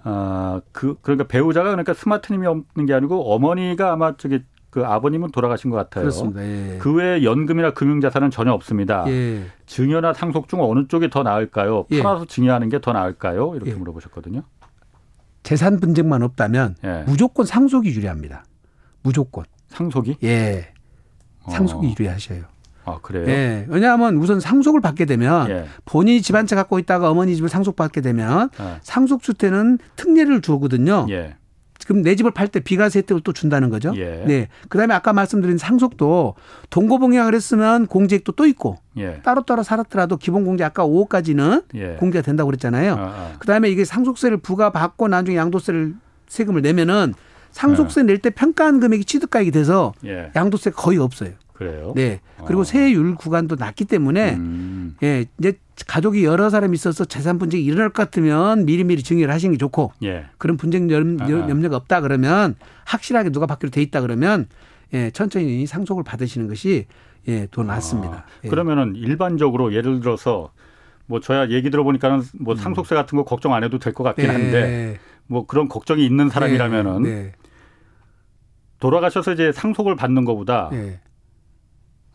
아, 0.03 0.61
그, 0.73 0.97
그러니까 1.03 1.29
배우자가 1.29 1.69
그러니까 1.71 1.93
스마트님이 1.95 2.47
없는 2.47 2.87
게 2.87 2.95
아니고 2.95 3.33
어머니가 3.35 3.93
아마 3.93 4.17
저기 4.17 4.41
그 4.71 4.85
아버님은 4.87 5.31
돌아가신 5.33 5.71
것 5.71 5.77
같아요. 5.77 6.05
그렇습니다. 6.05 6.43
예. 6.43 6.79
그 6.79 6.93
외에 6.95 7.25
연금이나 7.25 7.73
금융자산은 7.73 8.31
전혀 8.31 8.53
없습니다. 8.53 9.05
예. 9.09 9.43
증여나 9.67 10.13
상속 10.15 10.49
중 10.49 10.63
어느 10.63 10.87
쪽이 10.87 11.11
더 11.11 11.23
나을까요? 11.25 11.87
예. 11.91 12.03
팔아서 12.03 12.25
증여하는 12.27 12.69
게 12.69 12.79
더 12.81 12.93
나을까요? 12.93 13.53
이렇게 13.57 13.73
예. 13.73 13.75
물어보셨거든요. 13.75 14.43
재산 15.43 15.81
분쟁만 15.81 16.23
없다면 16.23 16.77
예. 16.85 17.03
무조건 17.07 17.47
상속이 17.47 17.91
유리합니다. 17.91 18.45
무조건. 19.03 19.45
상속이? 19.69 20.19
예. 20.25 20.69
상속이 21.49 21.87
어. 21.89 21.95
유리하셔요. 21.99 22.43
아, 22.85 22.99
그래요? 23.03 23.27
예. 23.29 23.67
왜냐하면 23.69 24.17
우선 24.17 24.41
상속을 24.41 24.81
받게 24.81 25.05
되면 25.05 25.49
예. 25.51 25.65
본인이 25.85 26.23
집 26.23 26.35
한 26.37 26.47
채 26.47 26.55
갖고 26.57 26.79
있다가 26.79 27.11
어머니 27.11 27.35
집을 27.37 27.49
상속받게 27.49 28.01
되면 28.03 28.51
예. 28.61 28.77
상속주택은 28.83 29.79
특례를 29.97 30.41
주거든요. 30.43 31.07
예. 31.11 31.37
그럼 31.91 32.03
내 32.03 32.15
집을 32.15 32.31
팔 32.31 32.47
때 32.47 32.61
비과세 32.61 33.01
혜택을 33.01 33.21
또 33.23 33.33
준다는 33.33 33.69
거죠. 33.69 33.93
예. 33.97 34.23
네. 34.25 34.47
그다음에 34.69 34.95
아까 34.95 35.13
말씀드린 35.13 35.59
상속도 35.59 36.37
동거봉양을 36.71 37.35
했으면 37.35 37.89
공제액도 37.89 38.31
또 38.33 38.47
있고 38.47 38.77
예. 38.97 39.21
따로따로 39.25 39.65
살았더라도 39.65 40.17
기본 40.17 40.45
공제 40.45 40.63
아까 40.63 40.87
5억까지는 40.87 41.65
예. 41.75 41.97
공제가 41.99 42.23
된다고 42.23 42.47
그랬잖아요. 42.47 42.93
아, 42.95 42.97
아. 42.97 43.33
그다음에 43.41 43.71
이게 43.71 43.85
상속세를 43.85 44.37
부과받고 44.37 45.09
나중에 45.09 45.37
양도세를 45.37 45.95
세금을 46.29 46.63
내면은 46.63 47.13
상속세 47.51 48.05
낼 48.05 48.19
때 48.19 48.31
평가한 48.31 48.79
금액이 48.79 49.05
취득가액이 49.05 49.51
돼서 49.51 49.93
예. 50.07 50.31
양도세 50.37 50.71
거의 50.71 50.99
없어요. 50.99 51.33
그래요? 51.61 51.93
네. 51.95 52.21
그리고 52.47 52.63
어. 52.63 52.65
세율 52.65 53.15
구간도 53.17 53.57
낮기 53.57 53.85
때문에 53.85 54.35
음. 54.37 54.97
예, 55.03 55.27
이제 55.39 55.59
가족이 55.87 56.25
여러 56.25 56.49
사람 56.49 56.73
있어서 56.73 57.05
재산 57.05 57.39
분쟁이 57.39 57.63
일어날 57.63 57.91
것 57.91 58.03
같으면 58.03 58.65
미리미리 58.65 59.03
증여를 59.03 59.33
하시는 59.33 59.53
게 59.53 59.59
좋고 59.59 59.93
예. 60.03 60.25
그런 60.39 60.57
분쟁 60.57 60.91
염, 60.91 61.19
염려가 61.21 61.77
없다 61.77 62.01
그러면 62.01 62.55
확실하게 62.87 63.29
누가 63.29 63.45
받기로 63.45 63.71
돼 63.71 63.83
있다 63.83 64.01
그러면 64.01 64.47
예, 64.95 65.11
천천히 65.11 65.67
상속을 65.67 66.03
받으시는 66.03 66.49
것이 66.49 66.87
예, 67.29 67.47
더 67.51 67.63
낫습니다. 67.63 68.15
아, 68.15 68.25
예. 68.43 68.49
그러면은 68.49 68.95
일반적으로 68.97 69.75
예를 69.75 70.01
들어서 70.01 70.53
뭐 71.05 71.21
저야 71.21 71.51
얘기 71.51 71.69
들어보니까는 71.69 72.23
뭐 72.41 72.55
음. 72.55 72.57
상속세 72.57 72.95
같은 72.95 73.19
거 73.19 73.25
걱정 73.25 73.53
안 73.53 73.65
해도 73.65 73.79
될 73.79 73.93
것 73.93 74.03
같긴 74.03 74.25
예. 74.25 74.29
한데 74.31 74.99
뭐 75.27 75.45
그런 75.45 75.69
걱정이 75.69 76.07
있는 76.07 76.31
사람이라면은 76.31 77.05
예. 77.05 77.11
네. 77.11 77.33
돌아가셔서 78.79 79.35
이제 79.35 79.53
상속을 79.53 79.95
받는 79.97 80.25
것보다 80.25 80.71
예. 80.73 81.01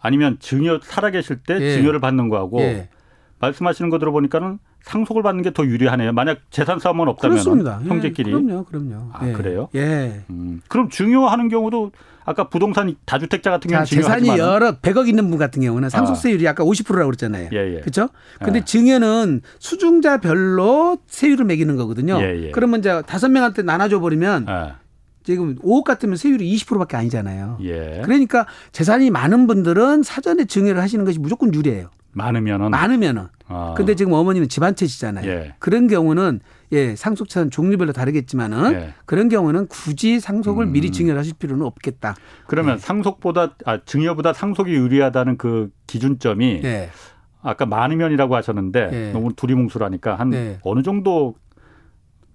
아니면 0.06 0.38
증여 0.40 0.80
살아계실 0.84 1.38
때 1.48 1.58
예. 1.60 1.74
증여를 1.74 2.00
받는 2.00 2.30
거하고 2.30 2.62
예. 2.62 2.90
말씀하시는 3.40 3.90
거 3.90 4.00
들어보니까는 4.00 4.60
상속을 4.84 5.24
받는 5.24 5.42
게 5.42 5.50
더 5.52 5.66
유리하네요. 5.66 6.12
만약 6.14 6.40
재산 6.52 6.78
싸움은 6.80 7.08
없다면 7.08 7.38
그렇습니다. 7.38 7.80
형제끼리. 7.88 8.30
예, 8.30 8.34
그럼요, 8.36 8.66
그럼요. 8.66 9.10
아 9.14 9.32
그래요? 9.32 9.68
예. 9.74 10.22
음, 10.30 10.62
그럼 10.68 10.90
증여하는 10.90 11.50
경우도 11.50 11.92
아까 12.24 12.50
부동산 12.50 12.94
다주택자 13.06 13.50
같은 13.50 13.70
경우는 13.70 13.86
자, 13.86 13.96
재산이 13.96 14.28
여러 14.38 14.74
100억 14.80 15.08
있는 15.08 15.28
분 15.30 15.40
같은 15.40 15.62
경우는 15.64 15.90
상속세율이 15.90 16.48
아. 16.48 16.54
까 16.54 16.64
50%라고 16.64 17.06
그랬잖아요. 17.08 17.50
예, 17.54 17.76
예. 17.76 17.80
그렇죠? 17.80 18.10
근데 18.40 18.60
예. 18.60 18.64
증여는 18.66 19.42
수중자별로 19.60 21.00
세율을 21.08 21.46
매기는 21.46 21.76
거거든요. 21.76 22.20
예, 22.22 22.44
예. 22.48 22.52
그러면 22.52 22.80
이제 22.80 23.02
다섯 23.08 23.30
명한테 23.30 23.64
나눠 23.64 23.88
줘 23.90 24.00
버리면 24.00 24.46
예. 24.50 24.74
지금 25.26 25.56
5억 25.56 25.84
같으면 25.84 26.18
세율이 26.18 26.56
20%밖에 26.56 26.96
아니잖아요. 26.96 27.58
예. 27.64 28.02
그러니까 28.06 28.46
재산이 28.72 29.10
많은 29.10 29.48
분들은 29.48 30.04
사전에 30.04 30.46
증여를 30.46 30.82
하시는 30.82 31.04
것이 31.04 31.20
무조건 31.20 31.54
유리해요. 31.54 31.90
많으면은 32.12 32.70
많으면은. 32.70 33.28
아. 33.48 33.74
근데 33.76 33.96
지금 33.96 34.14
어머니는 34.14 34.48
집안 34.48 34.76
채시잖아요. 34.76 35.30
예. 35.30 35.56
그런 35.60 35.88
경우는 35.88 36.40
예, 36.72 36.96
상속차는 36.96 37.52
종류별로 37.52 37.92
다르겠지만은 37.92 38.74
예. 38.74 38.94
그런 39.06 39.28
경우는 39.28 39.68
굳이 39.68 40.20
상속을 40.20 40.68
음. 40.68 40.72
미리 40.72 40.92
증여하실 40.92 41.34
필요는 41.40 41.66
없겠다. 41.66 42.16
그러면 42.48 42.76
예. 42.76 42.80
상속보다 42.80 43.56
아 43.66 43.80
증여보다 43.84 44.34
상속이 44.34 44.72
유리하다는 44.72 45.38
그 45.38 45.70
기준점이 45.88 46.62
예. 46.64 46.90
아까 47.42 47.66
많으면이라고 47.66 48.36
하셨는데 48.36 48.90
예. 48.92 49.12
너무 49.12 49.34
두리뭉술하니까 49.34 50.16
한 50.16 50.30
네. 50.30 50.60
어느 50.64 50.82
정도 50.82 51.36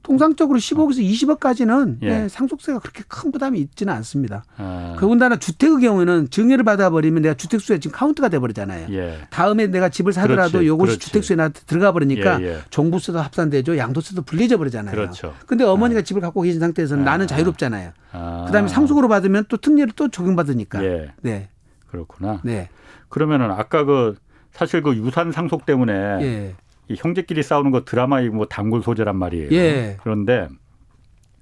통상적으로 0.03 0.59
10억에서 0.59 1.01
20억까지는 1.01 1.99
예. 2.03 2.09
네, 2.09 2.29
상속세가 2.29 2.79
그렇게 2.79 3.03
큰 3.07 3.31
부담이 3.33 3.59
있지는 3.59 3.93
않습니다. 3.95 4.45
아. 4.57 4.97
더군다나 4.99 5.37
주택의 5.37 5.81
경우에는 5.81 6.31
증여를 6.31 6.65
받아버리면 6.65 7.23
내가 7.23 7.35
주택수에 7.35 7.79
지금 7.81 7.97
카운트가 7.97 8.29
돼버리잖아요. 8.29 8.87
예. 8.93 9.19
다음에 9.31 9.67
내가 9.67 9.89
집을 9.89 10.13
사더라도 10.13 10.65
요것이. 10.65 10.99
주택수에 10.99 11.37
나 11.37 11.49
들어가 11.49 11.93
버리니까 11.93 12.41
예, 12.43 12.47
예. 12.47 12.59
종부세도 12.71 13.21
합산되죠. 13.21 13.77
양도세도 13.77 14.23
분리져 14.23 14.57
버리잖아요. 14.57 14.95
그렇죠. 14.95 15.35
근데 15.47 15.65
어머니가 15.65 16.01
아. 16.01 16.03
집을 16.03 16.21
갖고 16.21 16.43
계신 16.43 16.61
상태에서는 16.61 17.07
아. 17.07 17.11
나는 17.11 17.27
자유롭잖아요. 17.27 17.93
아. 18.13 18.45
그다음에 18.47 18.69
상속으로 18.69 19.09
받으면 19.09 19.45
또 19.49 19.57
특례를 19.57 19.93
또 19.97 20.09
적용받으니까. 20.09 20.85
예. 20.85 21.13
네. 21.21 21.49
그렇구나. 21.89 22.41
네. 22.45 22.69
그러면은 23.09 23.51
아까 23.51 23.85
그 23.85 24.17
사실 24.53 24.83
그 24.83 24.97
유산 24.97 25.33
상속 25.33 25.67
때문에 25.67 25.93
예. 25.93 26.55
이 26.91 26.97
형제끼리 26.99 27.43
싸우는 27.45 27.71
거 27.71 27.85
드라마의 27.85 28.31
뭐 28.31 28.47
단골 28.47 28.83
소재란 28.83 29.17
말이에요. 29.17 29.51
예. 29.53 29.97
그런데 30.03 30.49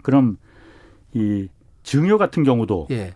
그럼 0.02 0.36
이 1.14 1.48
증여 1.82 2.18
같은 2.18 2.44
경우도 2.44 2.88
예. 2.90 3.14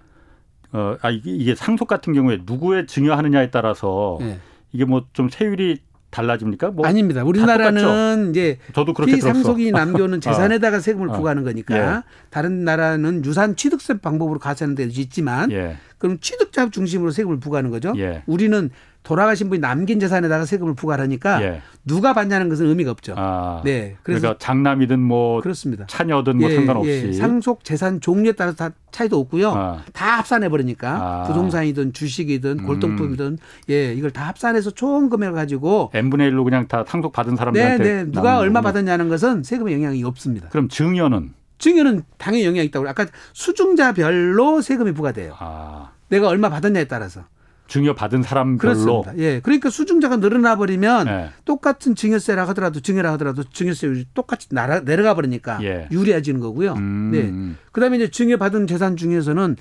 어, 0.72 0.96
아, 1.02 1.10
이게, 1.10 1.30
이게 1.30 1.54
상속 1.54 1.86
같은 1.86 2.14
경우에 2.14 2.38
누구의 2.46 2.86
증여하느냐에 2.86 3.50
따라서 3.50 4.18
예. 4.22 4.38
이게 4.72 4.86
뭐 4.86 5.04
좀 5.12 5.28
세율이 5.28 5.80
달라집니까? 6.08 6.70
뭐 6.70 6.86
아닙니다. 6.86 7.24
우리나라는 7.24 8.30
이제 8.30 8.58
저도 8.74 8.92
그렇게 8.92 9.14
피상속이 9.14 9.72
남겨놓은 9.72 10.18
어. 10.18 10.20
재산에다가 10.20 10.80
세금을 10.80 11.08
어. 11.08 11.12
부과하는 11.12 11.42
거니까 11.42 11.76
예. 11.76 12.02
다른 12.30 12.64
나라는 12.64 13.24
유산 13.24 13.56
취득세 13.56 13.98
방법으로 13.98 14.38
가하는 14.38 14.74
데도 14.74 14.90
있지만 15.00 15.50
예. 15.52 15.76
그럼 15.98 16.18
취득자 16.20 16.70
중심으로 16.70 17.10
세금을 17.10 17.40
부과하는 17.40 17.70
거죠. 17.70 17.92
예. 17.96 18.22
우리는 18.26 18.70
돌아가신 19.02 19.48
분이 19.48 19.60
남긴 19.60 19.98
재산에다가 19.98 20.44
세금을 20.44 20.74
부과하니까 20.74 21.42
예. 21.42 21.62
누가 21.84 22.12
받냐는 22.12 22.48
것은 22.48 22.66
의미가 22.66 22.90
없죠. 22.92 23.14
아, 23.16 23.60
네. 23.64 23.96
그래서 24.02 24.20
그러니까 24.20 24.38
장남이든 24.38 25.00
뭐 25.00 25.40
그렇습니다. 25.40 25.86
차녀든 25.88 26.38
뭐 26.38 26.50
예, 26.50 26.54
상관없이 26.54 27.04
예. 27.08 27.12
상속 27.12 27.64
재산 27.64 28.00
종류에 28.00 28.32
따라서 28.32 28.56
다 28.56 28.70
차이도 28.92 29.18
없고요. 29.18 29.50
아. 29.50 29.82
다 29.92 30.18
합산해 30.18 30.48
버리니까 30.48 30.90
아. 30.90 31.22
부동산이든 31.24 31.92
주식이든 31.92 32.60
음. 32.60 32.66
골동품이든 32.66 33.26
음. 33.26 33.38
예, 33.70 33.92
이걸 33.92 34.12
다 34.12 34.28
합산해서 34.28 34.70
총 34.70 35.08
금액을 35.08 35.34
가지고 35.34 35.90
n분의 35.94 36.30
1로 36.30 36.44
그냥 36.44 36.68
다 36.68 36.84
상속 36.86 37.12
받은 37.12 37.34
사람들한테 37.34 37.84
네, 37.84 38.04
네. 38.04 38.10
누가 38.10 38.38
얼마 38.38 38.60
받았냐는 38.60 39.08
것은 39.08 39.42
세금에 39.42 39.72
영향이 39.72 40.04
없습니다. 40.04 40.48
그럼 40.50 40.68
증여는 40.68 41.34
증여는 41.58 42.02
당연히 42.18 42.44
영향이 42.44 42.66
있다고. 42.66 42.88
아까 42.88 43.06
수중자별로 43.32 44.60
세금이 44.60 44.92
부과돼요. 44.92 45.34
아. 45.38 45.92
내가 46.08 46.28
얼마 46.28 46.48
받았냐에 46.48 46.84
따라서. 46.84 47.24
증여 47.72 47.94
받은 47.94 48.22
사람별로 48.22 48.58
그렇습니다. 48.58 49.16
예. 49.16 49.40
그러니까 49.40 49.70
수중자가 49.70 50.16
늘어나 50.16 50.56
버리면 50.56 51.06
네. 51.06 51.30
똑같은 51.46 51.94
증여세라 51.94 52.46
하더라도 52.48 52.80
증여라 52.80 53.12
하더라도 53.12 53.44
증여세율이 53.44 54.08
똑같이 54.12 54.48
날아, 54.50 54.80
내려가 54.80 55.14
버리니까 55.14 55.64
예. 55.64 55.88
유리해지는 55.90 56.40
거고요. 56.40 56.74
음. 56.74 57.10
네. 57.10 57.58
그다음에 57.72 57.96
이제 57.96 58.10
증여 58.10 58.36
받은 58.36 58.66
재산 58.66 58.98
중에서는 58.98 59.56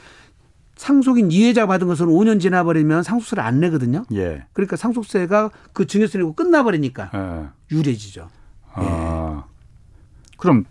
상속인 0.75 1.31
이해자 1.31 1.67
받은 1.67 1.87
것은 1.87 2.07
5년 2.07 2.41
지나 2.41 2.65
버리면 2.65 3.03
상속세를 3.03 3.41
안 3.41 3.61
내거든요. 3.61 4.03
예. 4.11 4.43
그러니까 4.51 4.75
상속세가 4.75 5.51
그 5.71 5.87
증여세 5.87 6.17
내고 6.17 6.33
끝나 6.33 6.63
버리니까 6.63 7.11
예. 7.15 7.73
유리해지죠. 7.73 8.27
아. 8.73 9.45
예. 9.47 10.35
그럼 10.35 10.65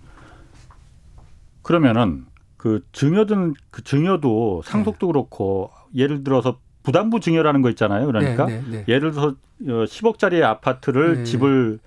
그러면은 1.63 2.27
그 2.59 2.85
증여든 2.93 3.55
그 3.71 3.83
증여도 3.83 4.61
상속도 4.67 5.07
네. 5.07 5.13
그렇고 5.13 5.71
예를 5.95 6.23
들어서 6.23 6.59
부담부 6.91 7.21
증여라는 7.21 7.63
거 7.63 7.71
있잖아요. 7.71 8.07
그러니까 8.07 8.47
네, 8.47 8.63
네, 8.69 8.77
네. 8.79 8.85
예를 8.89 9.13
들어서 9.13 9.37
10억짜리 9.63 10.43
어, 10.43 10.47
아파트를 10.47 11.19
네. 11.19 11.25
집을 11.25 11.79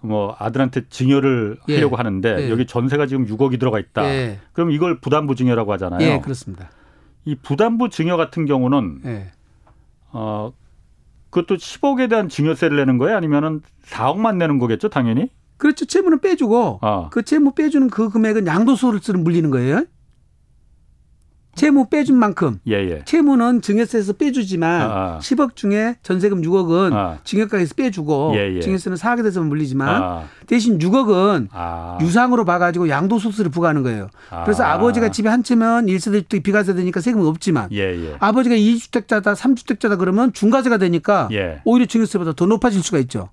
뭐 0.00 0.36
아들한테 0.38 0.82
증여를 0.90 1.58
예. 1.68 1.76
하려고 1.76 1.96
하는데 1.96 2.44
예. 2.44 2.50
여기 2.50 2.66
전세가 2.66 3.06
지금 3.06 3.26
6억이 3.26 3.58
들어가 3.58 3.78
있다. 3.78 4.04
예. 4.04 4.40
그럼 4.52 4.70
이걸 4.72 5.00
부담부 5.00 5.36
증여라고 5.36 5.72
하잖아요. 5.74 6.00
예, 6.02 6.20
그렇습니다. 6.20 6.70
이 7.24 7.34
부담부 7.36 7.88
증여 7.88 8.16
같은 8.16 8.44
경우는 8.44 9.00
예. 9.06 9.30
어 10.10 10.52
그것도 11.30 11.56
10억에 11.56 12.10
대한 12.10 12.28
증여세를 12.28 12.76
내는 12.76 12.98
거예요? 12.98 13.16
아니면은 13.16 13.62
4억만 13.86 14.36
내는 14.36 14.58
거겠죠, 14.58 14.90
당연히? 14.90 15.30
그렇죠. 15.56 15.86
채무는 15.86 16.20
빼주고 16.20 16.80
어. 16.82 17.08
그 17.10 17.22
채무 17.22 17.54
빼주는 17.54 17.88
그 17.88 18.10
금액은 18.10 18.46
양도소득세를 18.46 19.20
물리는 19.20 19.48
거예요. 19.50 19.84
채무 21.54 21.88
빼준 21.88 22.16
만큼 22.16 22.58
예, 22.66 22.74
예. 22.74 23.02
채무는 23.04 23.60
증여세에서 23.60 24.14
빼주지만 24.14 24.80
아, 24.80 24.84
아. 24.84 25.18
10억 25.20 25.54
중에 25.54 25.96
전세금 26.02 26.42
6억은 26.42 26.92
아. 26.94 27.18
증여가에서 27.24 27.74
빼주고 27.74 28.32
예, 28.36 28.56
예. 28.56 28.60
증여세는 28.60 28.96
4억에 28.96 29.18
대해서 29.18 29.42
물리지만 29.42 30.02
아. 30.02 30.24
대신 30.46 30.78
6억은 30.78 31.48
아. 31.52 31.98
유상으로 32.00 32.44
봐가지고 32.44 32.88
양도소득세를 32.88 33.50
부과하는 33.50 33.82
거예요. 33.82 34.08
그래서 34.44 34.64
아. 34.64 34.78
버지가 34.78 35.10
집에 35.10 35.28
한 35.28 35.42
채면 35.42 35.86
1세대 35.86 36.42
비과세 36.42 36.74
되니까 36.74 37.00
세금이 37.00 37.26
없지만 37.26 37.68
예, 37.72 37.80
예. 37.80 38.16
아버지가 38.18 38.54
2주택자다 38.56 39.34
3주택자다 39.34 39.98
그러면 39.98 40.32
중과세가 40.32 40.78
되니까 40.78 41.28
예. 41.32 41.60
오히려 41.64 41.86
증여세보다 41.86 42.32
더 42.32 42.46
높아질 42.46 42.82
수가 42.82 42.98
있죠. 43.00 43.28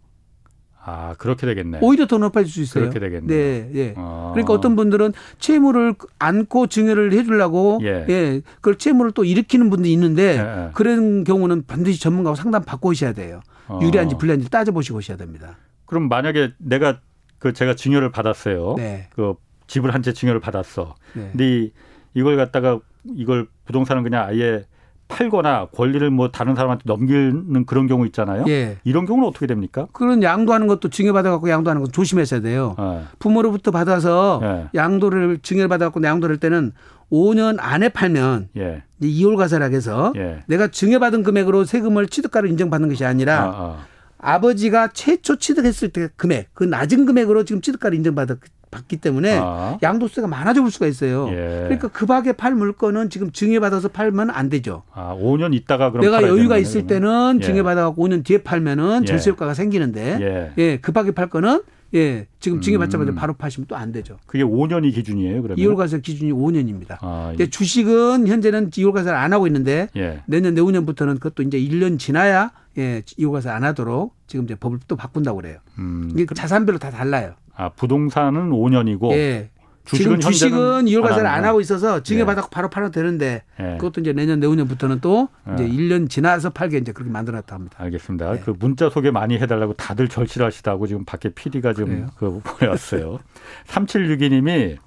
아 0.83 1.13
그렇게 1.17 1.45
되겠네. 1.45 1.79
오히려 1.81 2.07
더 2.07 2.17
높아질 2.17 2.51
수 2.51 2.61
있어요. 2.61 2.83
그렇게 2.89 2.99
되겠네. 2.99 3.27
네, 3.27 3.71
예. 3.75 3.93
아. 3.97 4.31
그러니까 4.33 4.53
어떤 4.53 4.75
분들은 4.75 5.13
채무를 5.39 5.95
안고 6.19 6.67
증여를 6.67 7.11
해주려고 7.13 7.79
예, 7.83 8.05
예 8.09 8.41
그걸 8.55 8.75
채무를 8.77 9.11
또 9.11 9.23
일으키는 9.25 9.69
분도 9.69 9.87
있는데 9.89 10.37
예, 10.37 10.39
예. 10.67 10.69
그런 10.73 11.23
경우는 11.23 11.65
반드시 11.67 11.99
전문가하고 11.99 12.35
상담 12.35 12.63
받고 12.63 12.89
오셔야 12.89 13.13
돼요. 13.13 13.41
어. 13.67 13.79
유리한지 13.81 14.15
불리한지 14.17 14.49
따져보시고 14.49 14.97
오셔야 14.99 15.17
됩니다. 15.17 15.57
그럼 15.85 16.07
만약에 16.09 16.53
내가 16.57 16.99
그 17.39 17.53
제가 17.53 17.75
증여를 17.75 18.11
받았어요. 18.11 18.75
네. 18.77 19.07
그 19.15 19.35
집을 19.67 19.93
한 19.93 20.01
채 20.01 20.13
증여를 20.13 20.39
받았어. 20.39 20.95
네. 21.13 21.29
근데 21.31 21.45
이, 21.57 21.71
이걸 22.13 22.37
갖다가 22.37 22.79
이걸 23.15 23.47
부동산은 23.65 24.03
그냥 24.03 24.25
아예 24.25 24.63
팔거나 25.09 25.67
권리를 25.75 26.09
뭐 26.11 26.29
다른 26.31 26.55
사람한테 26.55 26.83
넘기는 26.85 27.65
그런 27.65 27.87
경우 27.87 28.05
있잖아요. 28.05 28.45
예. 28.47 28.77
이런 28.85 29.05
경우는 29.05 29.27
어떻게 29.27 29.47
됩니까? 29.47 29.87
그런 29.91 30.23
양도하는 30.23 30.67
것도 30.67 30.89
증여받아 30.89 31.31
갖고 31.31 31.49
양도하는 31.49 31.81
것 31.81 31.91
조심하셔야 31.91 32.39
돼요. 32.39 32.75
예. 32.79 33.01
부모로부터 33.19 33.71
받아서 33.71 34.39
예. 34.43 34.69
양도를 34.73 35.39
증여를 35.41 35.67
받아 35.67 35.85
갖고 35.85 36.01
양도를 36.01 36.35
할 36.35 36.39
때는 36.39 36.71
5년 37.11 37.57
안에 37.59 37.89
팔면 37.89 38.49
예. 38.57 38.83
이월 39.01 39.35
가설학에서 39.35 40.13
예. 40.15 40.43
내가 40.47 40.67
증여받은 40.67 41.23
금액으로 41.23 41.65
세금을 41.65 42.07
취득가로 42.07 42.47
인정받는 42.47 42.87
것이 42.89 43.03
아니라 43.03 43.43
아, 43.43 43.85
아. 44.19 44.39
버지가 44.39 44.89
최초 44.93 45.37
취득했을 45.37 45.89
때 45.89 46.09
금액 46.15 46.49
그 46.53 46.63
낮은 46.63 47.05
금액으로 47.05 47.45
지금 47.45 47.61
취득가를 47.61 47.97
인정받았 47.97 48.37
받기 48.71 48.97
때문에 48.97 49.37
아. 49.41 49.77
양도세가 49.81 50.27
많아져 50.27 50.61
볼 50.61 50.71
수가 50.71 50.87
있어요. 50.87 51.27
예. 51.29 51.63
그러니까 51.63 51.87
급하게 51.87 52.33
팔 52.33 52.53
물건은 52.55 53.09
지금 53.09 53.31
증여받아서 53.31 53.89
팔면 53.89 54.29
안 54.29 54.49
되죠. 54.49 54.83
아, 54.93 55.15
5년 55.19 55.53
있다가 55.53 55.91
그럼 55.91 56.03
내가 56.05 56.21
여유가 56.23 56.57
있을 56.57 56.85
때는 56.87 57.39
예. 57.41 57.45
증여받아갖고 57.45 58.07
5년 58.07 58.23
뒤에 58.23 58.39
팔면은 58.43 59.01
예. 59.03 59.05
절세 59.05 59.31
효과가 59.31 59.53
생기는데 59.53 60.17
예. 60.21 60.51
예, 60.63 60.77
급하게 60.77 61.11
팔 61.11 61.29
거는 61.29 61.61
예, 61.95 62.27
지금 62.39 62.61
증여받자마자 62.61 63.11
음. 63.13 63.15
바로 63.15 63.33
파시면 63.33 63.65
또 63.65 63.75
안 63.75 63.91
되죠. 63.91 64.17
그게 64.27 64.43
5년이 64.43 64.93
기준이에요, 64.93 65.41
그러면? 65.41 65.57
2월 65.65 65.75
과세 65.75 65.99
기준이 65.99 66.31
5년입니다. 66.31 66.97
아, 67.01 67.33
예. 67.39 67.47
주식은 67.49 68.27
현재는 68.27 68.69
2월 68.69 68.93
과세를 68.93 69.17
안 69.17 69.33
하고 69.33 69.47
있는데 69.47 69.87
예. 69.95 70.21
내년 70.27 70.53
내후년부터는 70.53 71.15
그것도 71.15 71.41
이제 71.41 71.59
1년 71.59 71.97
지나야 71.97 72.51
예, 72.77 73.01
2월 73.17 73.31
과세 73.31 73.49
안 73.49 73.63
하도록 73.63 74.13
지금 74.27 74.45
이제 74.45 74.53
법을 74.53 74.79
또 74.87 74.95
바꾼다고 74.95 75.37
그래요. 75.37 75.57
음. 75.79 76.11
이게 76.15 76.25
자산별로 76.31 76.77
다 76.77 76.91
달라요. 76.91 77.33
아, 77.59 77.69
부동산은 77.69 78.51
5년이고 78.51 79.11
예. 79.11 79.49
주식은 79.83 80.19
지금 80.19 80.31
주식은 80.31 80.87
이월과세를 80.87 81.27
안, 81.27 81.39
안 81.39 81.45
하고 81.45 81.59
있어서 81.59 82.01
증여받아 82.03 82.41
예. 82.41 82.47
바로 82.49 82.69
팔아도 82.69 82.91
되는데 82.91 83.43
예. 83.59 83.77
그것도 83.77 84.01
이제 84.01 84.13
내년 84.13 84.39
내후년부터는 84.39 85.01
또 85.01 85.27
이제 85.53 85.65
예. 85.65 85.67
1년 85.67 86.09
지나서 86.09 86.51
팔게 86.51 86.77
이제 86.77 86.93
그렇게 86.93 87.11
만들어놨다 87.11 87.55
합니다. 87.55 87.75
알겠습니다. 87.79 88.31
네. 88.31 88.39
그 88.45 88.53
문자 88.57 88.89
소개 88.89 89.11
많이 89.11 89.37
해달라고 89.37 89.73
다들 89.73 90.07
절실하시다고 90.07 90.87
지금 90.87 91.03
밖에 91.03 91.29
PD가 91.29 91.73
좀그 91.73 92.39
보내왔어요. 92.45 93.19
3762님이 93.67 94.77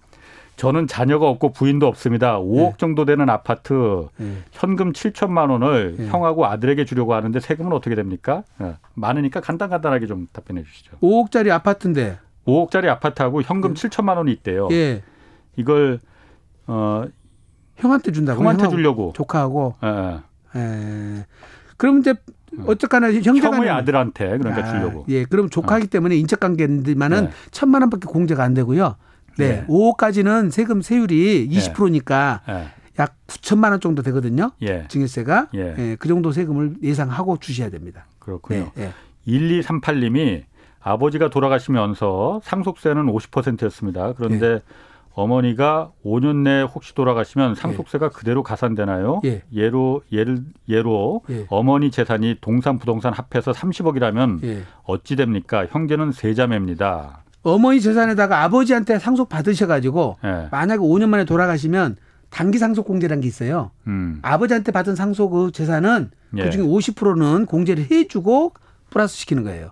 저는 0.56 0.86
자녀가 0.86 1.28
없고 1.28 1.52
부인도 1.52 1.88
없습니다. 1.88 2.38
5억 2.38 2.70
네. 2.70 2.74
정도 2.78 3.04
되는 3.04 3.28
아파트 3.28 4.06
네. 4.16 4.36
현금 4.52 4.92
7천만 4.92 5.50
원을 5.50 5.96
네. 5.98 6.08
형하고 6.08 6.46
아들에게 6.46 6.84
주려고 6.86 7.14
하는데 7.14 7.38
세금은 7.38 7.72
어떻게 7.72 7.96
됩니까? 7.96 8.44
네. 8.58 8.76
많으니까 8.94 9.40
간단간단하게 9.40 10.06
좀 10.06 10.28
답변해 10.32 10.62
주시죠. 10.62 10.98
5억짜리 11.02 11.50
아파트인데 11.50 12.18
5억짜리 12.47 12.88
아파트하고 12.88 13.43
현금 13.43 13.74
네. 13.74 13.88
7천만 13.88 14.16
원이 14.16 14.32
있대요. 14.32 14.68
예. 14.72 15.03
이걸 15.57 16.01
어 16.66 17.05
형한테 17.76 18.12
준다고 18.12 18.40
형한테 18.40 18.68
주려고 18.68 19.12
조카하고. 19.14 19.74
예. 19.84 20.20
예. 20.59 21.26
그럼 21.76 22.01
이제 22.01 22.14
어. 22.59 22.64
어쨌거나 22.66 23.12
형제가 23.12 23.57
형의 23.57 23.70
아들한테 23.70 24.38
그러니까 24.38 24.68
아, 24.68 24.72
주려고. 24.72 25.05
예. 25.09 25.24
그럼 25.24 25.49
조카기 25.49 25.84
어. 25.84 25.88
때문에 25.88 26.16
인적 26.16 26.40
관계인데만은 26.40 27.24
네. 27.24 27.30
천만 27.51 27.82
원밖에 27.82 28.07
공제가 28.07 28.43
안 28.43 28.55
되고요. 28.55 28.97
네. 29.38 29.49
네. 29.49 29.66
5억까지는 29.66 30.51
세금 30.51 30.82
세율이 30.82 31.49
20%니까 31.49 32.43
네. 32.47 32.66
약 32.99 33.16
9천만 33.26 33.70
원 33.70 33.80
정도 33.80 34.03
되거든요. 34.03 34.53
예. 34.62 34.86
증여세가. 34.88 35.49
예. 35.55 35.74
예. 35.78 35.97
그 35.99 36.09
정도 36.09 36.32
세금을 36.32 36.76
예상하고 36.82 37.38
주셔야 37.38 37.70
됩니다. 37.70 38.07
그렇군요. 38.18 38.70
네. 38.74 38.84
예. 38.84 38.93
1238님이 39.26 40.45
아버지가 40.82 41.30
돌아가시면서 41.30 42.40
상속세는 42.44 43.06
50%였습니다. 43.06 44.12
그런데 44.14 44.46
예. 44.46 44.60
어머니가 45.14 45.90
5년 46.04 46.36
내에 46.36 46.62
혹시 46.62 46.94
돌아가시면 46.94 47.54
상속세가 47.54 48.06
예. 48.06 48.10
그대로 48.10 48.42
가산되나요? 48.42 49.20
예. 49.24 49.42
예로 49.54 50.02
예를 50.10 50.42
예로 50.68 51.22
예. 51.30 51.46
어머니 51.50 51.90
재산이 51.90 52.38
동산 52.40 52.78
부동산 52.78 53.12
합해서 53.12 53.52
30억이라면 53.52 54.42
예. 54.44 54.62
어찌 54.84 55.16
됩니까? 55.16 55.66
형제는 55.68 56.12
세 56.12 56.34
자매입니다. 56.34 57.24
어머니 57.42 57.80
재산에다가 57.80 58.42
아버지한테 58.44 58.98
상속 58.98 59.28
받으셔가지고 59.28 60.16
예. 60.24 60.48
만약에 60.50 60.80
5년 60.80 61.08
만에 61.08 61.24
돌아가시면 61.24 61.96
단기 62.30 62.58
상속 62.58 62.86
공제라는 62.86 63.20
게 63.20 63.28
있어요. 63.28 63.70
음. 63.86 64.18
아버지한테 64.22 64.72
받은 64.72 64.94
상속 64.94 65.32
그 65.32 65.52
재산은 65.52 66.10
예. 66.38 66.44
그중에 66.44 66.66
50%는 66.66 67.44
공제를 67.44 67.90
해주고 67.90 68.54
플러스 68.88 69.16
시키는 69.18 69.44
거예요. 69.44 69.68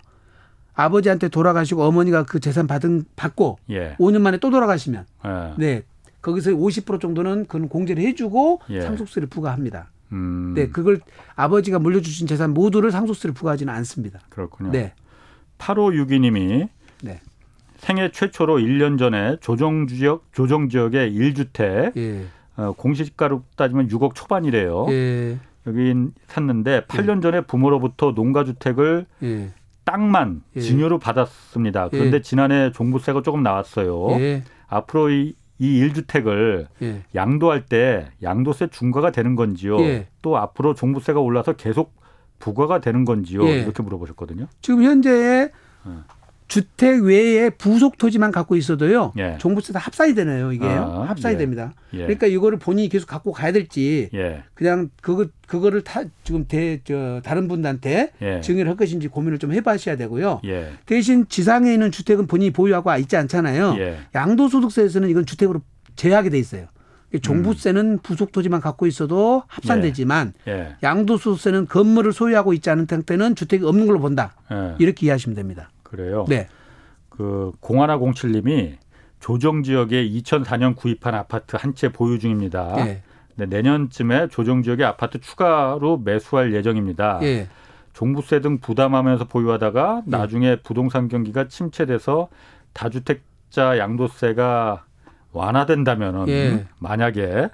아버지한테 0.83 1.29
돌아가시고 1.29 1.83
어머니가 1.83 2.23
그 2.23 2.39
재산 2.39 2.67
받은 2.67 3.05
받고 3.15 3.59
예. 3.69 3.95
5년 3.99 4.21
만에 4.21 4.37
또 4.37 4.49
돌아가시면 4.49 5.05
예. 5.25 5.53
네 5.57 5.83
거기서 6.21 6.51
50% 6.51 7.01
정도는 7.01 7.45
그건 7.45 7.69
공제를 7.69 8.03
해주고 8.03 8.61
예. 8.69 8.81
상속세를 8.81 9.27
부과합니다. 9.27 9.89
음. 10.11 10.53
네 10.55 10.67
그걸 10.67 10.99
아버지가 11.35 11.79
물려주신 11.79 12.27
재산 12.27 12.53
모두를 12.53 12.91
상속세를 12.91 13.33
부과하지는 13.33 13.73
않습니다. 13.73 14.19
그렇군요. 14.29 14.71
네. 14.71 14.93
8562님이 15.57 16.69
네. 17.03 17.19
생애 17.77 18.11
최초로 18.11 18.57
1년 18.57 18.97
전에 18.99 19.37
조정 19.41 19.87
지역 19.87 20.25
조정 20.31 20.69
지역의 20.69 21.13
1주택 21.13 21.97
예. 21.97 22.25
어, 22.57 22.73
공시가로 22.73 23.43
따지면 23.55 23.87
6억 23.87 24.15
초반이래요. 24.15 24.87
예. 24.89 25.37
여기 25.67 25.93
샀는데 26.27 26.85
8년 26.85 27.21
전에 27.21 27.41
부모로부터 27.41 28.11
농가주택을 28.11 29.05
예. 29.23 29.49
땅만 29.83 30.43
예. 30.55 30.61
증여로 30.61 30.99
받았습니다. 30.99 31.89
그런데 31.89 32.17
예. 32.17 32.21
지난해 32.21 32.71
종부세가 32.71 33.21
조금 33.21 33.43
나왔어요. 33.43 34.11
예. 34.19 34.43
앞으로 34.67 35.09
이, 35.09 35.35
이 35.59 35.81
1주택을 35.81 36.67
예. 36.81 37.03
양도할 37.15 37.65
때 37.65 38.07
양도세 38.21 38.67
중과가 38.67 39.11
되는 39.11 39.35
건지요? 39.35 39.79
예. 39.81 40.07
또 40.21 40.37
앞으로 40.37 40.75
종부세가 40.75 41.19
올라서 41.19 41.53
계속 41.53 41.95
부과가 42.39 42.79
되는 42.79 43.05
건지요? 43.05 43.45
예. 43.47 43.59
이렇게 43.61 43.83
물어보셨거든요. 43.83 44.47
지금 44.61 44.83
현재 44.83 45.51
어. 45.83 46.03
주택 46.51 47.01
외에 47.03 47.49
부속 47.49 47.97
토지만 47.97 48.29
갖고 48.29 48.57
있어도요. 48.57 49.13
예. 49.17 49.37
종부세 49.39 49.71
다 49.71 49.79
합산이 49.79 50.13
되네요. 50.15 50.51
이게 50.51 50.65
아, 50.65 51.05
합산이 51.07 51.35
예. 51.35 51.37
됩니다. 51.37 51.71
예. 51.93 51.99
그러니까 51.99 52.27
이거를 52.27 52.59
본인이 52.59 52.89
계속 52.89 53.07
갖고 53.07 53.31
가야 53.31 53.53
될지 53.53 54.09
예. 54.13 54.43
그냥 54.53 54.89
그거 55.01 55.27
그거를 55.47 55.81
타 55.85 56.01
지금 56.25 56.45
대 56.49 56.81
저 56.83 57.21
다른 57.23 57.47
분한테 57.47 58.11
예. 58.21 58.41
증여를 58.41 58.69
할 58.69 58.75
것인지 58.75 59.07
고민을 59.07 59.39
좀 59.39 59.53
해봐셔야 59.53 59.95
되고요. 59.95 60.41
예. 60.43 60.73
대신 60.85 61.25
지상에 61.29 61.71
있는 61.71 61.89
주택은 61.89 62.27
본인이 62.27 62.51
보유하고 62.51 62.93
있지 62.97 63.15
않잖아요. 63.15 63.77
양도소득세에서는 64.13 65.07
이건 65.09 65.25
주택으로 65.25 65.61
제하게 65.95 66.31
돼 66.31 66.37
있어요. 66.37 66.65
종부세는 67.21 67.85
음. 67.93 67.99
부속 68.03 68.33
토지만 68.33 68.59
갖고 68.59 68.87
있어도 68.87 69.43
합산되지만 69.47 70.33
양도소득세는 70.83 71.67
건물을 71.67 72.11
소유하고 72.11 72.51
있지 72.53 72.69
않은 72.69 72.87
상태는 72.89 73.35
주택이 73.35 73.63
없는 73.63 73.87
걸로 73.87 73.99
본다. 73.99 74.33
이렇게 74.79 75.05
이해하시면 75.05 75.35
됩니다. 75.37 75.69
그래요. 75.91 76.25
네. 76.27 76.47
그 77.09 77.51
공하나 77.59 77.97
공칠님이 77.97 78.77
조정 79.19 79.61
지역에 79.61 80.07
2004년 80.09 80.75
구입한 80.75 81.13
아파트 81.13 81.57
한 81.59 81.75
채 81.75 81.89
보유 81.89 82.17
중입니다. 82.17 82.75
네. 82.77 83.03
네, 83.35 83.45
내년쯤에 83.45 84.29
조정 84.29 84.63
지역에 84.63 84.83
아파트 84.83 85.19
추가로 85.19 85.99
매수할 86.03 86.53
예정입니다. 86.53 87.19
예. 87.23 87.47
종부세 87.93 88.39
등 88.39 88.59
부담하면서 88.59 89.25
보유하다가 89.25 90.03
예. 90.05 90.09
나중에 90.09 90.55
부동산 90.57 91.07
경기가 91.07 91.47
침체돼서 91.47 92.29
다주택자 92.73 93.77
양도세가 93.77 94.85
완화된다면은 95.33 96.27
예. 96.29 96.65
만약에 96.79 97.49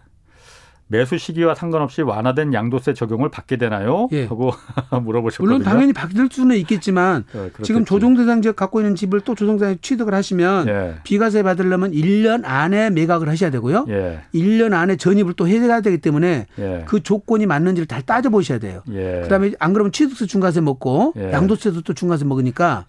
매수 0.87 1.17
시기와 1.17 1.53
상관없이 1.53 2.01
완화된 2.01 2.53
양도세 2.53 2.93
적용을 2.93 3.29
받게 3.29 3.57
되나요? 3.57 4.07
예. 4.11 4.25
하고 4.25 4.51
물어보셨거든요. 5.03 5.57
물론 5.57 5.63
당연히 5.63 5.93
받을 5.93 6.29
수는 6.31 6.55
있겠지만 6.57 7.25
네, 7.33 7.49
지금 7.63 7.83
조정 7.85 8.15
대상 8.15 8.41
지역 8.41 8.55
갖고 8.55 8.79
있는 8.79 8.95
집을 8.95 9.21
또 9.21 9.35
조정 9.35 9.57
대상 9.57 9.77
취득을 9.81 10.13
하시면 10.13 10.67
예. 10.67 10.95
비과세 11.03 11.43
받으려면 11.43 11.91
1년 11.91 12.41
안에 12.45 12.89
매각을 12.89 13.27
하셔야 13.27 13.49
되고요. 13.51 13.85
예. 13.89 14.21
1년 14.33 14.73
안에 14.73 14.95
전입을 14.95 15.33
또 15.33 15.47
해야 15.47 15.81
되기 15.81 15.97
때문에 15.97 16.47
예. 16.59 16.83
그 16.87 17.03
조건이 17.03 17.45
맞는지를 17.45 17.87
잘 17.87 18.01
따져 18.01 18.29
보셔야 18.29 18.59
돼요. 18.59 18.81
예. 18.91 19.21
그다음에 19.23 19.51
안 19.59 19.73
그러면 19.73 19.91
취득세 19.91 20.25
중과세 20.25 20.61
먹고 20.61 21.13
예. 21.17 21.31
양도세도 21.33 21.81
또 21.81 21.93
중과세 21.93 22.25
먹으니까 22.25 22.85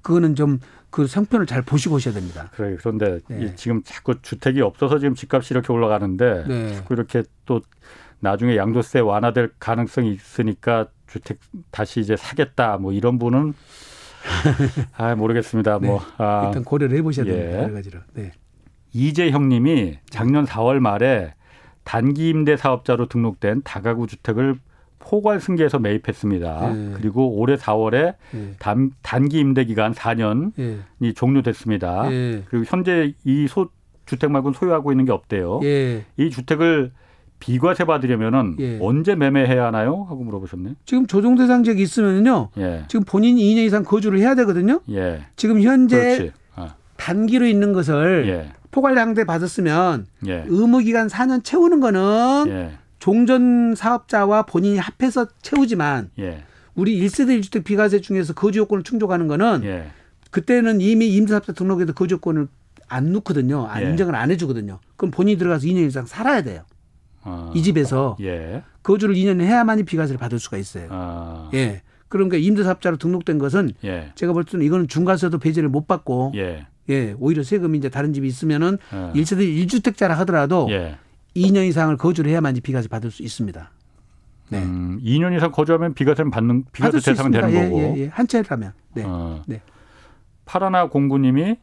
그거는 0.00 0.34
좀 0.34 0.58
그 0.92 1.06
상편을 1.06 1.46
잘 1.46 1.62
보시고 1.62 1.96
오셔야 1.96 2.14
됩니다. 2.14 2.50
그래 2.52 2.76
그런데 2.78 3.18
네. 3.26 3.56
지금 3.56 3.82
자꾸 3.82 4.20
주택이 4.20 4.60
없어서 4.60 4.98
지금 4.98 5.14
집값이 5.14 5.54
이렇게 5.54 5.72
올라가는데 5.72 6.44
네. 6.46 6.74
자꾸 6.74 6.94
이렇게 6.94 7.24
또 7.46 7.62
나중에 8.20 8.56
양도세 8.56 9.00
완화될 9.00 9.52
가능성이 9.58 10.12
있으니까 10.12 10.88
주택 11.08 11.40
다시 11.70 12.00
이제 12.00 12.14
사겠다 12.14 12.76
뭐 12.76 12.92
이런 12.92 13.18
분은 13.18 13.54
아 14.96 15.14
모르겠습니다. 15.14 15.78
네. 15.80 15.88
뭐 15.88 16.00
아, 16.18 16.44
일단 16.46 16.62
고려를 16.62 16.96
해보셔야 16.98 17.26
예. 17.26 17.32
됩니다. 17.32 17.62
여러 17.62 17.72
가지로. 17.72 18.00
네. 18.12 18.32
이재형님이 18.92 19.98
작년 20.10 20.44
4월 20.44 20.78
말에 20.78 21.34
단기 21.84 22.28
임대 22.28 22.56
사업자로 22.58 23.08
등록된 23.08 23.62
다가구 23.64 24.06
주택을 24.06 24.58
포괄 25.04 25.40
승계에서 25.40 25.78
매입했습니다. 25.78 26.74
예. 26.74 26.92
그리고 26.94 27.28
올해 27.36 27.56
4월에 27.56 28.14
예. 28.34 28.54
단, 28.58 28.92
단기 29.02 29.38
임대 29.38 29.64
기간 29.64 29.92
4년이 29.92 30.52
예. 31.02 31.12
종료됐습니다. 31.12 32.10
예. 32.12 32.42
그리고 32.48 32.64
현재 32.66 33.12
이 33.24 33.46
소, 33.48 33.68
주택 34.06 34.30
말고는 34.30 34.54
소유하고 34.54 34.92
있는 34.92 35.04
게 35.04 35.12
없대요. 35.12 35.60
예. 35.64 36.04
이 36.16 36.30
주택을 36.30 36.92
비과세 37.40 37.84
받으려면은 37.84 38.56
예. 38.60 38.78
언제 38.80 39.16
매매해야 39.16 39.66
하나요? 39.66 40.06
하고 40.08 40.22
물어보셨네. 40.22 40.74
지금 40.84 41.06
조정 41.06 41.34
대상 41.34 41.64
지역이 41.64 41.82
있으면요. 41.82 42.50
지금 42.88 43.04
본인이 43.04 43.42
2년 43.42 43.66
이상 43.66 43.82
거주를 43.82 44.20
해야 44.20 44.34
되거든요. 44.36 44.80
지금 45.36 45.60
현재 45.60 46.30
아. 46.54 46.74
단기로 46.96 47.46
있는 47.46 47.72
것을 47.72 48.48
포괄 48.70 48.96
양대 48.96 49.24
받았으면 49.24 50.06
의무 50.22 50.78
기간 50.78 51.08
4년 51.08 51.42
채우는 51.42 51.80
거는 51.80 52.70
종전 53.02 53.74
사업자와 53.74 54.42
본인이 54.42 54.78
합해서 54.78 55.26
채우지만 55.42 56.10
예. 56.20 56.44
우리 56.76 57.00
1세대 57.00 57.36
1주택 57.40 57.64
비과세 57.64 58.00
중에서 58.00 58.32
거주 58.32 58.60
요건을 58.60 58.84
충족하는 58.84 59.26
거는 59.26 59.62
예. 59.64 59.88
그때는 60.30 60.80
이미 60.80 61.08
임대사업자 61.08 61.52
등록에도 61.52 61.94
거주 61.94 62.14
요건을 62.14 62.46
안 62.86 63.10
넣거든요. 63.14 63.66
안 63.66 63.82
예. 63.82 63.90
인정을 63.90 64.14
안 64.14 64.30
해주거든요. 64.30 64.78
그럼 64.94 65.10
본인이 65.10 65.36
들어가서 65.36 65.66
2년 65.66 65.88
이상 65.88 66.06
살아야 66.06 66.42
돼요. 66.42 66.62
아. 67.24 67.50
이 67.56 67.62
집에서 67.64 68.16
예. 68.20 68.62
거주를 68.84 69.16
2년 69.16 69.40
해야만이 69.40 69.82
비과세를 69.82 70.16
받을 70.16 70.38
수가 70.38 70.56
있어요. 70.58 70.86
아. 70.90 71.50
예. 71.54 71.82
그러니까 72.06 72.36
임대사업자로 72.36 72.98
등록된 72.98 73.38
것은 73.38 73.72
예. 73.82 74.12
제가 74.14 74.32
볼 74.32 74.44
때는 74.44 74.64
이거는 74.64 74.86
중과세도 74.86 75.40
배제를 75.40 75.68
못 75.68 75.88
받고 75.88 76.34
예. 76.36 76.68
예 76.88 77.16
오히려 77.18 77.42
세금이 77.42 77.78
이제 77.78 77.88
다른 77.88 78.12
집이 78.12 78.28
있으면은 78.28 78.78
예. 78.92 79.20
1세대 79.20 79.66
1주택자라 79.66 80.10
하더라도 80.10 80.68
예. 80.70 80.98
2년 81.36 81.66
이상을 81.68 81.96
거주를 81.96 82.30
해야만 82.30 82.56
이 82.56 82.60
비과세 82.60 82.88
받을 82.88 83.10
수 83.10 83.22
있습니다. 83.22 83.70
네. 84.50 84.62
음, 84.62 85.00
2년 85.02 85.34
이상 85.36 85.50
거주하면 85.50 85.94
비과세는 85.94 86.30
받는 86.30 86.64
비과세 86.72 87.00
대상은 87.00 87.30
되는 87.30 87.50
예, 87.52 87.62
거고. 87.64 87.78
예, 87.80 87.94
예. 87.96 88.06
한 88.08 88.26
채라면. 88.26 88.72
네. 88.94 89.04
어. 89.06 89.42
네. 89.46 89.62
파라나 90.44 90.88
공구님이 90.88 91.56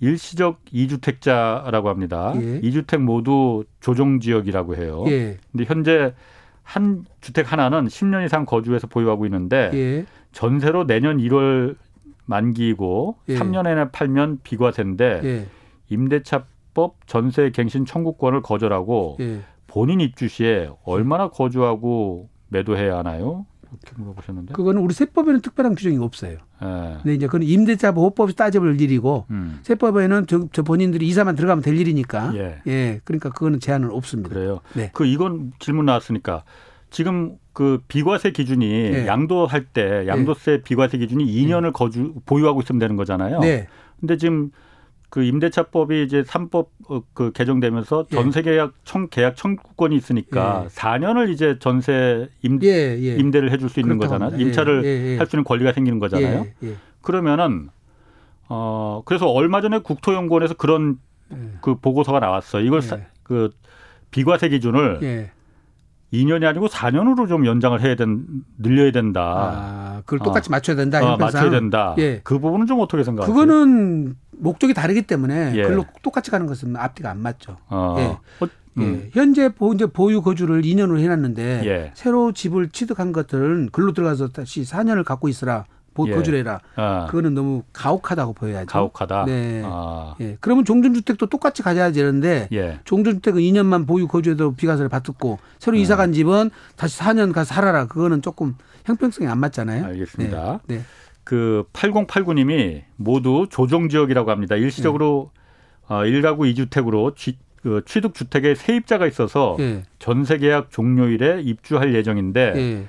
일시적 0.00 0.60
이주택자라고 0.72 1.88
합니다. 1.88 2.32
예. 2.36 2.60
2주택 2.60 2.98
모두 2.98 3.64
조정 3.80 4.20
지역이라고 4.20 4.76
해요. 4.76 5.04
예. 5.06 5.38
근데 5.52 5.64
현재 5.64 6.14
한 6.62 7.04
주택 7.20 7.52
하나는 7.52 7.86
10년 7.86 8.24
이상 8.26 8.44
거주해서 8.44 8.88
보유하고 8.88 9.24
있는데 9.26 9.70
예. 9.72 10.06
전세로 10.32 10.86
내년 10.86 11.18
1월 11.18 11.76
만기이고 12.26 13.16
예. 13.28 13.38
3년 13.38 13.66
에내 13.68 13.90
팔면 13.92 14.40
비과세인데 14.42 15.20
예. 15.24 15.46
임대차 15.88 16.44
법 16.76 16.96
전세 17.06 17.50
갱신 17.50 17.86
청구권을 17.86 18.42
거절하고 18.42 19.16
예. 19.20 19.40
본인 19.66 20.02
입주 20.02 20.28
시에 20.28 20.68
얼마나 20.84 21.30
거주하고 21.30 22.28
매도해야 22.48 22.98
하나요? 22.98 23.46
이렇게 23.62 23.92
물어보셨는데. 23.96 24.52
그거는 24.52 24.82
우리 24.82 24.92
세법에는 24.92 25.40
특별한 25.40 25.74
규정이 25.74 25.96
없어요. 25.96 26.36
네. 26.60 26.96
근데 27.02 27.14
이제 27.14 27.26
그건 27.26 27.44
임대차 27.44 27.92
보호법이 27.92 28.34
따져볼 28.34 28.78
일이고 28.78 29.24
음. 29.30 29.58
세법에는 29.62 30.26
저, 30.26 30.48
저, 30.52 30.62
본인들이 30.62 31.06
이사만 31.08 31.34
들어가면 31.34 31.62
될 31.62 31.78
일이니까. 31.78 32.36
예. 32.36 32.58
예. 32.66 33.00
그러니까 33.04 33.30
그거는 33.30 33.58
제한은 33.58 33.90
없습니다. 33.90 34.34
그래요. 34.34 34.60
네. 34.74 34.90
그 34.92 35.06
이건 35.06 35.52
질문 35.58 35.86
나왔으니까 35.86 36.44
지금 36.90 37.36
그 37.54 37.80
비과세 37.88 38.32
기준이 38.32 38.90
네. 38.90 39.06
양도할 39.06 39.64
때 39.64 40.06
양도세 40.06 40.58
네. 40.58 40.62
비과세 40.62 40.98
기준이 40.98 41.24
2년을 41.24 41.62
네. 41.62 41.70
거주 41.72 42.12
보유하고 42.26 42.60
있으면 42.60 42.78
되는 42.78 42.96
거잖아요. 42.96 43.40
네. 43.40 43.66
근데 43.98 44.18
지금 44.18 44.50
그 45.08 45.22
임대차법이 45.22 46.02
이제 46.02 46.24
삼법 46.24 46.70
어, 46.88 47.02
그 47.12 47.32
개정되면서 47.32 48.06
예. 48.10 48.14
전세 48.14 48.42
계약 48.42 48.72
청 48.84 49.08
계약 49.08 49.36
청구권이 49.36 49.96
있으니까 49.96 50.64
예. 50.64 50.68
4년을 50.68 51.30
이제 51.30 51.58
전세 51.58 52.28
임, 52.42 52.58
예, 52.62 52.98
예. 53.00 53.16
임대를 53.16 53.50
해줄 53.50 53.68
수 53.68 53.80
있는 53.80 53.98
거잖아요. 53.98 54.38
임차를 54.38 54.84
예, 54.84 54.88
예, 54.88 55.16
할수 55.16 55.36
있는 55.36 55.44
권리가 55.44 55.72
생기는 55.72 55.98
거잖아요. 55.98 56.46
그러면은 57.02 57.68
어 58.48 59.02
그래서 59.04 59.28
얼마 59.28 59.60
전에 59.60 59.78
국토연구원에서 59.78 60.54
그런 60.54 60.98
그 61.60 61.76
보고서가 61.76 62.20
나왔어. 62.20 62.60
이걸 62.60 62.82
사, 62.82 62.98
그 63.22 63.50
비과세 64.10 64.48
기준을 64.48 65.30
2년이 66.12 66.44
아니고 66.44 66.68
4년으로 66.68 67.28
좀 67.28 67.46
연장을 67.46 67.80
해야 67.80 67.94
된 67.96 68.24
늘려야 68.58 68.92
된다. 68.92 69.22
아, 69.22 70.02
그걸 70.04 70.20
똑같이 70.20 70.48
어. 70.48 70.52
맞춰야 70.52 70.76
된다. 70.76 71.00
어, 71.02 71.16
맞춰야 71.16 71.50
된다. 71.50 71.94
예. 71.98 72.20
그 72.22 72.38
부분은 72.38 72.66
좀 72.66 72.80
어떻게 72.80 73.02
생각하세요? 73.02 73.34
그거는 73.34 74.16
목적이 74.38 74.74
다르기 74.74 75.02
때문에 75.02 75.52
예. 75.56 75.62
그걸로 75.62 75.84
똑같이 76.02 76.30
가는 76.30 76.46
것은 76.46 76.76
앞뒤가 76.76 77.10
안 77.10 77.20
맞죠. 77.20 77.56
어. 77.68 77.96
예. 77.98 78.04
어, 78.04 78.48
음. 78.78 79.02
예. 79.04 79.10
현재 79.12 79.48
보, 79.48 79.72
이제 79.72 79.86
보유 79.86 80.22
거주를 80.22 80.62
2년으로 80.62 81.00
해놨는데 81.00 81.62
예. 81.64 81.92
새로 81.94 82.32
집을 82.32 82.68
취득한 82.68 83.12
것들은 83.12 83.70
글로 83.72 83.92
들어가서 83.92 84.28
다시 84.28 84.62
4년을 84.62 85.04
갖고 85.04 85.28
있으라. 85.28 85.64
예. 86.08 86.12
거주해라. 86.14 86.60
아. 86.76 87.06
그거는 87.06 87.34
너무 87.34 87.62
가혹하다고 87.72 88.34
보여야죠. 88.34 88.66
가혹하다. 88.66 89.24
네. 89.26 89.62
아. 89.64 90.14
예. 90.20 90.36
그러면 90.40 90.64
종전주택도 90.64 91.26
똑같이 91.26 91.62
가져야 91.62 91.92
되는데 91.92 92.48
예. 92.52 92.80
종전주택은 92.84 93.40
2년만 93.40 93.86
보유 93.86 94.06
거주해도 94.06 94.54
비과세를 94.54 94.88
받고 94.88 95.38
새로 95.58 95.76
음. 95.76 95.80
이사 95.80 95.96
간 95.96 96.12
집은 96.12 96.50
다시 96.76 96.98
4년 96.98 97.32
가서 97.32 97.54
살아라. 97.54 97.86
그거는 97.86 98.22
조금 98.22 98.54
형평성이 98.84 99.28
안 99.28 99.38
맞잖아요. 99.38 99.84
알겠습니다. 99.84 100.60
네. 100.66 100.76
네. 100.76 100.82
그 101.24 101.64
8089님이 101.72 102.82
모두 102.96 103.46
조정 103.50 103.88
지역이라고 103.88 104.30
합니다. 104.30 104.54
일시적으로 104.54 105.30
네. 105.88 105.94
어, 105.94 105.98
1가구 106.02 106.52
2주택으로 106.54 107.16
쥐, 107.16 107.38
그 107.62 107.82
취득 107.84 108.14
주택에 108.14 108.54
세입자가 108.54 109.06
있어서 109.08 109.56
네. 109.58 109.82
전세 109.98 110.38
계약 110.38 110.70
종료일에 110.70 111.40
입주할 111.42 111.94
예정인데 111.94 112.52
네. 112.52 112.86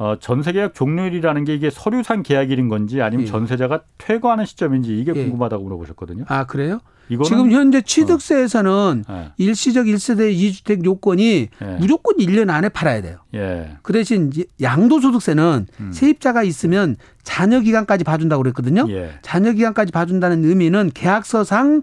어, 0.00 0.16
전세 0.18 0.52
계약 0.52 0.72
종료일이라는 0.72 1.44
게 1.44 1.54
이게 1.54 1.68
서류상 1.68 2.22
계약일인 2.22 2.68
건지 2.68 3.02
아니면 3.02 3.26
예. 3.26 3.30
전세자가 3.30 3.82
퇴거하는 3.98 4.46
시점인지 4.46 4.98
이게 4.98 5.12
예. 5.14 5.24
궁금하다고 5.24 5.62
물어보셨거든요. 5.62 6.24
아 6.26 6.46
그래요? 6.46 6.80
지금 7.26 7.50
현재 7.52 7.82
취득세에서는 7.82 9.04
어. 9.06 9.12
네. 9.12 9.32
일시적 9.36 9.84
1세대 9.84 10.34
2주택 10.34 10.86
요건이 10.86 11.48
네. 11.58 11.76
무조건 11.78 12.16
1년 12.16 12.48
안에 12.48 12.70
팔아야 12.70 13.02
돼요. 13.02 13.18
예. 13.34 13.76
그 13.82 13.92
대신 13.92 14.32
양도소득세는 14.62 15.66
음. 15.80 15.92
세입자가 15.92 16.44
있으면 16.44 16.96
잔여 17.22 17.60
기간까지 17.60 18.04
봐준다고 18.04 18.42
그랬거든요. 18.42 18.86
예. 18.88 19.10
잔여 19.20 19.52
기간까지 19.52 19.92
봐준다는 19.92 20.46
의미는 20.46 20.92
계약서상 20.94 21.82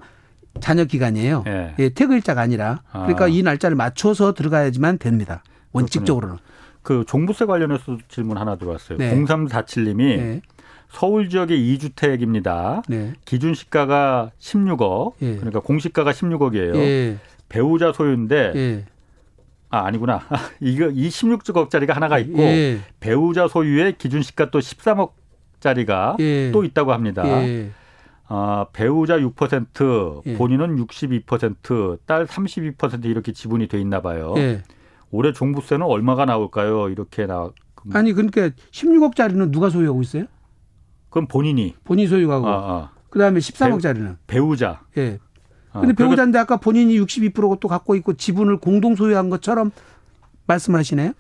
잔여 0.59 0.86
기간이에요. 0.86 1.43
예. 1.45 1.76
예 1.78 1.89
퇴거 1.89 2.15
일자가 2.15 2.41
아니라 2.41 2.82
그러니까 2.91 3.26
아. 3.26 3.28
이 3.28 3.43
날짜를 3.43 3.76
맞춰서 3.76 4.34
들어가야지만 4.34 4.97
됩니다. 4.97 5.43
원칙적으로는. 5.72 6.38
그렇군요. 6.38 6.56
그 6.88 7.03
종부세 7.05 7.43
관련해서 7.43 7.97
질문 8.07 8.38
하나 8.38 8.55
들어왔어요. 8.55 8.97
네. 8.97 9.13
0347님이 9.13 9.97
네. 9.97 10.41
서울 10.88 11.27
지역의 11.27 11.59
2주택입니다. 11.59 12.81
네. 12.88 13.11
기준 13.25 13.53
시가가 13.53 14.31
16억. 14.39 15.15
예. 15.21 15.35
그러니까 15.35 15.59
공시가가 15.59 16.13
16억이에요. 16.13 16.77
예. 16.77 17.17
배우자 17.49 17.91
소유인데 17.91 18.53
예. 18.55 18.85
아 19.69 19.79
아니구나. 19.79 20.21
이거 20.61 20.88
이 20.88 21.09
16억짜리가 21.09 21.91
하나가 21.91 22.19
있고 22.19 22.41
예. 22.43 22.79
배우자 23.01 23.49
소유의 23.49 23.97
기준 23.97 24.21
시가 24.21 24.49
또 24.49 24.59
13억짜리가 24.59 26.21
예. 26.21 26.51
또 26.53 26.63
있다고 26.63 26.93
합니다. 26.93 27.23
어, 28.29 28.65
배우자 28.71 29.17
6%, 29.19 30.38
본인은 30.38 30.77
62%, 30.77 31.99
딸 32.05 32.25
32% 32.25 33.05
이렇게 33.05 33.33
지분이 33.33 33.67
돼 33.67 33.77
있나 33.81 34.01
봐요. 34.01 34.35
올해 35.11 35.33
종부세는 35.33 35.85
얼마가 35.85 36.25
나올까요? 36.25 36.89
이렇게 36.89 37.25
나 37.25 37.49
아니 37.93 38.13
그러니까 38.13 38.49
16억짜리는 38.71 39.51
누가 39.51 39.69
소유하고 39.69 40.01
있어요? 40.01 40.25
그럼 41.09 41.27
본인이 41.27 41.75
본인 41.83 42.07
소유하고 42.07 42.47
아, 42.47 42.51
아. 42.51 42.91
그다음에 43.09 43.39
13억짜리는 43.39 44.17
배우자. 44.27 44.81
예. 44.97 45.19
아, 45.71 45.79
근데 45.79 45.93
아, 45.93 45.95
배우자인데 45.95 46.37
아까 46.39 46.57
본인이 46.57 46.99
62%고 46.99 47.57
또 47.57 47.67
갖고 47.67 47.95
있고 47.95 48.13
지분을 48.13 48.57
공동 48.57 48.95
소유한 48.95 49.29
것처럼 49.29 49.71
말씀하시네요. 50.47 51.13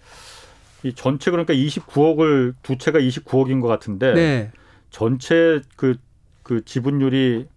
이 0.83 0.93
전체 0.93 1.31
그러니까 1.31 1.53
29억을 1.53 2.55
두 2.61 2.77
채가 2.77 2.99
29억인 2.99 3.61
것 3.61 3.67
같은데 3.67 4.13
네. 4.13 4.51
전체 4.89 5.61
그그 5.75 5.97
그 6.43 6.65
지분율이 6.65 7.47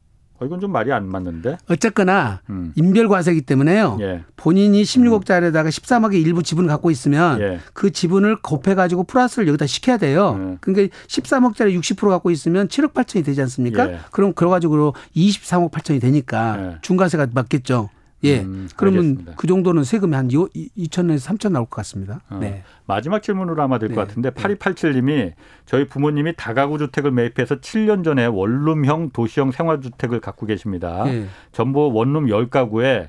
어, 0.40 0.46
이건 0.46 0.58
좀 0.58 0.72
말이 0.72 0.90
안 0.92 1.06
맞는데. 1.06 1.58
어쨌거나 1.68 2.40
음. 2.48 2.72
인별과세기 2.74 3.42
때문에요. 3.42 3.98
예. 4.00 4.24
본인이 4.36 4.82
16억짜리에다가 4.82 5.68
13억의 5.68 6.14
일부 6.14 6.42
지분을 6.42 6.68
갖고 6.68 6.90
있으면 6.90 7.40
예. 7.40 7.60
그 7.74 7.92
지분을 7.92 8.36
곱해가지고 8.40 9.04
플러스를 9.04 9.46
여기다 9.48 9.66
시켜야 9.66 9.98
돼요. 9.98 10.36
예. 10.40 10.56
그러니까 10.60 10.96
13억짜리 11.06 11.78
60% 11.78 12.08
갖고 12.08 12.30
있으면 12.30 12.68
7억 12.68 12.94
8천이 12.94 13.24
되지 13.24 13.40
않습니까? 13.42 13.90
예. 13.90 13.98
그럼 14.10 14.32
그래가지고 14.32 14.94
23억 15.14 15.70
8천이 15.70 16.00
되니까 16.00 16.56
예. 16.58 16.78
중과세가 16.80 17.28
맞겠죠. 17.34 17.90
예. 18.24 18.40
음, 18.40 18.68
그러면 18.76 18.98
알겠습니다. 19.04 19.32
그 19.36 19.46
정도는 19.46 19.84
세금이 19.84 20.14
한 20.14 20.28
2천에서 20.28 21.36
3천 21.36 21.52
나올 21.52 21.66
것 21.66 21.76
같습니다. 21.76 22.20
어. 22.28 22.38
네. 22.40 22.62
마지막 22.86 23.22
질문으로 23.22 23.62
아마 23.62 23.78
될것 23.78 23.96
네. 23.96 24.02
같은데 24.04 24.30
8287님이 24.30 25.32
저희 25.66 25.86
부모님이 25.86 26.34
다가구 26.36 26.78
주택을 26.78 27.10
매입해서 27.10 27.56
7년 27.56 28.04
전에 28.04 28.26
원룸형 28.26 29.10
도시형 29.10 29.52
생활주택을 29.52 30.20
갖고 30.20 30.46
계십니다. 30.46 31.04
네. 31.04 31.26
전부 31.52 31.90
원룸 31.92 32.26
10가구에 32.26 33.08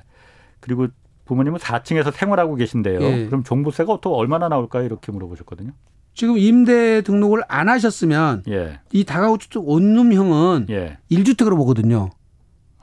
그리고 0.60 0.88
부모님은 1.24 1.58
4층에서 1.58 2.12
생활하고 2.12 2.54
계신데요. 2.56 2.98
네. 2.98 3.26
그럼 3.26 3.44
종부세가 3.44 3.98
또 4.02 4.14
얼마나 4.14 4.48
나올까요? 4.48 4.84
이렇게 4.84 5.12
물어보셨거든요. 5.12 5.72
지금 6.14 6.36
임대 6.36 7.02
등록을 7.02 7.42
안 7.48 7.68
하셨으면 7.68 8.42
예. 8.48 8.80
이 8.92 9.04
다가구 9.04 9.38
주택 9.38 9.66
원룸형은 9.66 10.66
예. 10.70 10.98
1주택으로 11.10 11.56
보거든요. 11.56 12.10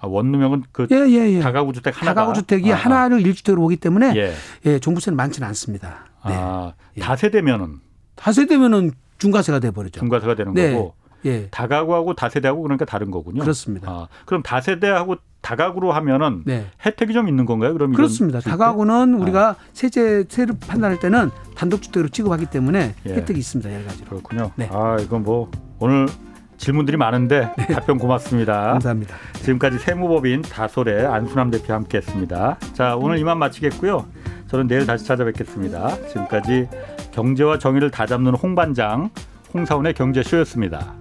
아, 0.01 0.07
원룸형은 0.07 0.63
그 0.71 0.87
예, 0.91 0.95
예, 1.09 1.31
예. 1.33 1.39
다가구 1.39 1.73
주택 1.73 1.99
하나 2.01 2.13
다가구 2.13 2.33
주택이 2.33 2.71
아, 2.71 2.75
아, 2.75 2.79
하나를 2.79 3.21
일주택으로 3.21 3.61
보기 3.61 3.77
때문에 3.77 4.13
예. 4.15 4.33
예, 4.65 4.79
종부세는 4.79 5.15
많지는 5.17 5.47
않습니다. 5.49 6.05
네. 6.25 6.33
아, 6.35 6.73
예. 6.97 7.01
다세대면은 7.01 7.79
다세대면은 8.15 8.91
중과세가 9.17 9.59
돼 9.59 9.71
버리죠. 9.71 9.99
중과세가 9.99 10.35
되는 10.35 10.53
네. 10.53 10.73
거고. 10.73 10.93
예. 11.25 11.47
다가구하고 11.49 12.13
다세대하고 12.13 12.61
그러니까 12.61 12.85
다른 12.85 13.11
거군요. 13.11 13.41
그렇습니다. 13.41 13.91
아, 13.91 14.07
그럼 14.25 14.41
다세대하고 14.41 15.17
다가구로 15.41 15.91
하면은 15.91 16.43
네. 16.45 16.67
혜택이 16.85 17.13
좀 17.13 17.27
있는 17.27 17.45
건가요? 17.45 17.73
그럼 17.73 17.93
그렇습니다. 17.93 18.39
다가구는 18.39 19.15
우리가 19.15 19.49
아. 19.49 19.55
세제 19.73 20.25
세를 20.27 20.55
판단할 20.59 20.99
때는 20.99 21.29
단독주택으로 21.55 22.09
취급하기 22.09 22.47
때문에 22.47 22.95
예. 23.05 23.13
혜택이 23.13 23.39
있습니다. 23.39 23.73
여러 23.73 23.85
가지로. 23.85 24.07
그렇군요. 24.07 24.51
네. 24.55 24.69
아 24.71 24.97
이건 24.99 25.23
뭐 25.23 25.49
오늘 25.79 26.07
질문들이 26.59 26.97
많은데 26.97 27.49
네. 27.57 27.67
답변 27.67 27.97
고맙습니다. 27.97 28.73
감사합니다. 28.73 29.15
지금까지 29.41 29.79
세무법인 29.79 30.43
다솔의 30.43 31.07
안순남 31.07 31.49
대표 31.49 31.73
함께했습니다. 31.73 32.57
자 32.73 32.95
오늘 32.95 33.17
이만 33.17 33.39
마치겠고요. 33.39 34.05
저는 34.47 34.67
내일 34.67 34.85
다시 34.85 35.05
찾아뵙겠습니다. 35.05 35.95
지금까지 36.09 36.67
경제와 37.11 37.57
정의를 37.57 37.89
다잡는 37.89 38.35
홍반장 38.35 39.09
홍사원의 39.53 39.93
경제쇼였습니다. 39.95 40.93